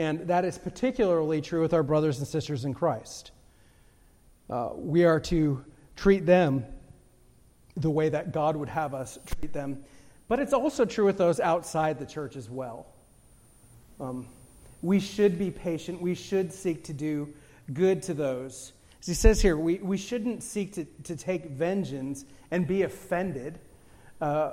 And 0.00 0.28
that 0.28 0.46
is 0.46 0.56
particularly 0.56 1.42
true 1.42 1.60
with 1.60 1.74
our 1.74 1.82
brothers 1.82 2.20
and 2.20 2.26
sisters 2.26 2.64
in 2.64 2.72
Christ. 2.72 3.32
Uh, 4.48 4.70
we 4.74 5.04
are 5.04 5.20
to 5.20 5.62
treat 5.94 6.24
them 6.24 6.64
the 7.76 7.90
way 7.90 8.08
that 8.08 8.32
God 8.32 8.56
would 8.56 8.70
have 8.70 8.94
us 8.94 9.18
treat 9.26 9.52
them. 9.52 9.84
But 10.26 10.40
it's 10.40 10.54
also 10.54 10.86
true 10.86 11.04
with 11.04 11.18
those 11.18 11.38
outside 11.38 11.98
the 11.98 12.06
church 12.06 12.34
as 12.34 12.48
well. 12.48 12.86
Um, 14.00 14.26
we 14.80 15.00
should 15.00 15.38
be 15.38 15.50
patient. 15.50 16.00
We 16.00 16.14
should 16.14 16.50
seek 16.50 16.82
to 16.84 16.94
do 16.94 17.28
good 17.74 18.02
to 18.04 18.14
those. 18.14 18.72
As 19.02 19.06
he 19.06 19.12
says 19.12 19.42
here, 19.42 19.58
we, 19.58 19.80
we 19.80 19.98
shouldn't 19.98 20.42
seek 20.42 20.72
to, 20.76 20.86
to 21.04 21.14
take 21.14 21.50
vengeance 21.50 22.24
and 22.50 22.66
be 22.66 22.84
offended 22.84 23.58
uh, 24.22 24.52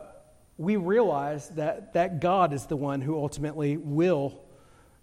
we 0.58 0.76
realize 0.76 1.50
that, 1.50 1.94
that 1.94 2.20
God 2.20 2.52
is 2.52 2.66
the 2.66 2.76
one 2.76 3.00
who 3.00 3.16
ultimately 3.16 3.78
will 3.78 4.42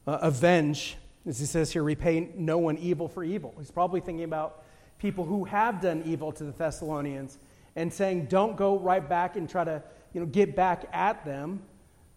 uh, 0.07 0.19
avenge, 0.23 0.97
as 1.27 1.39
he 1.39 1.47
says 1.47 1.73
here, 1.73 1.83
repay 1.83 2.31
no 2.37 2.59
one 2.59 2.79
evil 2.79 3.09
for 3.09 3.25
evil. 3.25 3.55
He's 3.59 3.71
probably 3.71 4.01
thinking 4.01 4.25
about 4.25 4.65
people 4.99 5.25
who 5.25 5.45
have 5.45 5.81
done 5.81 6.03
evil 6.05 6.33
to 6.33 6.45
the 6.45 6.53
Thessalonians 6.53 7.39
and 7.77 7.93
saying, 7.93 8.27
don't 8.27 8.57
go 8.57 8.79
right 8.79 9.07
back 9.07 9.37
and 9.37 9.49
try 9.49 9.65
to 9.65 9.83
you 10.13 10.21
know, 10.21 10.27
get 10.27 10.55
back 10.55 10.85
at 10.93 11.25
them. 11.25 11.63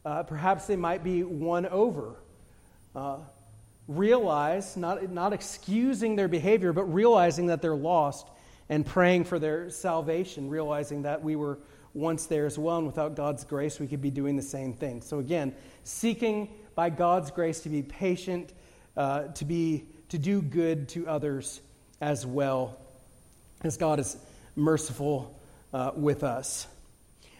Uh, 0.06 0.24
perhaps 0.24 0.68
they 0.68 0.76
might 0.76 1.04
be 1.04 1.24
won 1.24 1.66
over. 1.66 2.16
Uh, 2.96 3.18
realize, 3.88 4.78
not, 4.78 5.10
not 5.12 5.34
excusing 5.34 6.16
their 6.16 6.28
behavior, 6.28 6.74
but 6.74 6.84
realizing 6.86 7.48
that 7.48 7.62
they're 7.62 7.76
lost 7.76 8.28
and 8.70 8.86
praying 8.86 9.24
for 9.24 9.40
their 9.40 9.70
salvation, 9.70 10.50
realizing 10.50 11.02
that 11.04 11.22
we 11.22 11.36
were 11.36 11.58
once 11.94 12.26
there 12.28 12.46
as 12.46 12.60
well, 12.60 12.78
and 12.78 12.86
without 12.86 13.16
God's 13.16 13.44
grace, 13.44 13.80
we 13.80 13.88
could 13.88 14.02
be 14.02 14.12
doing 14.12 14.36
the 14.36 14.42
same 14.42 14.74
thing. 14.74 15.02
So, 15.02 15.20
again, 15.20 15.56
seeking 15.84 16.50
by 16.78 16.92
God's 16.92 17.32
grace 17.32 17.62
to 17.62 17.70
be 17.70 17.82
patient, 17.82 18.54
uh, 18.96 19.30
to, 19.30 19.46
be, 19.46 19.86
to 20.10 20.20
do 20.20 20.44
good 20.44 20.88
to 20.90 21.08
others 21.08 21.60
as 22.00 22.24
well, 22.24 22.78
as 23.64 23.78
God 23.78 24.00
is 24.00 24.16
merciful 24.56 25.36
uh, 25.74 25.90
with 25.96 26.24
us. 26.24 26.68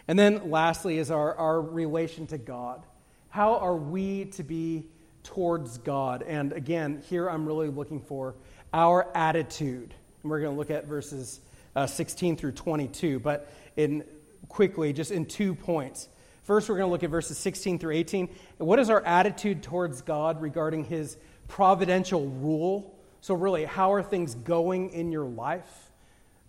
And 0.08 0.18
then, 0.18 0.50
lastly, 0.50 0.98
is 0.98 1.12
our, 1.12 1.36
our 1.36 1.60
relation 1.60 2.26
to 2.26 2.36
God. 2.36 2.82
How 3.28 3.58
are 3.58 3.76
we 3.76 4.24
to 4.24 4.42
be 4.42 4.86
towards 5.22 5.78
God? 5.78 6.24
And 6.24 6.52
again, 6.52 7.04
here 7.08 7.30
I'm 7.30 7.46
really 7.46 7.68
looking 7.68 8.00
for 8.00 8.34
our 8.74 9.06
attitude. 9.16 9.94
And 10.24 10.30
we're 10.32 10.40
going 10.40 10.54
to 10.54 10.58
look 10.58 10.72
at 10.72 10.86
verses 10.86 11.38
uh, 11.76 11.86
16 11.86 12.36
through 12.36 12.52
22. 12.52 13.20
But 13.20 13.52
in 13.76 14.02
quickly, 14.48 14.92
just 14.92 15.12
in 15.12 15.26
two 15.26 15.54
points. 15.54 16.08
First, 16.48 16.70
we're 16.70 16.76
going 16.76 16.88
to 16.88 16.90
look 16.90 17.02
at 17.02 17.10
verses 17.10 17.36
16 17.36 17.78
through 17.78 17.92
18. 17.92 18.30
What 18.56 18.78
is 18.78 18.88
our 18.88 19.04
attitude 19.04 19.62
towards 19.62 20.00
God 20.00 20.40
regarding 20.40 20.84
his 20.84 21.18
providential 21.46 22.26
rule? 22.26 22.98
So, 23.20 23.34
really, 23.34 23.66
how 23.66 23.92
are 23.92 24.02
things 24.02 24.34
going 24.34 24.88
in 24.88 25.12
your 25.12 25.26
life? 25.26 25.90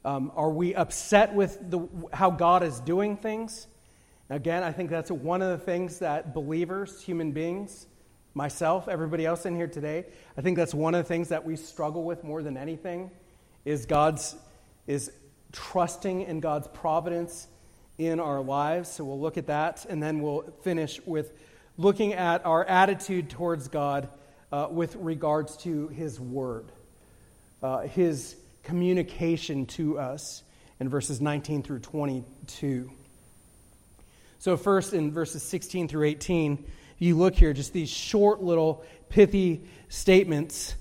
Um, 0.05 0.31
are 0.37 0.51
we 0.51 0.73
upset 0.73 1.33
with 1.33 1.69
the, 1.69 1.85
how 2.13 2.31
God 2.31 2.63
is 2.63 2.79
doing 2.79 3.17
things? 3.17 3.67
Again, 4.29 4.63
I 4.63 4.71
think 4.71 4.89
that's 4.89 5.11
one 5.11 5.41
of 5.41 5.49
the 5.49 5.65
things 5.65 5.99
that 5.99 6.33
believers, 6.33 7.01
human 7.01 7.33
beings, 7.33 7.85
myself, 8.33 8.87
everybody 8.87 9.25
else 9.25 9.45
in 9.45 9.53
here 9.53 9.67
today, 9.67 10.05
I 10.37 10.41
think 10.41 10.55
that's 10.55 10.73
one 10.73 10.95
of 10.95 11.03
the 11.03 11.09
things 11.09 11.27
that 11.27 11.43
we 11.43 11.57
struggle 11.57 12.05
with 12.05 12.23
more 12.23 12.41
than 12.41 12.55
anything 12.55 13.11
is 13.65 13.85
God's 13.85 14.37
is 14.87 15.11
trusting 15.51 16.21
in 16.21 16.39
God's 16.39 16.69
providence 16.69 17.48
in 17.99 18.19
our 18.19 18.41
lives. 18.41 18.89
So 18.89 19.03
we'll 19.03 19.19
look 19.19 19.37
at 19.37 19.47
that, 19.47 19.85
and 19.87 20.01
then 20.01 20.21
we'll 20.21 20.41
finish 20.63 20.99
with 21.05 21.31
looking 21.77 22.13
at 22.13 22.45
our 22.45 22.65
attitude 22.65 23.29
towards 23.29 23.67
God 23.67 24.09
uh, 24.51 24.67
with 24.71 24.95
regards 24.95 25.57
to 25.57 25.89
His 25.89 26.19
Word, 26.19 26.65
uh, 27.61 27.81
His 27.81 28.35
communication 28.63 29.65
to 29.67 29.99
us 29.99 30.43
in 30.79 30.89
verses 30.89 31.21
19 31.21 31.61
through 31.61 31.79
22. 31.79 32.89
So, 34.39 34.55
first 34.55 34.93
in 34.93 35.11
verses 35.11 35.43
16 35.43 35.89
through 35.89 36.07
18, 36.07 36.65
you 36.97 37.17
look 37.17 37.35
here, 37.35 37.51
just 37.51 37.73
these 37.73 37.89
short 37.89 38.41
little 38.41 38.83
pithy 39.09 39.61
statements 39.89 40.75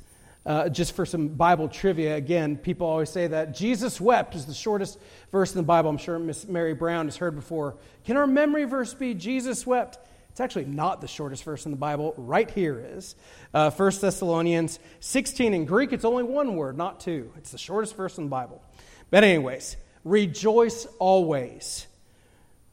uh, 0.49 0.67
just 0.71 0.97
for 0.97 1.05
some 1.05 1.29
Bible 1.29 1.69
trivia, 1.69 2.17
again, 2.17 2.57
people 2.57 2.87
always 2.87 3.11
say 3.11 3.27
that 3.27 3.55
Jesus 3.55 4.01
wept 4.01 4.35
is 4.35 4.47
the 4.47 4.55
shortest 4.55 4.99
verse 5.31 5.53
in 5.53 5.59
the 5.59 5.63
Bible. 5.63 5.91
I'm 5.91 5.99
sure 5.99 6.19
Miss 6.19 6.49
Mary 6.49 6.73
Brown 6.73 7.05
has 7.05 7.19
heard 7.19 7.37
before. 7.37 7.77
Can 8.07 8.17
our 8.17 8.27
memory 8.27 8.65
verse 8.65 8.95
be 8.95 9.13
Jesus 9.13 9.67
wept? 9.67 9.99
It's 10.31 10.41
actually 10.41 10.65
not 10.65 11.03
the 11.03 11.07
shortest 11.07 11.45
verse 11.45 11.67
in 11.67 11.71
the 11.71 11.77
Bible. 11.77 12.15
Right 12.17 12.51
here 12.51 12.83
is 12.95 13.15
uh, 13.53 13.71
1 13.71 13.93
Thessalonians 14.01 14.79
16. 15.01 15.53
In 15.53 15.67
Greek, 15.67 15.93
it's 15.93 16.07
only 16.07 16.23
one 16.23 16.57
word, 16.57 16.79
not 16.79 17.01
two. 17.01 17.31
It's 17.37 17.51
the 17.51 17.59
shortest 17.59 17.95
verse 17.95 18.17
in 18.17 18.25
the 18.25 18.31
Bible. 18.31 18.63
But, 19.11 19.25
anyways, 19.25 19.77
rejoice 20.03 20.87
always. 20.99 21.87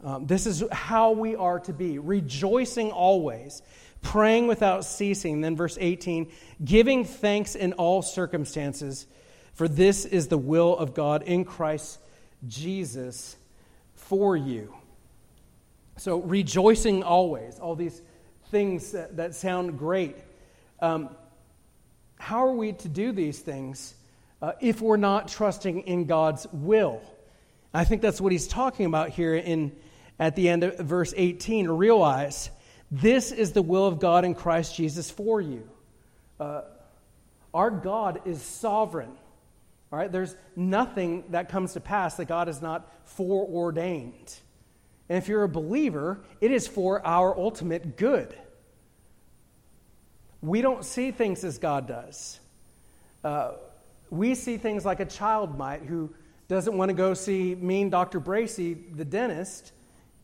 Um, 0.01 0.28
this 0.28 0.47
is 0.47 0.63
how 0.71 1.11
we 1.11 1.36
are 1.36 1.59
to 1.61 1.73
be, 1.73 1.99
rejoicing 1.99 2.91
always 2.91 3.61
praying 4.06 4.45
without 4.45 4.86
ceasing. 4.86 5.41
Then, 5.41 5.56
verse 5.56 5.78
18, 5.82 6.32
giving 6.64 7.03
thanks 7.03 7.56
in 7.56 7.74
all 7.74 8.03
circumstances, 8.03 9.08
for 9.53 9.68
this 9.68 10.06
is 10.06 10.28
the 10.28 10.38
will 10.38 10.78
of 10.78 10.93
God 10.93 11.24
in 11.24 11.43
Christ 11.43 11.99
Jesus 12.47 13.36
for 13.95 14.38
you. 14.38 14.74
So, 15.97 16.20
rejoicing 16.20 17.01
always, 17.01 17.58
all 17.58 17.76
these 17.76 18.01
things 18.51 18.91
that, 18.91 19.18
that 19.18 19.34
sound 19.34 19.80
great. 19.80 20.16
Um, 20.80 21.10
how 22.20 22.45
are 22.45 22.53
we 22.53 22.74
to 22.74 22.88
do 22.88 23.12
these 23.12 23.39
things 23.39 23.95
uh, 24.41 24.51
if 24.62 24.82
we're 24.82 24.97
not 24.97 25.28
trusting 25.30 25.82
in 25.82 26.06
God's 26.06 26.45
will? 26.53 27.01
I 27.74 27.86
think 27.86 28.03
that's 28.03 28.22
what 28.22 28.32
he's 28.32 28.47
talking 28.47 28.86
about 28.86 29.10
here 29.10 29.36
in, 29.36 29.76
at 30.20 30.36
the 30.36 30.47
end 30.47 30.64
of 30.64 30.78
verse 30.78 31.14
18. 31.18 31.68
Realize 31.68 32.51
this 32.92 33.32
is 33.32 33.52
the 33.52 33.62
will 33.62 33.86
of 33.86 34.00
God 34.00 34.26
in 34.26 34.36
Christ 34.36 34.76
Jesus 34.76 35.10
for 35.10 35.42
you. 35.42 35.68
Uh, 36.40 36.62
our 37.54 37.72
God 37.72 38.22
is 38.26 38.42
sovereign. 38.42 39.12
All 39.92 40.00
right, 40.00 40.12
there's 40.12 40.36
nothing 40.56 41.24
that 41.30 41.50
comes 41.50 41.74
to 41.74 41.80
pass 41.80 42.16
that 42.16 42.26
God 42.26 42.48
has 42.48 42.62
not 42.62 42.92
foreordained. 43.06 44.36
And 45.08 45.18
if 45.18 45.28
you're 45.28 45.44
a 45.44 45.50
believer, 45.50 46.20
it 46.42 46.52
is 46.52 46.68
for 46.68 47.06
our 47.06 47.38
ultimate 47.38 47.96
good. 47.96 48.36
We 50.42 50.62
don't 50.62 50.84
see 50.84 51.12
things 51.12 51.44
as 51.44 51.58
God 51.58 51.88
does. 51.88 52.40
Uh, 53.24 53.54
we 54.10 54.36
see 54.36 54.58
things 54.58 54.86
like 54.86 55.00
a 55.00 55.06
child 55.06 55.58
might 55.58 55.82
who 55.84 56.14
doesn't 56.48 56.78
want 56.78 56.90
to 56.90 56.94
go 56.96 57.14
see 57.14 57.56
mean 57.56 57.90
Dr. 57.90 58.20
Bracy, 58.20 58.74
the 58.74 59.06
dentist. 59.06 59.72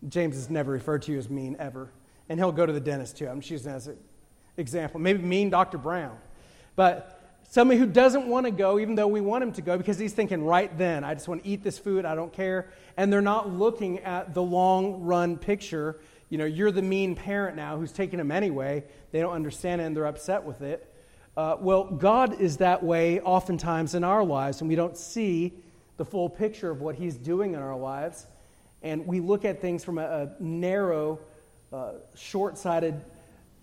James 0.08 0.36
is 0.36 0.50
never 0.50 0.72
referred 0.72 1.04
to 1.04 1.12
you 1.12 1.18
as 1.18 1.30
mean 1.30 1.56
ever. 1.60 1.90
And 2.32 2.40
he'll 2.40 2.54
go 2.54 2.66
to 2.66 2.72
the 2.72 2.80
dentist 2.80 3.18
too. 3.18 3.28
I'm 3.28 3.42
choosing 3.42 3.74
as 3.74 3.88
an 3.88 3.98
example. 4.56 5.02
Maybe 5.02 5.22
mean 5.22 5.50
Dr. 5.50 5.78
Brown. 5.78 6.18
But 6.78 7.20
somebody 7.50 7.78
who 7.78 7.86
doesn't 7.86 8.26
want 8.26 8.46
to 8.46 8.54
go, 8.54 8.80
even 8.80 8.96
though 8.96 9.10
we 9.10 9.20
want 9.20 9.44
him 9.44 9.52
to 9.52 9.62
go, 9.62 9.78
because 9.78 10.00
he's 10.00 10.14
thinking 10.14 10.46
right 10.46 10.76
then, 10.78 11.04
I 11.04 11.14
just 11.14 11.28
want 11.28 11.44
to 11.44 11.50
eat 11.50 11.62
this 11.62 11.78
food, 11.78 12.06
I 12.06 12.16
don't 12.16 12.32
care. 12.32 12.70
And 12.96 13.12
they're 13.12 13.20
not 13.20 13.50
looking 13.50 14.00
at 14.00 14.34
the 14.34 14.42
long 14.42 15.02
run 15.02 15.38
picture. 15.38 16.00
You 16.30 16.38
know, 16.38 16.46
you're 16.46 16.72
the 16.72 16.82
mean 16.82 17.18
parent 17.18 17.58
now 17.58 17.76
who's 17.76 17.92
taking 17.92 18.18
him 18.18 18.32
anyway. 18.32 18.86
They 19.12 19.20
don't 19.20 19.34
understand 19.34 19.82
it 19.82 19.84
and 19.84 19.98
they're 19.98 20.06
upset 20.06 20.46
with 20.46 20.62
it. 20.62 20.90
Uh, 21.36 21.58
well, 21.60 21.84
God 21.84 22.40
is 22.40 22.58
that 22.58 22.82
way 22.82 23.20
oftentimes 23.20 23.94
in 23.94 24.06
our 24.06 24.24
lives, 24.24 24.62
and 24.62 24.70
we 24.70 24.78
don't 24.78 24.96
see 24.96 25.52
the 25.98 26.06
full 26.06 26.30
picture 26.30 26.72
of 26.72 26.80
what 26.80 26.96
He's 26.96 27.18
doing 27.18 27.56
in 27.56 27.60
our 27.60 27.78
lives. 27.78 28.26
And 28.84 29.06
we 29.06 29.20
look 29.20 29.44
at 29.44 29.60
things 29.60 29.84
from 29.84 29.98
a, 29.98 30.04
a 30.40 30.42
narrow, 30.42 31.20
uh, 31.72 31.94
short 32.16 32.58
sighted 32.58 33.02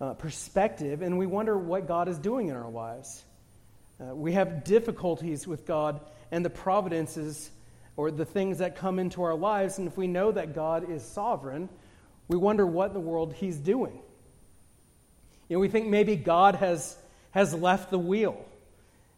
uh, 0.01 0.13
perspective, 0.13 1.01
and 1.01 1.17
we 1.17 1.25
wonder 1.25 1.57
what 1.57 1.87
God 1.87 2.07
is 2.07 2.17
doing 2.17 2.47
in 2.47 2.55
our 2.55 2.69
lives. 2.69 3.23
Uh, 3.99 4.15
we 4.15 4.33
have 4.33 4.63
difficulties 4.63 5.45
with 5.45 5.65
God 5.65 5.99
and 6.31 6.43
the 6.43 6.49
providences 6.49 7.49
or 7.97 8.11
the 8.11 8.25
things 8.25 8.59
that 8.59 8.75
come 8.77 8.97
into 8.97 9.21
our 9.23 9.35
lives, 9.35 9.77
and 9.77 9.87
if 9.87 9.97
we 9.97 10.07
know 10.07 10.31
that 10.31 10.55
God 10.55 10.89
is 10.89 11.03
sovereign, 11.03 11.69
we 12.27 12.37
wonder 12.37 12.65
what 12.65 12.87
in 12.87 12.93
the 12.93 12.99
world 12.99 13.33
He's 13.33 13.57
doing. 13.57 13.99
You 15.49 15.57
know, 15.57 15.59
we 15.59 15.67
think 15.67 15.87
maybe 15.87 16.15
God 16.15 16.55
has, 16.55 16.95
has 17.31 17.53
left 17.53 17.91
the 17.91 17.99
wheel. 17.99 18.43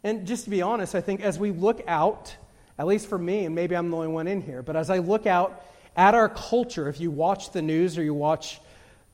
And 0.04 0.26
just 0.26 0.46
to 0.46 0.50
be 0.50 0.62
honest, 0.62 0.96
I 0.96 1.02
think 1.02 1.22
as 1.22 1.38
we 1.38 1.52
look 1.52 1.82
out, 1.88 2.36
at 2.80 2.88
least 2.88 3.08
for 3.08 3.18
me, 3.18 3.46
and 3.46 3.54
maybe 3.54 3.76
I'm 3.76 3.92
the 3.92 3.98
only 3.98 4.08
one 4.08 4.28
in 4.28 4.42
here, 4.42 4.64
but 4.64 4.76
as 4.76 4.90
I 4.90 4.98
look 4.98 5.28
out 5.28 5.64
at 5.96 6.16
our 6.16 6.30
culture, 6.30 6.90
if 6.90 7.00
you 7.00 7.12
watch 7.12 7.52
the 7.52 7.62
news 7.62 7.98
or 7.98 8.04
you 8.04 8.14
watch 8.14 8.60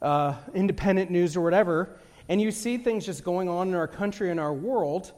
uh, 0.01 0.35
independent 0.53 1.09
news 1.11 1.35
or 1.35 1.41
whatever, 1.41 1.97
and 2.29 2.41
you 2.41 2.51
see 2.51 2.77
things 2.77 3.05
just 3.05 3.23
going 3.23 3.49
on 3.49 3.69
in 3.69 3.75
our 3.75 3.87
country 3.87 4.29
and 4.31 4.39
our 4.39 4.53
world, 4.53 5.11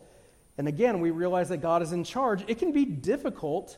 and 0.58 0.68
again, 0.68 1.00
we 1.00 1.12
realize 1.12 1.50
that 1.50 1.58
God 1.58 1.82
is 1.82 1.92
in 1.92 2.04
charge, 2.04 2.44
it 2.48 2.60
can 2.60 2.72
be 2.72 2.86
difficult 2.86 3.78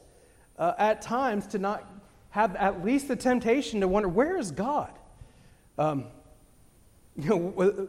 uh, 0.57 0.73
at 0.77 1.01
times 1.01 1.47
to 1.47 1.59
not 1.59 1.89
have 2.31 2.55
at 2.55 2.83
least 2.83 3.07
the 3.07 3.15
temptation 3.15 3.81
to 3.81 3.87
wonder, 3.87 4.09
where 4.09 4.37
is 4.37 4.51
God? 4.51 4.91
Um, 5.77 6.05
you 7.17 7.29
know, 7.29 7.87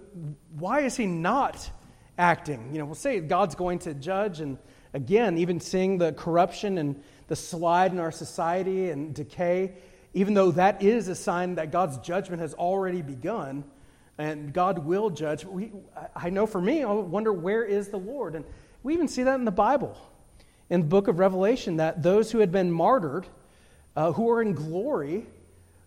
why 0.59 0.81
is 0.81 0.97
he 0.97 1.07
not 1.07 1.71
acting? 2.19 2.71
You 2.73 2.79
know, 2.79 2.85
we'll 2.85 2.95
say 2.95 3.21
God's 3.21 3.55
going 3.55 3.79
to 3.81 3.95
judge, 3.95 4.41
and 4.41 4.59
again, 4.95 5.39
even 5.39 5.61
seeing 5.61 5.99
the 5.99 6.13
corruption 6.13 6.79
and 6.79 7.03
the 7.29 7.37
slide 7.37 7.93
in 7.93 7.99
our 7.99 8.13
society 8.13 8.91
and 8.91 9.15
decay, 9.15 9.75
even 10.15 10.35
though 10.35 10.51
that 10.53 10.83
is 10.83 11.09
a 11.09 11.15
sign 11.15 11.55
that 11.57 11.71
God's 11.71 11.99
judgment 11.99 12.41
has 12.43 12.55
already 12.55 13.03
begun 13.03 13.65
and 14.19 14.53
God 14.53 14.81
will 14.81 15.11
judge. 15.11 15.45
We, 15.45 15.73
I 16.15 16.31
know 16.31 16.47
for 16.47 16.61
me, 16.61 16.83
I 16.83 16.93
wonder 16.93 17.33
where 17.33 17.65
is 17.65 17.89
the 17.89 17.97
Lord? 17.97 18.35
And 18.35 18.45
we 18.83 18.95
even 18.95 19.09
see 19.09 19.23
that 19.23 19.37
in 19.37 19.45
the 19.45 19.51
Bible, 19.51 19.97
in 20.69 20.83
the 20.83 20.87
book 20.87 21.09
of 21.09 21.19
Revelation, 21.19 21.79
that 21.79 22.03
those 22.03 22.31
who 22.31 22.39
had 22.39 22.53
been 22.53 22.71
martyred, 22.71 23.27
uh, 23.97 24.13
who 24.13 24.31
are 24.31 24.43
in 24.43 24.53
glory, 24.53 25.27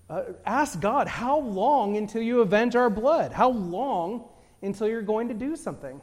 uh, 0.10 0.24
ask 0.46 0.80
God, 0.80 1.08
How 1.08 1.40
long 1.40 1.98
until 1.98 2.22
you 2.22 2.42
avenge 2.42 2.76
our 2.76 2.90
blood? 2.90 3.32
How 3.32 3.50
long 3.50 4.26
until 4.62 4.88
you're 4.88 5.02
going 5.02 5.30
to 5.30 5.34
do 5.34 5.56
something? 5.56 6.02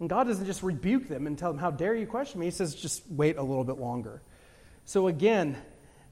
And 0.00 0.08
God 0.08 0.24
doesn't 0.24 0.46
just 0.46 0.62
rebuke 0.62 1.08
them 1.08 1.26
and 1.26 1.38
tell 1.38 1.50
them, 1.50 1.58
How 1.58 1.70
dare 1.70 1.94
you 1.94 2.06
question 2.06 2.40
me? 2.40 2.46
He 2.46 2.50
says, 2.50 2.74
Just 2.74 3.02
wait 3.10 3.36
a 3.36 3.42
little 3.42 3.64
bit 3.64 3.78
longer. 3.78 4.20
So 4.84 5.06
again, 5.06 5.56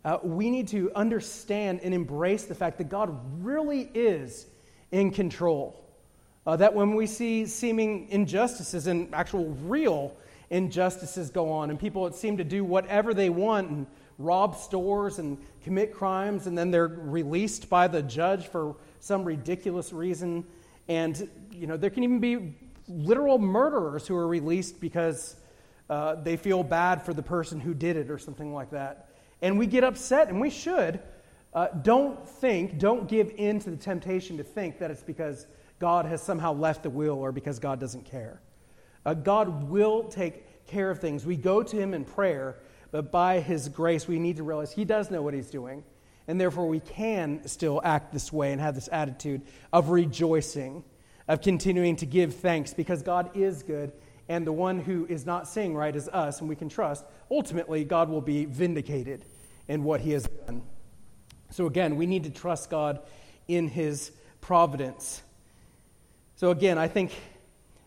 uh, 0.05 0.19
we 0.23 0.51
need 0.51 0.69
to 0.69 0.91
understand 0.95 1.81
and 1.83 1.93
embrace 1.93 2.45
the 2.45 2.55
fact 2.55 2.79
that 2.79 2.89
God 2.89 3.19
really 3.43 3.91
is 3.95 4.47
in 4.91 5.11
control. 5.11 5.77
Uh, 6.47 6.57
that 6.57 6.75
when 6.75 6.95
we 6.95 7.07
see 7.07 7.45
seeming 7.47 8.09
injustices 8.09 8.87
and 8.87 9.15
actual 9.15 9.49
real 9.67 10.17
injustices 10.49 11.31
go 11.31 11.53
on, 11.53 11.71
and 11.71 11.79
people 11.79 12.05
that 12.05 12.15
seem 12.15 12.39
to 12.39 12.45
do 12.45 12.65
whatever 12.65 13.13
they 13.13 13.29
want 13.29 13.71
and 13.71 13.87
rob 14.19 14.57
stores 14.57 15.19
and 15.19 15.39
commit 15.63 15.93
crimes, 15.93 16.47
and 16.47 16.57
then 16.57 16.71
they're 16.71 16.89
released 16.89 17.69
by 17.69 17.87
the 17.87 18.03
judge 18.03 18.47
for 18.47 18.77
some 19.01 19.23
ridiculous 19.23 19.93
reason. 19.93 20.45
And, 20.89 21.29
you 21.53 21.67
know, 21.67 21.77
there 21.77 21.91
can 21.91 22.03
even 22.05 22.21
be 22.21 22.55
literal 22.89 23.39
murderers 23.39 24.07
who 24.07 24.17
are 24.17 24.27
released 24.27 24.81
because 24.81 25.37
uh, 25.89 26.17
they 26.17 26.37
feel 26.37 26.63
bad 26.63 27.03
for 27.03 27.13
the 27.15 27.23
person 27.23 27.61
who 27.61 27.75
did 27.75 27.97
it 27.97 28.11
or 28.11 28.19
something 28.19 28.53
like 28.53 28.71
that. 28.71 29.10
And 29.43 29.59
we 29.59 29.67
get 29.67 29.85
upset, 29.85 30.29
and 30.29 30.41
we 30.41 30.51
should. 30.51 31.01
Uh, 31.53 31.69
don't 31.83 32.29
think, 32.29 32.79
don't 32.79 33.09
give 33.09 33.33
in 33.37 33.59
to 33.61 33.71
the 33.71 33.77
temptation 33.77 34.37
to 34.37 34.45
think 34.45 34.79
that 34.79 34.91
it's 34.91 35.03
because 35.03 35.47
God 35.79 36.07
has 36.07 36.23
somehow 36.23 36.53
left 36.53 36.83
the 36.83 36.91
wheel 36.91 37.15
or 37.15 37.33
because 37.33 37.59
God 37.59 37.81
doesn't 37.81 38.05
care. 38.05 38.41
Uh, 39.05 39.15
God 39.15 39.69
will 39.69 40.05
take 40.05 40.67
care 40.67 40.91
of 40.91 41.01
things. 41.01 41.27
We 41.27 41.37
go 41.37 41.63
to 41.63 41.77
Him 41.77 41.95
in 41.95 42.05
prayer 42.05 42.57
but 42.91 43.13
by 43.13 43.41
His 43.41 43.69
grace, 43.69 44.09
we 44.09 44.19
need 44.19 44.37
to 44.37 44.43
realize 44.43 44.73
He 44.73 44.85
does 44.85 45.11
know 45.11 45.23
what 45.23 45.35
He's 45.35 45.51
doing. 45.51 45.85
And 46.29 46.41
therefore, 46.41 46.69
we 46.69 46.81
can 46.81 47.47
still 47.47 47.81
act 47.85 48.13
this 48.13 48.33
way 48.33 48.53
and 48.53 48.61
have 48.61 48.75
this 48.75 48.89
attitude 48.93 49.43
of 49.73 49.91
rejoicing, 49.91 50.85
of 51.29 51.41
continuing 51.41 51.97
to 51.97 52.07
give 52.07 52.37
thanks 52.37 52.75
because 52.75 53.03
God 53.03 53.37
is 53.37 53.63
good. 53.63 53.93
And 54.31 54.47
the 54.47 54.53
one 54.53 54.79
who 54.79 55.07
is 55.09 55.27
not 55.27 55.49
saying 55.49 55.75
right 55.75 55.95
is 55.95 56.09
us, 56.09 56.39
and 56.39 56.49
we 56.49 56.55
can 56.55 56.69
trust. 56.69 57.05
Ultimately, 57.33 57.83
God 57.83 58.09
will 58.09 58.21
be 58.21 58.45
vindicated 58.45 59.25
in 59.67 59.83
what 59.83 60.01
He 60.01 60.13
has 60.13 60.23
done. 60.47 60.63
So, 61.51 61.67
again, 61.67 61.97
we 61.97 62.07
need 62.07 62.23
to 62.23 62.31
trust 62.31 62.71
God 62.71 63.01
in 63.49 63.67
His 63.67 64.13
providence. 64.41 65.21
So, 66.37 66.53
again, 66.53 66.79
I 66.79 66.87
think 66.87 67.11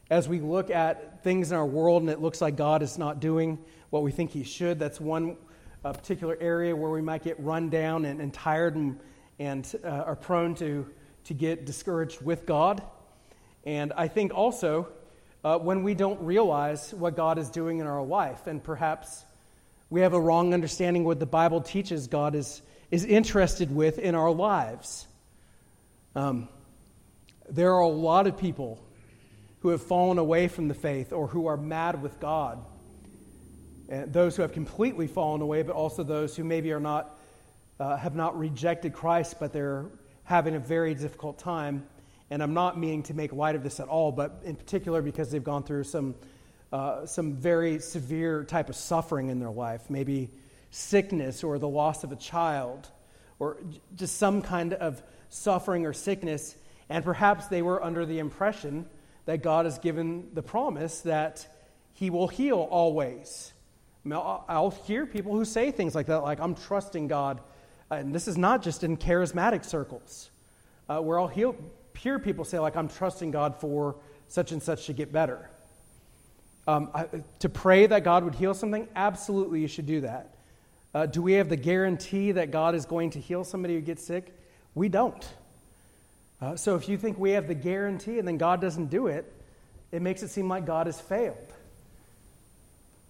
as 0.09 0.27
we 0.27 0.41
look 0.41 0.69
at 0.69 1.23
things 1.23 1.53
in 1.53 1.57
our 1.57 1.65
world 1.65 2.01
and 2.01 2.11
it 2.11 2.19
looks 2.19 2.41
like 2.41 2.57
God 2.57 2.83
is 2.83 2.97
not 2.97 3.21
doing 3.21 3.57
what 3.89 4.03
we 4.03 4.11
think 4.11 4.31
he 4.31 4.43
should. 4.43 4.79
That's 4.79 4.99
one 4.99 5.37
uh, 5.85 5.93
particular 5.93 6.37
area 6.41 6.75
where 6.75 6.91
we 6.91 7.01
might 7.01 7.23
get 7.23 7.39
run 7.39 7.69
down 7.69 8.03
and, 8.03 8.19
and 8.19 8.33
tired 8.33 8.75
and, 8.75 8.99
and 9.39 9.73
uh, 9.81 9.87
are 9.87 10.17
prone 10.17 10.55
to, 10.55 10.85
to 11.23 11.33
get 11.33 11.65
discouraged 11.65 12.21
with 12.21 12.45
God. 12.45 12.83
And 13.63 13.93
I 13.95 14.09
think 14.09 14.33
also 14.33 14.89
uh, 15.43 15.59
when 15.59 15.83
we 15.83 15.93
don't 15.93 16.21
realize 16.21 16.93
what 16.93 17.15
God 17.15 17.37
is 17.37 17.49
doing 17.49 17.79
in 17.79 17.87
our 17.87 18.03
life, 18.03 18.47
and 18.47 18.63
perhaps 18.63 19.25
we 19.89 20.01
have 20.01 20.13
a 20.13 20.19
wrong 20.19 20.53
understanding 20.53 21.03
of 21.03 21.07
what 21.07 21.19
the 21.19 21.25
Bible 21.25 21.61
teaches 21.61 22.07
God 22.07 22.35
is, 22.35 22.61
is 22.89 23.05
interested 23.05 23.73
with 23.73 23.99
in 23.99 24.15
our 24.15 24.31
lives. 24.31 25.07
Um, 26.15 26.47
there 27.49 27.73
are 27.73 27.81
a 27.81 27.87
lot 27.87 28.27
of 28.27 28.37
people 28.37 28.83
who 29.59 29.69
have 29.69 29.81
fallen 29.81 30.17
away 30.17 30.47
from 30.47 30.67
the 30.67 30.73
faith 30.73 31.13
or 31.13 31.27
who 31.27 31.47
are 31.47 31.57
mad 31.57 32.01
with 32.01 32.19
God 32.19 32.63
And 33.89 34.11
those 34.11 34.35
who 34.35 34.41
have 34.41 34.53
completely 34.53 35.07
fallen 35.07 35.41
away, 35.41 35.61
but 35.61 35.75
also 35.75 36.03
those 36.03 36.35
who 36.35 36.43
maybe 36.43 36.71
are 36.71 36.79
not, 36.79 37.17
uh, 37.79 37.97
have 37.97 38.15
not 38.15 38.37
rejected 38.37 38.93
Christ, 38.93 39.35
but 39.39 39.53
they're 39.53 39.85
having 40.23 40.55
a 40.55 40.59
very 40.59 40.95
difficult 40.95 41.37
time. 41.37 41.85
And 42.29 42.41
I'm 42.41 42.53
not 42.53 42.79
meaning 42.79 43.03
to 43.03 43.13
make 43.13 43.33
light 43.33 43.55
of 43.55 43.63
this 43.63 43.79
at 43.79 43.87
all, 43.87 44.11
but 44.11 44.41
in 44.43 44.55
particular 44.55 45.01
because 45.01 45.29
they've 45.29 45.43
gone 45.43 45.63
through 45.63 45.83
some, 45.83 46.15
uh, 46.71 47.05
some 47.05 47.33
very 47.33 47.79
severe 47.79 48.43
type 48.43 48.69
of 48.69 48.75
suffering 48.75 49.29
in 49.29 49.39
their 49.39 49.51
life, 49.51 49.89
maybe 49.89 50.29
sickness 50.71 51.43
or 51.43 51.59
the 51.59 51.67
loss 51.67 52.03
of 52.03 52.11
a 52.11 52.15
child, 52.15 52.89
or 53.39 53.57
just 53.95 54.17
some 54.17 54.41
kind 54.41 54.73
of 54.73 55.03
suffering 55.29 55.85
or 55.85 55.93
sickness. 55.93 56.55
And 56.89 57.03
perhaps 57.03 57.47
they 57.47 57.61
were 57.61 57.83
under 57.83 58.05
the 58.05 58.19
impression 58.19 58.85
that 59.25 59.43
God 59.43 59.65
has 59.65 59.77
given 59.79 60.29
the 60.33 60.43
promise 60.43 61.01
that 61.01 61.47
He 61.93 62.09
will 62.09 62.27
heal 62.27 62.67
always. 62.71 63.53
I'll 64.11 64.71
hear 64.85 65.05
people 65.05 65.33
who 65.33 65.45
say 65.45 65.71
things 65.71 65.95
like 65.95 66.07
that, 66.07 66.23
like, 66.23 66.39
I'm 66.39 66.55
trusting 66.55 67.07
God. 67.07 67.39
And 67.89 68.13
this 68.13 68.27
is 68.27 68.37
not 68.37 68.61
just 68.61 68.83
in 68.83 68.97
charismatic 68.97 69.63
circles, 69.63 70.29
uh, 70.89 70.99
where 70.99 71.19
I'll 71.19 71.27
hear, 71.27 71.53
hear 71.95 72.19
people 72.19 72.45
say, 72.45 72.59
like, 72.59 72.75
I'm 72.75 72.87
trusting 72.87 73.31
God 73.31 73.55
for 73.55 73.95
such 74.27 74.51
and 74.51 74.61
such 74.61 74.85
to 74.87 74.93
get 74.93 75.11
better. 75.11 75.49
Um, 76.67 76.89
I, 76.93 77.07
to 77.39 77.49
pray 77.49 77.85
that 77.87 78.03
God 78.03 78.23
would 78.23 78.35
heal 78.35 78.53
something, 78.53 78.87
absolutely 78.95 79.59
you 79.59 79.67
should 79.67 79.85
do 79.85 80.01
that. 80.01 80.35
Uh, 80.93 81.05
do 81.05 81.21
we 81.21 81.33
have 81.33 81.49
the 81.49 81.57
guarantee 81.57 82.31
that 82.33 82.51
God 82.51 82.75
is 82.75 82.85
going 82.85 83.09
to 83.11 83.19
heal 83.19 83.43
somebody 83.43 83.75
who 83.75 83.81
gets 83.81 84.03
sick? 84.03 84.33
We 84.75 84.89
don't. 84.89 85.27
Uh, 86.41 86.55
so 86.55 86.75
if 86.75 86.87
you 86.87 86.97
think 86.97 87.17
we 87.17 87.31
have 87.31 87.47
the 87.47 87.55
guarantee 87.55 88.19
and 88.19 88.27
then 88.27 88.37
God 88.37 88.61
doesn't 88.61 88.87
do 88.87 89.07
it, 89.07 89.31
it 89.91 90.01
makes 90.01 90.23
it 90.23 90.29
seem 90.29 90.47
like 90.49 90.65
God 90.65 90.87
has 90.87 90.99
failed. 90.99 91.53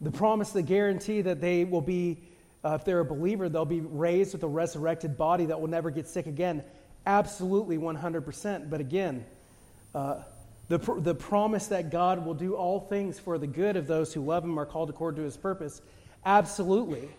The 0.02 0.12
promise, 0.12 0.52
the 0.52 0.62
guarantee 0.62 1.22
that 1.22 1.40
they 1.40 1.64
will 1.64 1.82
be, 1.82 2.20
uh, 2.64 2.78
if 2.80 2.86
they're 2.86 3.00
a 3.00 3.06
believer, 3.06 3.50
they'll 3.50 3.66
be 3.66 3.82
raised 3.82 4.34
with 4.34 4.44
a 4.44 4.48
resurrected 4.48 5.18
body 5.18 5.46
that 5.46 5.60
will 5.60 5.70
never 5.70 5.92
get 5.92 6.08
sick 6.08 6.28
again. 6.28 6.64
Absolutely 7.06 7.78
100%. 7.78 8.70
But 8.70 8.80
again, 8.80 9.26
uh, 9.94 10.22
the, 10.70 10.80
pr- 10.80 11.00
the 11.00 11.16
promise 11.16 11.68
that 11.68 11.92
God 11.92 12.26
will 12.26 12.34
do 12.34 12.56
all 12.56 12.80
things 12.80 13.20
for 13.20 13.38
the 13.38 13.48
good 13.48 13.76
of 13.76 13.88
those 13.88 14.14
who 14.14 14.22
love 14.22 14.44
Him 14.44 14.58
are 14.58 14.66
called 14.66 14.90
according 14.90 15.18
to 15.18 15.24
His 15.24 15.38
purpose, 15.38 15.82
absolutely. 16.26 17.10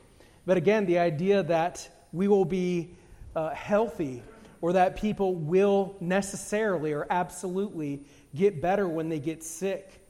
But 0.46 0.56
again, 0.56 0.86
the 0.86 0.98
idea 0.98 1.42
that 1.44 1.88
we 2.12 2.28
will 2.28 2.44
be 2.44 2.90
uh, 3.36 3.50
healthy 3.50 4.22
or 4.60 4.72
that 4.72 4.96
people 4.96 5.34
will 5.34 5.94
necessarily 6.00 6.92
or 6.92 7.06
absolutely 7.10 8.00
get 8.34 8.62
better 8.62 8.88
when 8.88 9.08
they 9.08 9.18
get 9.18 9.42
sick 9.42 10.00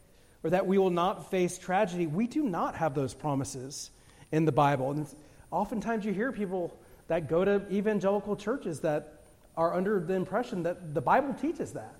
or 0.45 0.51
that 0.51 0.67
we 0.67 0.79
will 0.79 0.91
not 0.91 1.31
face 1.31 1.59
tragedy, 1.59 2.07
we 2.07 2.27
do 2.27 2.45
not 2.45 2.77
have 2.77 2.95
those 2.95 3.15
promises 3.15 3.91
in 4.31 4.45
the 4.45 4.53
Bible. 4.53 4.91
And 4.91 5.07
oftentimes 5.51 6.05
you 6.05 6.13
hear 6.13 6.31
people 6.31 6.77
that 7.09 7.29
go 7.29 7.45
to 7.45 7.63
evangelical 7.73 8.37
churches 8.37 8.81
that 8.81 9.14
are 9.57 9.75
under 9.75 10.01
the 10.01 10.15
impression 10.15 10.63
that 10.65 10.95
the 10.95 11.01
Bible 11.01 11.35
teaches 11.35 11.73
that. 11.73 11.95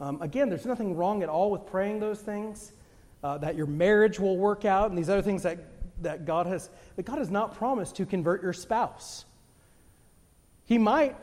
Um, 0.00 0.20
again, 0.20 0.48
there's 0.48 0.66
nothing 0.66 0.96
wrong 0.96 1.22
at 1.22 1.28
all 1.28 1.50
with 1.50 1.66
praying 1.66 2.00
those 2.00 2.20
things, 2.20 2.72
uh, 3.22 3.38
that 3.38 3.54
your 3.54 3.66
marriage 3.66 4.18
will 4.18 4.36
work 4.36 4.64
out, 4.64 4.90
and 4.90 4.98
these 4.98 5.08
other 5.08 5.22
things 5.22 5.44
that, 5.44 5.58
that 6.02 6.24
God 6.24 6.46
has, 6.46 6.70
that 6.96 7.04
God 7.04 7.18
has 7.18 7.30
not 7.30 7.54
promised 7.56 7.96
to 7.96 8.06
convert 8.06 8.42
your 8.42 8.52
spouse. 8.52 9.24
He 10.64 10.78
might, 10.78 11.16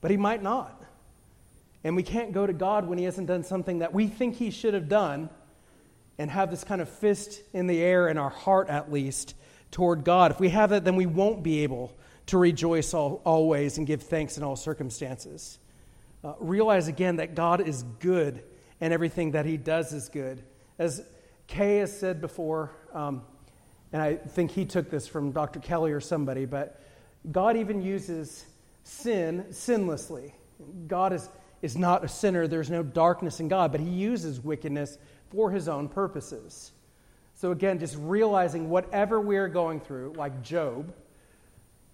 but 0.00 0.10
He 0.10 0.16
might 0.16 0.42
not. 0.42 0.82
And 1.84 1.96
we 1.96 2.02
can't 2.02 2.32
go 2.32 2.46
to 2.46 2.52
God 2.52 2.88
when 2.88 2.98
He 2.98 3.04
hasn't 3.04 3.28
done 3.28 3.44
something 3.44 3.78
that 3.78 3.94
we 3.94 4.08
think 4.08 4.36
He 4.36 4.50
should 4.50 4.74
have 4.74 4.88
done 4.88 5.30
and 6.18 6.30
have 6.30 6.50
this 6.50 6.64
kind 6.64 6.80
of 6.80 6.88
fist 6.88 7.40
in 7.52 7.66
the 7.66 7.80
air 7.80 8.08
in 8.08 8.18
our 8.18 8.30
heart, 8.30 8.68
at 8.68 8.92
least, 8.92 9.34
toward 9.70 10.04
God. 10.04 10.32
If 10.32 10.40
we 10.40 10.48
have 10.50 10.70
that, 10.70 10.84
then 10.84 10.96
we 10.96 11.06
won't 11.06 11.42
be 11.42 11.62
able 11.62 11.96
to 12.30 12.38
rejoice 12.38 12.94
all, 12.94 13.20
always 13.24 13.78
and 13.78 13.86
give 13.86 14.02
thanks 14.02 14.36
in 14.36 14.44
all 14.44 14.54
circumstances. 14.54 15.58
Uh, 16.22 16.34
realize 16.38 16.86
again 16.86 17.16
that 17.16 17.34
God 17.34 17.66
is 17.66 17.82
good 17.98 18.42
and 18.80 18.92
everything 18.92 19.32
that 19.32 19.46
He 19.46 19.56
does 19.56 19.92
is 19.92 20.08
good. 20.08 20.42
As 20.78 21.02
Kay 21.48 21.78
has 21.78 21.96
said 21.98 22.20
before, 22.20 22.70
um, 22.94 23.22
and 23.92 24.00
I 24.00 24.14
think 24.14 24.52
he 24.52 24.64
took 24.64 24.90
this 24.90 25.08
from 25.08 25.32
Dr. 25.32 25.58
Kelly 25.58 25.90
or 25.90 26.00
somebody, 26.00 26.44
but 26.44 26.80
God 27.32 27.56
even 27.56 27.82
uses 27.82 28.46
sin 28.84 29.46
sinlessly. 29.50 30.32
God 30.86 31.12
is, 31.12 31.28
is 31.62 31.76
not 31.76 32.04
a 32.04 32.08
sinner, 32.08 32.46
there's 32.46 32.70
no 32.70 32.84
darkness 32.84 33.40
in 33.40 33.48
God, 33.48 33.72
but 33.72 33.80
He 33.80 33.90
uses 33.90 34.40
wickedness 34.40 34.98
for 35.30 35.50
His 35.50 35.68
own 35.68 35.88
purposes. 35.88 36.70
So, 37.34 37.50
again, 37.50 37.80
just 37.80 37.96
realizing 37.98 38.70
whatever 38.70 39.20
we 39.20 39.36
are 39.36 39.48
going 39.48 39.80
through, 39.80 40.12
like 40.16 40.42
Job, 40.42 40.94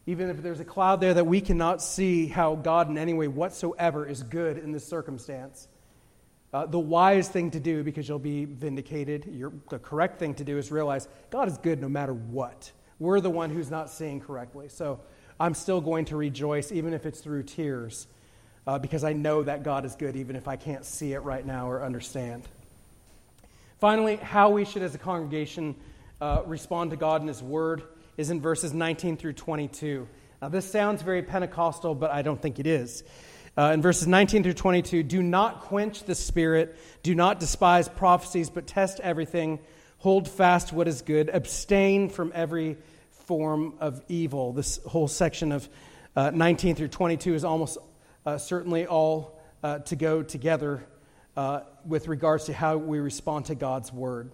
even 0.07 0.31
if 0.31 0.43
there's 0.43 0.61
a 0.61 0.65
cloud 0.65 1.01
there 1.01 1.15
that 1.15 1.27
we 1.27 1.41
cannot 1.41 1.83
see 1.83 2.27
how 2.27 2.55
God 2.55 2.89
in 2.89 2.97
any 2.97 3.13
way 3.13 3.27
whatsoever 3.27 4.07
is 4.07 4.23
good 4.23 4.57
in 4.57 4.71
this 4.71 4.87
circumstance, 4.87 5.67
uh, 6.53 6.65
the 6.65 6.79
wise 6.79 7.29
thing 7.29 7.51
to 7.51 7.61
do, 7.61 7.83
because 7.83 8.09
you'll 8.09 8.19
be 8.21 8.45
vindicated, 8.45 9.25
the 9.69 9.79
correct 9.79 10.19
thing 10.19 10.35
to 10.35 10.45
do 10.45 10.59
is 10.59 10.71
realize 10.71 11.09
God 11.31 11.49
is 11.49 11.59
good 11.59 11.81
no 11.81 11.89
matter 11.89 12.15
what. 12.15 12.71
We're 13.01 13.21
the 13.21 13.31
one 13.31 13.51
who's 13.51 13.71
not 13.71 13.91
seeing 13.91 14.21
correctly. 14.21 14.69
So 14.69 15.01
I'm 15.39 15.55
still 15.55 15.81
going 15.81 16.07
to 16.07 16.17
rejoice, 16.17 16.71
even 16.71 16.95
if 16.95 17.05
it's 17.05 17.21
through 17.21 17.43
tears, 17.43 18.07
uh, 18.67 18.79
because 18.79 19.05
I 19.05 19.13
know 19.13 19.43
that 19.43 19.65
God 19.65 19.85
is 19.85 19.97
good, 19.97 20.17
even 20.17 20.37
if 20.37 20.47
I 20.47 20.57
can't 20.57 20.85
see 20.85 21.13
it 21.13 21.21
right 21.21 21.45
now 21.45 21.69
or 21.69 21.85
understand. 21.85 22.45
Finally, 23.81 24.17
how 24.17 24.51
we 24.51 24.65
should, 24.65 24.83
as 24.83 24.95
a 24.95 24.99
congregation, 24.99 25.75
uh, 26.21 26.43
respond 26.47 26.93
to 26.93 26.97
God 26.97 27.21
and 27.21 27.29
His 27.29 27.43
Word 27.43 27.83
is 28.17 28.31
in 28.31 28.41
verses 28.41 28.73
19 28.73 29.17
through 29.17 29.35
22. 29.35 30.09
Now, 30.41 30.49
this 30.49 30.71
sounds 30.71 31.03
very 31.03 31.23
Pentecostal, 31.23 31.95
but 31.95 32.11
I 32.11 32.23
don't 32.23 32.41
think 32.41 32.59
it 32.59 32.67
is. 32.67 33.05
Uh, 33.59 33.73
in 33.73 33.81
verses 33.81 34.07
19 34.07 34.43
through 34.43 34.53
22, 34.53 35.03
do 35.03 35.23
not 35.23 35.63
quench 35.63 36.05
the 36.05 36.15
spirit, 36.15 36.77
do 37.03 37.15
not 37.15 37.41
despise 37.41 37.89
prophecies, 37.89 38.51
but 38.51 38.67
test 38.67 39.01
everything, 39.01 39.59
hold 39.99 40.29
fast 40.29 40.73
what 40.73 40.87
is 40.87 41.01
good, 41.01 41.31
abstain 41.31 42.11
from 42.11 42.33
every 42.35 42.77
form 43.25 43.75
of 43.81 44.03
evil. 44.09 44.53
This 44.53 44.79
whole 44.85 45.09
section 45.09 45.53
of 45.53 45.69
uh, 46.15 46.31
19 46.35 46.75
through 46.75 46.89
22 46.89 47.35
is 47.35 47.45
almost 47.45 47.79
uh, 48.27 48.37
certainly 48.37 48.87
all 48.87 49.41
uh, 49.63 49.79
to 49.81 49.97
go 49.97 50.23
together 50.23 50.87
uh, 51.37 51.61
with 51.87 52.09
regards 52.09 52.45
to 52.45 52.53
how 52.53 52.77
we 52.77 52.99
respond 52.99 53.47
to 53.47 53.55
God's 53.55 53.93
word. 53.93 54.31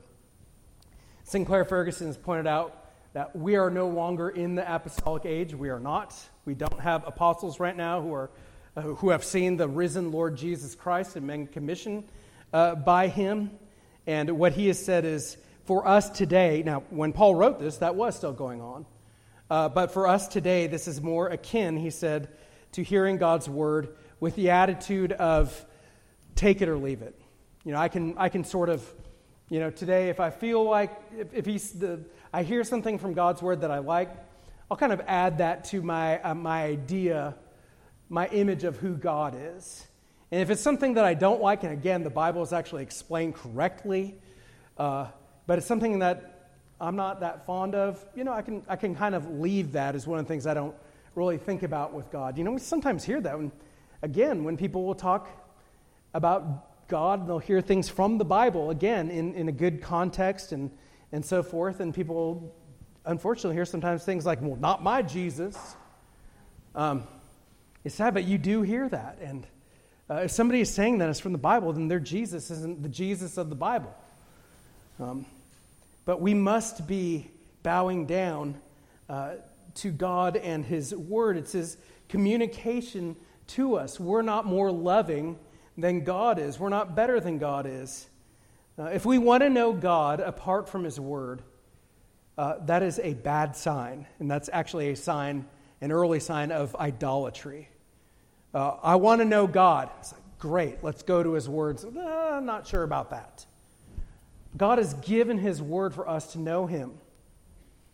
Sinclair 1.24 1.64
Ferguson 1.64 2.08
has 2.08 2.16
pointed 2.16 2.46
out 2.46 2.81
that 3.12 3.36
we 3.36 3.56
are 3.56 3.70
no 3.70 3.88
longer 3.88 4.30
in 4.30 4.54
the 4.54 4.74
apostolic 4.74 5.26
age. 5.26 5.54
We 5.54 5.68
are 5.68 5.80
not. 5.80 6.14
We 6.44 6.54
don't 6.54 6.80
have 6.80 7.06
apostles 7.06 7.60
right 7.60 7.76
now 7.76 8.00
who, 8.00 8.12
are, 8.14 8.30
uh, 8.76 8.82
who 8.82 9.10
have 9.10 9.22
seen 9.22 9.56
the 9.56 9.68
risen 9.68 10.12
Lord 10.12 10.36
Jesus 10.36 10.74
Christ 10.74 11.16
and 11.16 11.26
been 11.26 11.46
commissioned 11.46 12.04
uh, 12.52 12.74
by 12.74 13.08
him. 13.08 13.50
And 14.06 14.38
what 14.38 14.52
he 14.52 14.68
has 14.68 14.82
said 14.82 15.04
is 15.04 15.36
for 15.64 15.86
us 15.86 16.10
today, 16.10 16.62
now, 16.64 16.80
when 16.90 17.12
Paul 17.12 17.34
wrote 17.34 17.60
this, 17.60 17.78
that 17.78 17.94
was 17.94 18.16
still 18.16 18.32
going 18.32 18.60
on. 18.60 18.86
Uh, 19.50 19.68
but 19.68 19.92
for 19.92 20.08
us 20.08 20.26
today, 20.28 20.66
this 20.66 20.88
is 20.88 21.02
more 21.02 21.28
akin, 21.28 21.76
he 21.76 21.90
said, 21.90 22.28
to 22.72 22.82
hearing 22.82 23.18
God's 23.18 23.48
word 23.48 23.94
with 24.18 24.34
the 24.34 24.50
attitude 24.50 25.12
of 25.12 25.66
take 26.34 26.62
it 26.62 26.68
or 26.68 26.78
leave 26.78 27.02
it. 27.02 27.20
You 27.64 27.72
know, 27.72 27.78
I 27.78 27.88
can, 27.88 28.16
I 28.16 28.30
can 28.30 28.44
sort 28.44 28.70
of, 28.70 28.82
you 29.50 29.60
know, 29.60 29.70
today, 29.70 30.08
if 30.08 30.18
I 30.18 30.30
feel 30.30 30.64
like, 30.64 30.90
if, 31.16 31.34
if 31.34 31.46
he's 31.46 31.72
the, 31.72 32.00
I 32.34 32.44
hear 32.44 32.64
something 32.64 32.98
from 32.98 33.12
God's 33.12 33.42
word 33.42 33.60
that 33.60 33.70
I 33.70 33.80
like, 33.80 34.10
I'll 34.70 34.76
kind 34.76 34.92
of 34.92 35.02
add 35.06 35.38
that 35.38 35.64
to 35.64 35.82
my, 35.82 36.18
uh, 36.22 36.34
my 36.34 36.64
idea, 36.64 37.34
my 38.08 38.26
image 38.28 38.64
of 38.64 38.78
who 38.78 38.96
God 38.96 39.36
is. 39.38 39.86
And 40.30 40.40
if 40.40 40.48
it's 40.48 40.62
something 40.62 40.94
that 40.94 41.04
I 41.04 41.12
don't 41.12 41.42
like, 41.42 41.62
and 41.62 41.74
again, 41.74 42.04
the 42.04 42.10
Bible 42.10 42.40
is 42.42 42.54
actually 42.54 42.84
explained 42.84 43.34
correctly, 43.34 44.14
uh, 44.78 45.08
but 45.46 45.58
it's 45.58 45.66
something 45.66 45.98
that 45.98 46.48
I'm 46.80 46.96
not 46.96 47.20
that 47.20 47.44
fond 47.44 47.74
of, 47.74 48.02
you 48.14 48.24
know, 48.24 48.32
I 48.32 48.40
can, 48.40 48.62
I 48.66 48.76
can 48.76 48.94
kind 48.94 49.14
of 49.14 49.38
leave 49.38 49.72
that 49.72 49.94
as 49.94 50.06
one 50.06 50.18
of 50.18 50.24
the 50.24 50.28
things 50.28 50.46
I 50.46 50.54
don't 50.54 50.74
really 51.14 51.36
think 51.36 51.62
about 51.62 51.92
with 51.92 52.10
God. 52.10 52.38
You 52.38 52.44
know, 52.44 52.52
we 52.52 52.60
sometimes 52.60 53.04
hear 53.04 53.20
that. 53.20 53.36
When, 53.36 53.52
again, 54.00 54.42
when 54.42 54.56
people 54.56 54.86
will 54.86 54.94
talk 54.94 55.28
about 56.14 56.88
God, 56.88 57.26
they'll 57.28 57.38
hear 57.38 57.60
things 57.60 57.90
from 57.90 58.16
the 58.16 58.24
Bible, 58.24 58.70
again, 58.70 59.10
in, 59.10 59.34
in 59.34 59.50
a 59.50 59.52
good 59.52 59.82
context 59.82 60.52
and 60.52 60.70
and 61.12 61.24
so 61.24 61.42
forth. 61.42 61.80
And 61.80 61.94
people, 61.94 62.54
unfortunately, 63.04 63.54
hear 63.54 63.64
sometimes 63.64 64.04
things 64.04 64.26
like, 64.26 64.40
well, 64.40 64.56
not 64.56 64.82
my 64.82 65.02
Jesus. 65.02 65.76
Um, 66.74 67.04
it's 67.84 67.94
sad, 67.94 68.14
but 68.14 68.24
you 68.24 68.38
do 68.38 68.62
hear 68.62 68.88
that. 68.88 69.18
And 69.20 69.46
uh, 70.10 70.22
if 70.24 70.30
somebody 70.30 70.60
is 70.60 70.72
saying 70.72 70.98
that 70.98 71.08
it's 71.08 71.20
from 71.20 71.32
the 71.32 71.38
Bible, 71.38 71.72
then 71.72 71.88
their 71.88 72.00
Jesus 72.00 72.50
isn't 72.50 72.82
the 72.82 72.88
Jesus 72.88 73.36
of 73.36 73.48
the 73.48 73.54
Bible. 73.54 73.94
Um, 74.98 75.26
but 76.04 76.20
we 76.20 76.34
must 76.34 76.86
be 76.86 77.30
bowing 77.62 78.06
down 78.06 78.60
uh, 79.08 79.34
to 79.76 79.90
God 79.90 80.36
and 80.36 80.64
His 80.64 80.94
Word. 80.94 81.36
It's 81.36 81.52
His 81.52 81.76
communication 82.08 83.16
to 83.48 83.76
us. 83.76 83.98
We're 83.98 84.22
not 84.22 84.46
more 84.46 84.70
loving 84.70 85.38
than 85.76 86.04
God 86.04 86.38
is, 86.38 86.58
we're 86.58 86.68
not 86.68 86.94
better 86.94 87.18
than 87.20 87.38
God 87.38 87.66
is. 87.66 88.06
Uh, 88.78 88.84
if 88.84 89.04
we 89.04 89.18
want 89.18 89.42
to 89.42 89.50
know 89.50 89.72
God 89.72 90.20
apart 90.20 90.68
from 90.68 90.84
His 90.84 90.98
Word, 90.98 91.42
uh, 92.38 92.54
that 92.64 92.82
is 92.82 92.98
a 92.98 93.14
bad 93.14 93.54
sign. 93.54 94.06
And 94.18 94.30
that's 94.30 94.48
actually 94.50 94.90
a 94.90 94.96
sign, 94.96 95.46
an 95.80 95.92
early 95.92 96.20
sign 96.20 96.50
of 96.50 96.74
idolatry. 96.76 97.68
Uh, 98.54 98.76
I 98.82 98.96
want 98.96 99.20
to 99.20 99.26
know 99.26 99.46
God. 99.46 99.90
It's 100.00 100.12
like, 100.12 100.22
great, 100.38 100.82
let's 100.82 101.02
go 101.02 101.22
to 101.22 101.34
His 101.34 101.48
Words. 101.48 101.84
I'm 101.84 102.46
not 102.46 102.66
sure 102.66 102.82
about 102.82 103.10
that. 103.10 103.44
God 104.56 104.78
has 104.78 104.94
given 104.94 105.38
His 105.38 105.60
Word 105.60 105.94
for 105.94 106.08
us 106.08 106.32
to 106.32 106.38
know 106.38 106.66
Him. 106.66 106.92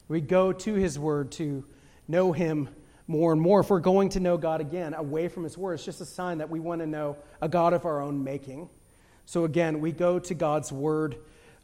We 0.06 0.20
go 0.20 0.52
to 0.52 0.74
His 0.74 0.98
Word 0.98 1.32
to 1.32 1.64
know 2.06 2.32
Him 2.32 2.68
more 3.08 3.32
and 3.32 3.40
more. 3.40 3.60
If 3.60 3.70
we're 3.70 3.80
going 3.80 4.10
to 4.10 4.20
know 4.20 4.36
God 4.36 4.60
again 4.60 4.94
away 4.94 5.28
from 5.28 5.42
His 5.42 5.58
Word, 5.58 5.74
it's 5.74 5.84
just 5.84 6.00
a 6.00 6.06
sign 6.06 6.38
that 6.38 6.50
we 6.50 6.60
want 6.60 6.80
to 6.82 6.86
know 6.86 7.16
a 7.40 7.48
God 7.48 7.72
of 7.72 7.84
our 7.84 8.00
own 8.00 8.22
making. 8.22 8.68
So 9.28 9.44
again, 9.44 9.82
we 9.82 9.92
go 9.92 10.18
to 10.18 10.32
God's 10.32 10.72
Word. 10.72 11.16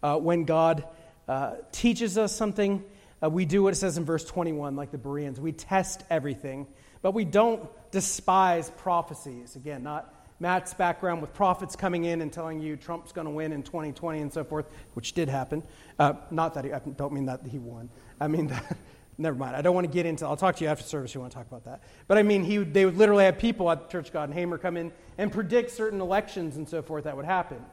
Uh, 0.03 0.19
when 0.19 0.45
God 0.45 0.85
uh, 1.27 1.55
teaches 1.73 2.19
us 2.19 2.37
something, 2.37 2.85
uh, 3.23 3.31
we 3.31 3.47
do 3.47 3.63
what 3.63 3.73
it 3.73 3.77
says 3.77 3.97
in 3.97 4.05
verse 4.05 4.23
21, 4.23 4.77
like 4.77 4.91
the 4.91 4.99
Bereans. 4.99 5.41
We 5.41 5.53
test 5.53 6.03
everything, 6.11 6.67
but 7.01 7.15
we 7.15 7.25
don't 7.25 7.67
despise 7.91 8.69
prophecies. 8.69 9.57
Again, 9.57 9.83
not 9.83 10.13
Matt's 10.41 10.75
background 10.75 11.23
with 11.23 11.33
prophets 11.33 11.75
coming 11.75 12.05
in 12.05 12.21
and 12.21 12.31
telling 12.31 12.61
you 12.61 12.77
Trump's 12.77 13.13
going 13.13 13.25
to 13.27 13.31
win 13.31 13.51
in 13.51 13.63
2020 13.63 14.21
and 14.21 14.31
so 14.31 14.45
forth, 14.45 14.67
which 14.93 15.15
did 15.15 15.31
happen. 15.31 15.63
Uh, 15.99 16.13
not 16.31 16.53
that 16.53 16.67
he, 16.67 16.73
I 16.75 16.81
don't 16.81 17.15
mean 17.15 17.25
that 17.25 17.41
he 17.51 17.59
won. 17.59 17.89
I 18.21 18.29
mean, 18.29 18.49
that, 18.49 18.77
never 19.19 19.37
mind. 19.37 19.57
I 19.57 19.63
don't 19.63 19.75
want 19.75 19.87
to 19.87 19.93
get 19.93 20.07
into 20.07 20.27
I'll 20.27 20.37
talk 20.37 20.57
to 20.57 20.65
you 20.65 20.71
after 20.71 20.85
service 20.85 21.11
if 21.11 21.15
you 21.15 21.21
want 21.21 21.33
to 21.33 21.39
talk 21.39 21.47
about 21.47 21.65
that. 21.65 21.83
But 22.07 22.19
I 22.19 22.23
mean, 22.23 22.45
he, 22.45 22.59
they 22.59 22.85
would 22.85 22.97
literally 22.97 23.25
have 23.25 23.39
people 23.39 23.71
at 23.71 23.91
Church 23.91 24.13
God 24.13 24.29
and 24.29 24.35
Hamer 24.35 24.59
come 24.59 24.77
in 24.77 24.93
and 25.19 25.31
predict 25.33 25.71
certain 25.71 26.01
elections 26.01 26.57
and 26.57 26.69
so 26.69 26.83
forth 26.83 27.05
that 27.05 27.17
would 27.17 27.25
happen. 27.25 27.65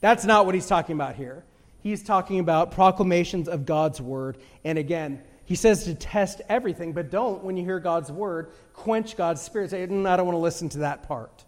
That's 0.00 0.24
not 0.24 0.46
what 0.46 0.54
he's 0.54 0.66
talking 0.66 0.94
about 0.94 1.14
here. 1.14 1.44
He's 1.82 2.02
talking 2.02 2.40
about 2.40 2.72
proclamations 2.72 3.48
of 3.48 3.64
God's 3.66 4.00
word. 4.00 4.38
And 4.64 4.78
again, 4.78 5.22
he 5.46 5.54
says 5.54 5.84
to 5.84 5.94
test 5.94 6.42
everything, 6.48 6.92
but 6.92 7.10
don't, 7.10 7.42
when 7.42 7.56
you 7.56 7.64
hear 7.64 7.80
God's 7.80 8.12
word, 8.12 8.50
quench 8.72 9.16
God's 9.16 9.42
spirit. 9.42 9.70
Say, 9.70 9.86
mm, 9.86 10.08
I 10.08 10.16
don't 10.16 10.26
want 10.26 10.36
to 10.36 10.40
listen 10.40 10.68
to 10.70 10.78
that 10.78 11.08
part. 11.08 11.44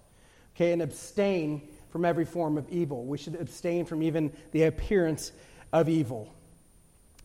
Okay, 0.56 0.72
and 0.72 0.82
abstain 0.82 1.68
from 1.90 2.04
every 2.04 2.24
form 2.24 2.58
of 2.58 2.68
evil. 2.68 3.04
We 3.04 3.18
should 3.18 3.36
abstain 3.36 3.84
from 3.84 4.02
even 4.02 4.32
the 4.52 4.64
appearance 4.64 5.32
of 5.72 5.88
evil. 5.88 6.34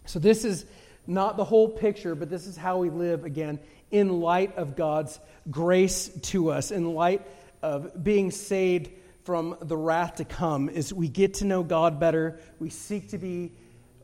So, 0.06 0.20
this 0.20 0.46
is 0.46 0.66
not 1.08 1.38
the 1.38 1.44
whole 1.44 1.70
picture, 1.70 2.16
but 2.16 2.30
this 2.30 2.46
is 2.46 2.58
how 2.58 2.78
we 2.78 2.90
live 2.90 3.24
again 3.24 3.60
in 3.92 4.20
light 4.20 4.56
of 4.58 4.76
God's 4.76 5.20
grace 5.50 6.10
to 6.24 6.52
us, 6.52 6.72
in 6.72 6.94
light 6.94 7.26
of 7.62 8.04
being 8.04 8.32
saved 8.32 8.90
from 9.24 9.58
the 9.62 9.78
wrath 9.78 10.16
to 10.16 10.26
come. 10.26 10.70
Is 10.70 10.94
we 10.94 11.08
get 11.08 11.36
to 11.36 11.46
know 11.46 11.64
God 11.64 12.00
better, 12.00 12.40
we 12.60 12.70
seek 12.70 13.10
to 13.10 13.18
be 13.18 13.54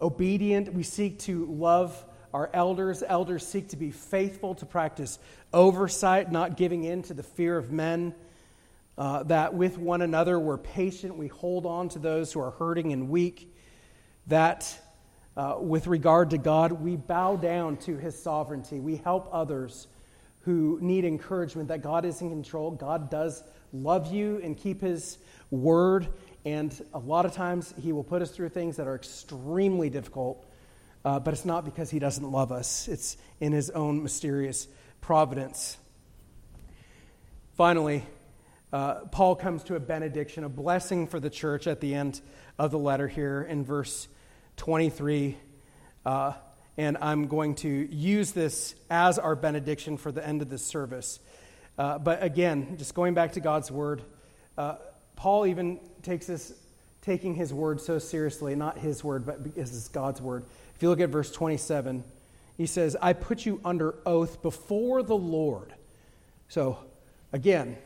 obedient, 0.02 0.74
we 0.74 0.84
seek 0.84 1.20
to 1.20 1.46
love 1.46 2.04
our 2.34 2.50
elders. 2.54 3.04
Elders 3.06 3.46
seek 3.46 3.70
to 3.70 3.78
be 3.78 3.92
faithful, 3.92 4.56
to 4.56 4.66
practice 4.66 5.20
oversight, 5.54 6.32
not 6.32 6.58
giving 6.58 6.84
in 6.84 7.04
to 7.04 7.14
the 7.14 7.24
fear 7.24 7.58
of 7.58 7.72
men. 7.72 8.14
Uh, 8.98 9.24
that 9.24 9.54
with 9.54 9.78
one 9.78 10.02
another 10.02 10.40
we're 10.40 10.58
patient, 10.58 11.16
we 11.16 11.28
hold 11.28 11.66
on 11.66 11.90
to 11.90 12.00
those 12.00 12.34
who 12.34 12.40
are 12.40 12.52
hurting 12.52 12.92
and 12.92 13.10
weak. 13.10 13.56
That 14.28 14.80
uh, 15.36 15.56
with 15.60 15.88
regard 15.88 16.30
to 16.32 16.38
God, 16.38 16.74
we 16.74 16.96
bow 16.96 17.36
down 17.36 17.78
to 17.78 17.98
his 17.98 18.22
sovereignty. 18.22 18.80
We 18.80 18.98
help 18.98 19.30
others 19.32 19.88
who 20.42 20.78
need 20.82 21.06
encouragement 21.06 21.70
that 21.70 21.82
God 21.82 22.06
is 22.06 22.22
in 22.22 22.30
control. 22.30 22.72
God 22.72 23.10
does 23.10 23.44
love 23.72 24.14
you 24.14 24.40
and 24.44 24.56
keep 24.58 24.82
his 24.82 25.18
word. 25.50 26.08
And 26.46 26.80
a 26.94 27.00
lot 27.00 27.26
of 27.26 27.34
times 27.34 27.74
he 27.82 27.94
will 27.94 28.04
put 28.04 28.22
us 28.22 28.32
through 28.32 28.50
things 28.50 28.76
that 28.76 28.88
are 28.88 28.96
extremely 28.96 29.90
difficult, 29.90 30.46
uh, 31.06 31.20
but 31.20 31.34
it's 31.34 31.46
not 31.46 31.66
because 31.66 31.90
he 31.90 32.00
doesn't 32.00 32.30
love 32.30 32.52
us, 32.52 32.88
it's 32.88 33.18
in 33.40 33.54
his 33.54 33.70
own 33.70 34.04
mysterious 34.04 34.68
providence. 35.02 35.78
Finally, 37.56 38.04
uh, 38.74 38.96
Paul 39.12 39.36
comes 39.36 39.64
to 39.66 39.76
a 39.76 39.80
benediction, 39.80 40.44
a 40.44 40.50
blessing 40.50 41.08
for 41.08 41.20
the 41.20 41.30
church 41.30 41.68
at 41.68 41.80
the 41.80 41.94
end 41.94 42.20
of 42.60 42.72
the 42.72 42.80
letter 42.80 43.08
here 43.08 43.42
in 43.44 43.64
verse 43.64 44.08
23. 44.58 45.38
Uh, 46.06 46.34
and 46.78 46.98
I'm 47.02 47.28
going 47.28 47.56
to 47.56 47.70
use 47.70 48.32
this 48.32 48.76
as 48.90 49.20
our 49.20 49.36
benediction 49.36 49.98
for 49.98 50.12
the 50.12 50.26
end 50.26 50.42
of 50.42 50.50
this 50.50 50.66
service. 50.66 51.20
Uh, 51.78 51.98
but 51.98 52.24
again, 52.24 52.76
just 52.78 52.94
going 52.94 53.14
back 53.14 53.34
to 53.34 53.40
God's 53.40 53.72
word, 53.72 54.02
uh, 54.58 54.76
Paul 55.16 55.46
even 55.46 55.80
takes 56.02 56.28
this, 56.28 56.54
taking 57.02 57.36
his 57.36 57.54
word 57.54 57.82
so 57.82 58.00
seriously, 58.00 58.56
not 58.56 58.78
his 58.78 59.04
word, 59.04 59.26
but 59.26 59.44
because 59.44 59.76
it's 59.76 59.88
God's 59.88 60.22
word. 60.22 60.46
If 60.76 60.82
you 60.82 60.90
look 60.90 61.00
at 61.00 61.10
verse 61.10 61.32
27, 61.32 62.04
he 62.58 62.66
says, 62.66 62.96
I 63.02 63.14
put 63.14 63.46
you 63.46 63.60
under 63.64 63.96
oath 64.06 64.42
before 64.42 65.04
the 65.04 65.16
Lord. 65.16 65.74
So, 66.48 66.78
again, 67.32 67.78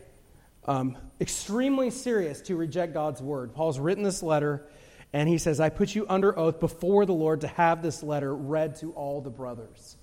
um, 0.66 0.98
extremely 1.22 1.90
serious 1.90 2.42
to 2.42 2.56
reject 2.56 2.94
God's 2.94 3.22
word. 3.22 3.54
Paul's 3.54 3.80
written 3.80 4.04
this 4.04 4.22
letter 4.22 4.66
and 5.14 5.30
he 5.30 5.38
says, 5.38 5.60
I 5.60 5.70
put 5.70 5.96
you 5.96 6.06
under 6.10 6.38
oath 6.38 6.60
before 6.60 7.06
the 7.06 7.14
Lord 7.14 7.42
to 7.42 7.48
have 7.48 7.82
this 7.82 8.04
letter 8.04 8.36
read 8.36 8.76
to 8.78 8.92
all 8.92 9.22
the 9.22 9.30
brothers. 9.30 9.96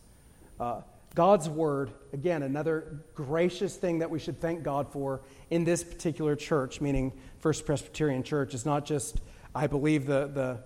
Uh, 0.59 0.80
God's 1.14 1.48
word, 1.48 1.92
again, 2.12 2.42
another 2.42 2.98
gracious 3.14 3.76
thing 3.76 4.00
that 4.00 4.11
we 4.11 4.18
should 4.18 4.40
thank 4.40 4.64
God 4.64 4.90
for 4.90 5.20
in 5.50 5.62
this 5.62 5.84
particular 5.84 6.34
church, 6.34 6.80
meaning 6.80 7.12
First 7.38 7.66
Presbyterian 7.66 8.24
Church, 8.24 8.55
is 8.55 8.66
not 8.66 8.84
just, 8.84 9.20
I 9.55 9.68
believe, 9.68 10.07
the, 10.07 10.26
the 10.26 10.59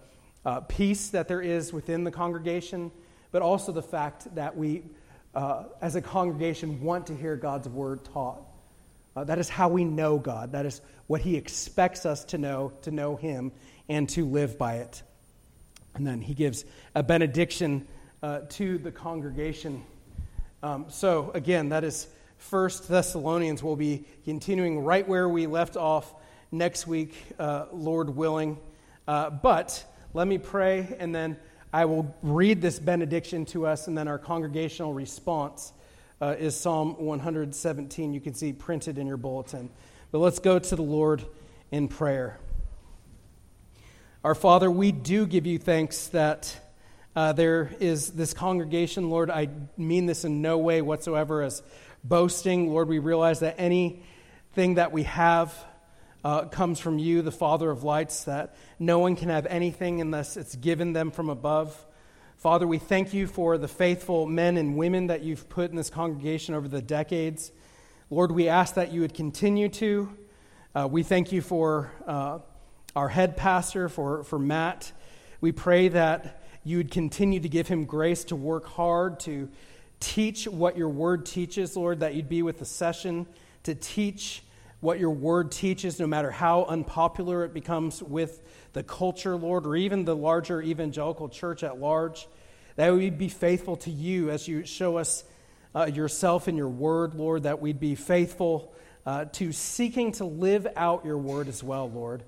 uh, 0.48 0.60
peace 0.60 1.10
that 1.10 1.28
there 1.28 1.42
is 1.42 1.72
within 1.72 2.04
the 2.04 2.10
congregation, 2.10 2.90
but 3.30 3.42
also 3.42 3.72
the 3.72 3.82
fact 3.82 4.34
that 4.36 4.56
we, 4.56 4.84
uh, 5.34 5.64
as 5.82 5.96
a 5.96 6.00
congregation, 6.00 6.80
want 6.80 7.06
to 7.08 7.14
hear 7.14 7.36
God's 7.36 7.68
word 7.68 8.04
taught. 8.04 8.40
Uh, 9.14 9.24
that 9.24 9.38
is 9.38 9.50
how 9.50 9.68
we 9.68 9.84
know 9.84 10.16
God. 10.16 10.52
That 10.52 10.64
is 10.64 10.80
what 11.08 11.20
He 11.20 11.36
expects 11.36 12.06
us 12.06 12.24
to 12.26 12.38
know, 12.38 12.72
to 12.82 12.90
know 12.90 13.16
Him 13.16 13.52
and 13.88 14.08
to 14.10 14.24
live 14.24 14.58
by 14.58 14.76
it. 14.76 15.02
And 15.94 16.06
then 16.06 16.20
he 16.20 16.34
gives 16.34 16.64
a 16.94 17.02
benediction 17.02 17.86
uh, 18.22 18.40
to 18.50 18.78
the 18.78 18.92
congregation. 18.92 19.82
Um, 20.62 20.86
so, 20.88 21.30
again, 21.34 21.70
that 21.70 21.84
is 21.84 22.08
First 22.38 22.88
Thessalonians. 22.88 23.62
We'll 23.62 23.76
be 23.76 24.04
continuing 24.24 24.80
right 24.80 25.06
where 25.06 25.28
we 25.28 25.46
left 25.46 25.76
off 25.76 26.14
next 26.50 26.86
week, 26.86 27.14
uh, 27.38 27.66
Lord 27.72 28.10
willing. 28.16 28.58
Uh, 29.06 29.30
but 29.30 29.84
let 30.14 30.26
me 30.26 30.38
pray, 30.38 30.96
and 30.98 31.14
then 31.14 31.36
I 31.72 31.84
will 31.84 32.14
read 32.22 32.62
this 32.62 32.78
benediction 32.78 33.44
to 33.46 33.66
us, 33.66 33.88
and 33.88 33.98
then 33.98 34.08
our 34.08 34.18
congregational 34.18 34.94
response 34.94 35.72
uh, 36.20 36.34
is 36.38 36.56
Psalm 36.56 36.96
117. 36.98 38.14
You 38.14 38.20
can 38.20 38.34
see 38.34 38.52
printed 38.52 38.98
in 38.98 39.06
your 39.06 39.16
bulletin. 39.16 39.70
But 40.10 40.18
let's 40.18 40.38
go 40.38 40.58
to 40.58 40.76
the 40.76 40.82
Lord 40.82 41.24
in 41.70 41.88
prayer. 41.88 42.38
Our 44.24 44.34
Father, 44.34 44.68
we 44.68 44.90
do 44.90 45.28
give 45.28 45.46
you 45.46 45.60
thanks 45.60 46.08
that 46.08 46.52
uh, 47.14 47.34
there 47.34 47.70
is 47.78 48.10
this 48.10 48.34
congregation. 48.34 49.10
Lord, 49.10 49.30
I 49.30 49.48
mean 49.76 50.06
this 50.06 50.24
in 50.24 50.42
no 50.42 50.58
way 50.58 50.82
whatsoever 50.82 51.40
as 51.40 51.62
boasting. 52.02 52.68
Lord, 52.68 52.88
we 52.88 52.98
realize 52.98 53.38
that 53.40 53.54
anything 53.58 54.74
that 54.74 54.90
we 54.90 55.04
have 55.04 55.54
uh, 56.24 56.46
comes 56.46 56.80
from 56.80 56.98
you, 56.98 57.22
the 57.22 57.30
Father 57.30 57.70
of 57.70 57.84
lights, 57.84 58.24
that 58.24 58.56
no 58.80 58.98
one 58.98 59.14
can 59.14 59.28
have 59.28 59.46
anything 59.46 60.00
unless 60.00 60.36
it's 60.36 60.56
given 60.56 60.94
them 60.94 61.12
from 61.12 61.28
above. 61.28 61.86
Father, 62.38 62.66
we 62.66 62.78
thank 62.78 63.14
you 63.14 63.28
for 63.28 63.56
the 63.56 63.68
faithful 63.68 64.26
men 64.26 64.56
and 64.56 64.76
women 64.76 65.06
that 65.06 65.22
you've 65.22 65.48
put 65.48 65.70
in 65.70 65.76
this 65.76 65.90
congregation 65.90 66.56
over 66.56 66.66
the 66.66 66.82
decades. 66.82 67.52
Lord, 68.10 68.32
we 68.32 68.48
ask 68.48 68.74
that 68.74 68.90
you 68.90 69.02
would 69.02 69.14
continue 69.14 69.68
to. 69.68 70.12
Uh, 70.74 70.88
we 70.90 71.04
thank 71.04 71.30
you 71.30 71.40
for 71.40 71.92
uh, 72.04 72.40
our 72.96 73.08
head 73.08 73.36
pastor, 73.36 73.88
for, 73.88 74.24
for 74.24 74.38
Matt. 74.38 74.92
We 75.40 75.52
pray 75.52 75.88
that 75.88 76.42
you 76.64 76.78
would 76.78 76.90
continue 76.90 77.40
to 77.40 77.48
give 77.48 77.68
him 77.68 77.84
grace 77.84 78.24
to 78.24 78.36
work 78.36 78.66
hard, 78.66 79.20
to 79.20 79.48
teach 80.00 80.46
what 80.46 80.76
your 80.76 80.88
word 80.88 81.26
teaches, 81.26 81.76
Lord, 81.76 82.00
that 82.00 82.14
you'd 82.14 82.28
be 82.28 82.42
with 82.42 82.58
the 82.58 82.64
session, 82.64 83.26
to 83.64 83.74
teach 83.74 84.42
what 84.80 84.98
your 84.98 85.10
word 85.10 85.50
teaches, 85.50 85.98
no 85.98 86.06
matter 86.06 86.30
how 86.30 86.64
unpopular 86.64 87.44
it 87.44 87.52
becomes 87.52 88.02
with 88.02 88.42
the 88.72 88.82
culture, 88.82 89.36
Lord, 89.36 89.66
or 89.66 89.76
even 89.76 90.04
the 90.04 90.16
larger 90.16 90.62
evangelical 90.62 91.28
church 91.28 91.62
at 91.62 91.78
large. 91.78 92.28
That 92.76 92.94
we'd 92.94 93.18
be 93.18 93.28
faithful 93.28 93.76
to 93.78 93.90
you 93.90 94.30
as 94.30 94.46
you 94.46 94.64
show 94.64 94.98
us 94.98 95.24
uh, 95.74 95.86
yourself 95.86 96.48
in 96.48 96.56
your 96.56 96.68
word, 96.68 97.14
Lord, 97.14 97.42
that 97.42 97.60
we'd 97.60 97.80
be 97.80 97.96
faithful 97.96 98.72
uh, 99.04 99.26
to 99.32 99.52
seeking 99.52 100.12
to 100.12 100.24
live 100.24 100.66
out 100.76 101.04
your 101.04 101.18
word 101.18 101.48
as 101.48 101.62
well, 101.62 101.90
Lord 101.90 102.22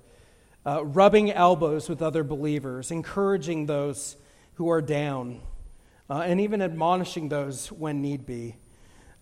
uh, 0.65 0.85
rubbing 0.85 1.31
elbows 1.31 1.89
with 1.89 2.01
other 2.01 2.23
believers, 2.23 2.91
encouraging 2.91 3.65
those 3.65 4.15
who 4.55 4.69
are 4.69 4.81
down, 4.81 5.41
uh, 6.09 6.19
and 6.19 6.41
even 6.41 6.61
admonishing 6.61 7.29
those 7.29 7.71
when 7.71 8.01
need 8.01 8.25
be. 8.25 8.55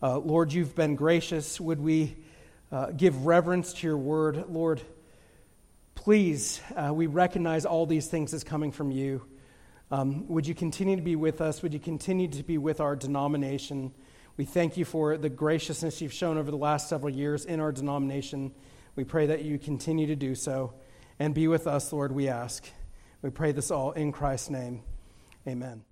Uh, 0.01 0.17
Lord, 0.17 0.51
you've 0.51 0.75
been 0.75 0.95
gracious. 0.95 1.59
Would 1.59 1.79
we 1.79 2.17
uh, 2.71 2.87
give 2.91 3.25
reverence 3.25 3.73
to 3.73 3.87
your 3.87 3.97
word? 3.97 4.45
Lord, 4.49 4.81
please, 5.95 6.61
uh, 6.75 6.93
we 6.93 7.07
recognize 7.07 7.65
all 7.65 7.85
these 7.85 8.07
things 8.07 8.33
as 8.33 8.43
coming 8.43 8.71
from 8.71 8.91
you. 8.91 9.25
Um, 9.91 10.27
would 10.27 10.45
you 10.45 10.53
continue 10.53 10.95
to 10.95 11.01
be 11.01 11.15
with 11.15 11.41
us? 11.41 11.61
Would 11.63 11.73
you 11.73 11.79
continue 11.79 12.27
to 12.27 12.43
be 12.43 12.57
with 12.57 12.79
our 12.79 12.95
denomination? 12.95 13.91
We 14.37 14.45
thank 14.45 14.77
you 14.77 14.85
for 14.85 15.17
the 15.17 15.29
graciousness 15.29 16.01
you've 16.01 16.13
shown 16.13 16.37
over 16.37 16.51
the 16.51 16.57
last 16.57 16.89
several 16.89 17.13
years 17.13 17.45
in 17.45 17.59
our 17.59 17.71
denomination. 17.71 18.51
We 18.95 19.03
pray 19.03 19.27
that 19.27 19.43
you 19.43 19.57
continue 19.57 20.07
to 20.07 20.15
do 20.15 20.35
so 20.35 20.73
and 21.19 21.33
be 21.33 21.47
with 21.47 21.67
us, 21.67 21.91
Lord, 21.91 22.11
we 22.11 22.27
ask. 22.27 22.65
We 23.21 23.29
pray 23.29 23.51
this 23.51 23.69
all 23.69 23.91
in 23.91 24.11
Christ's 24.11 24.49
name. 24.49 24.83
Amen. 25.47 25.83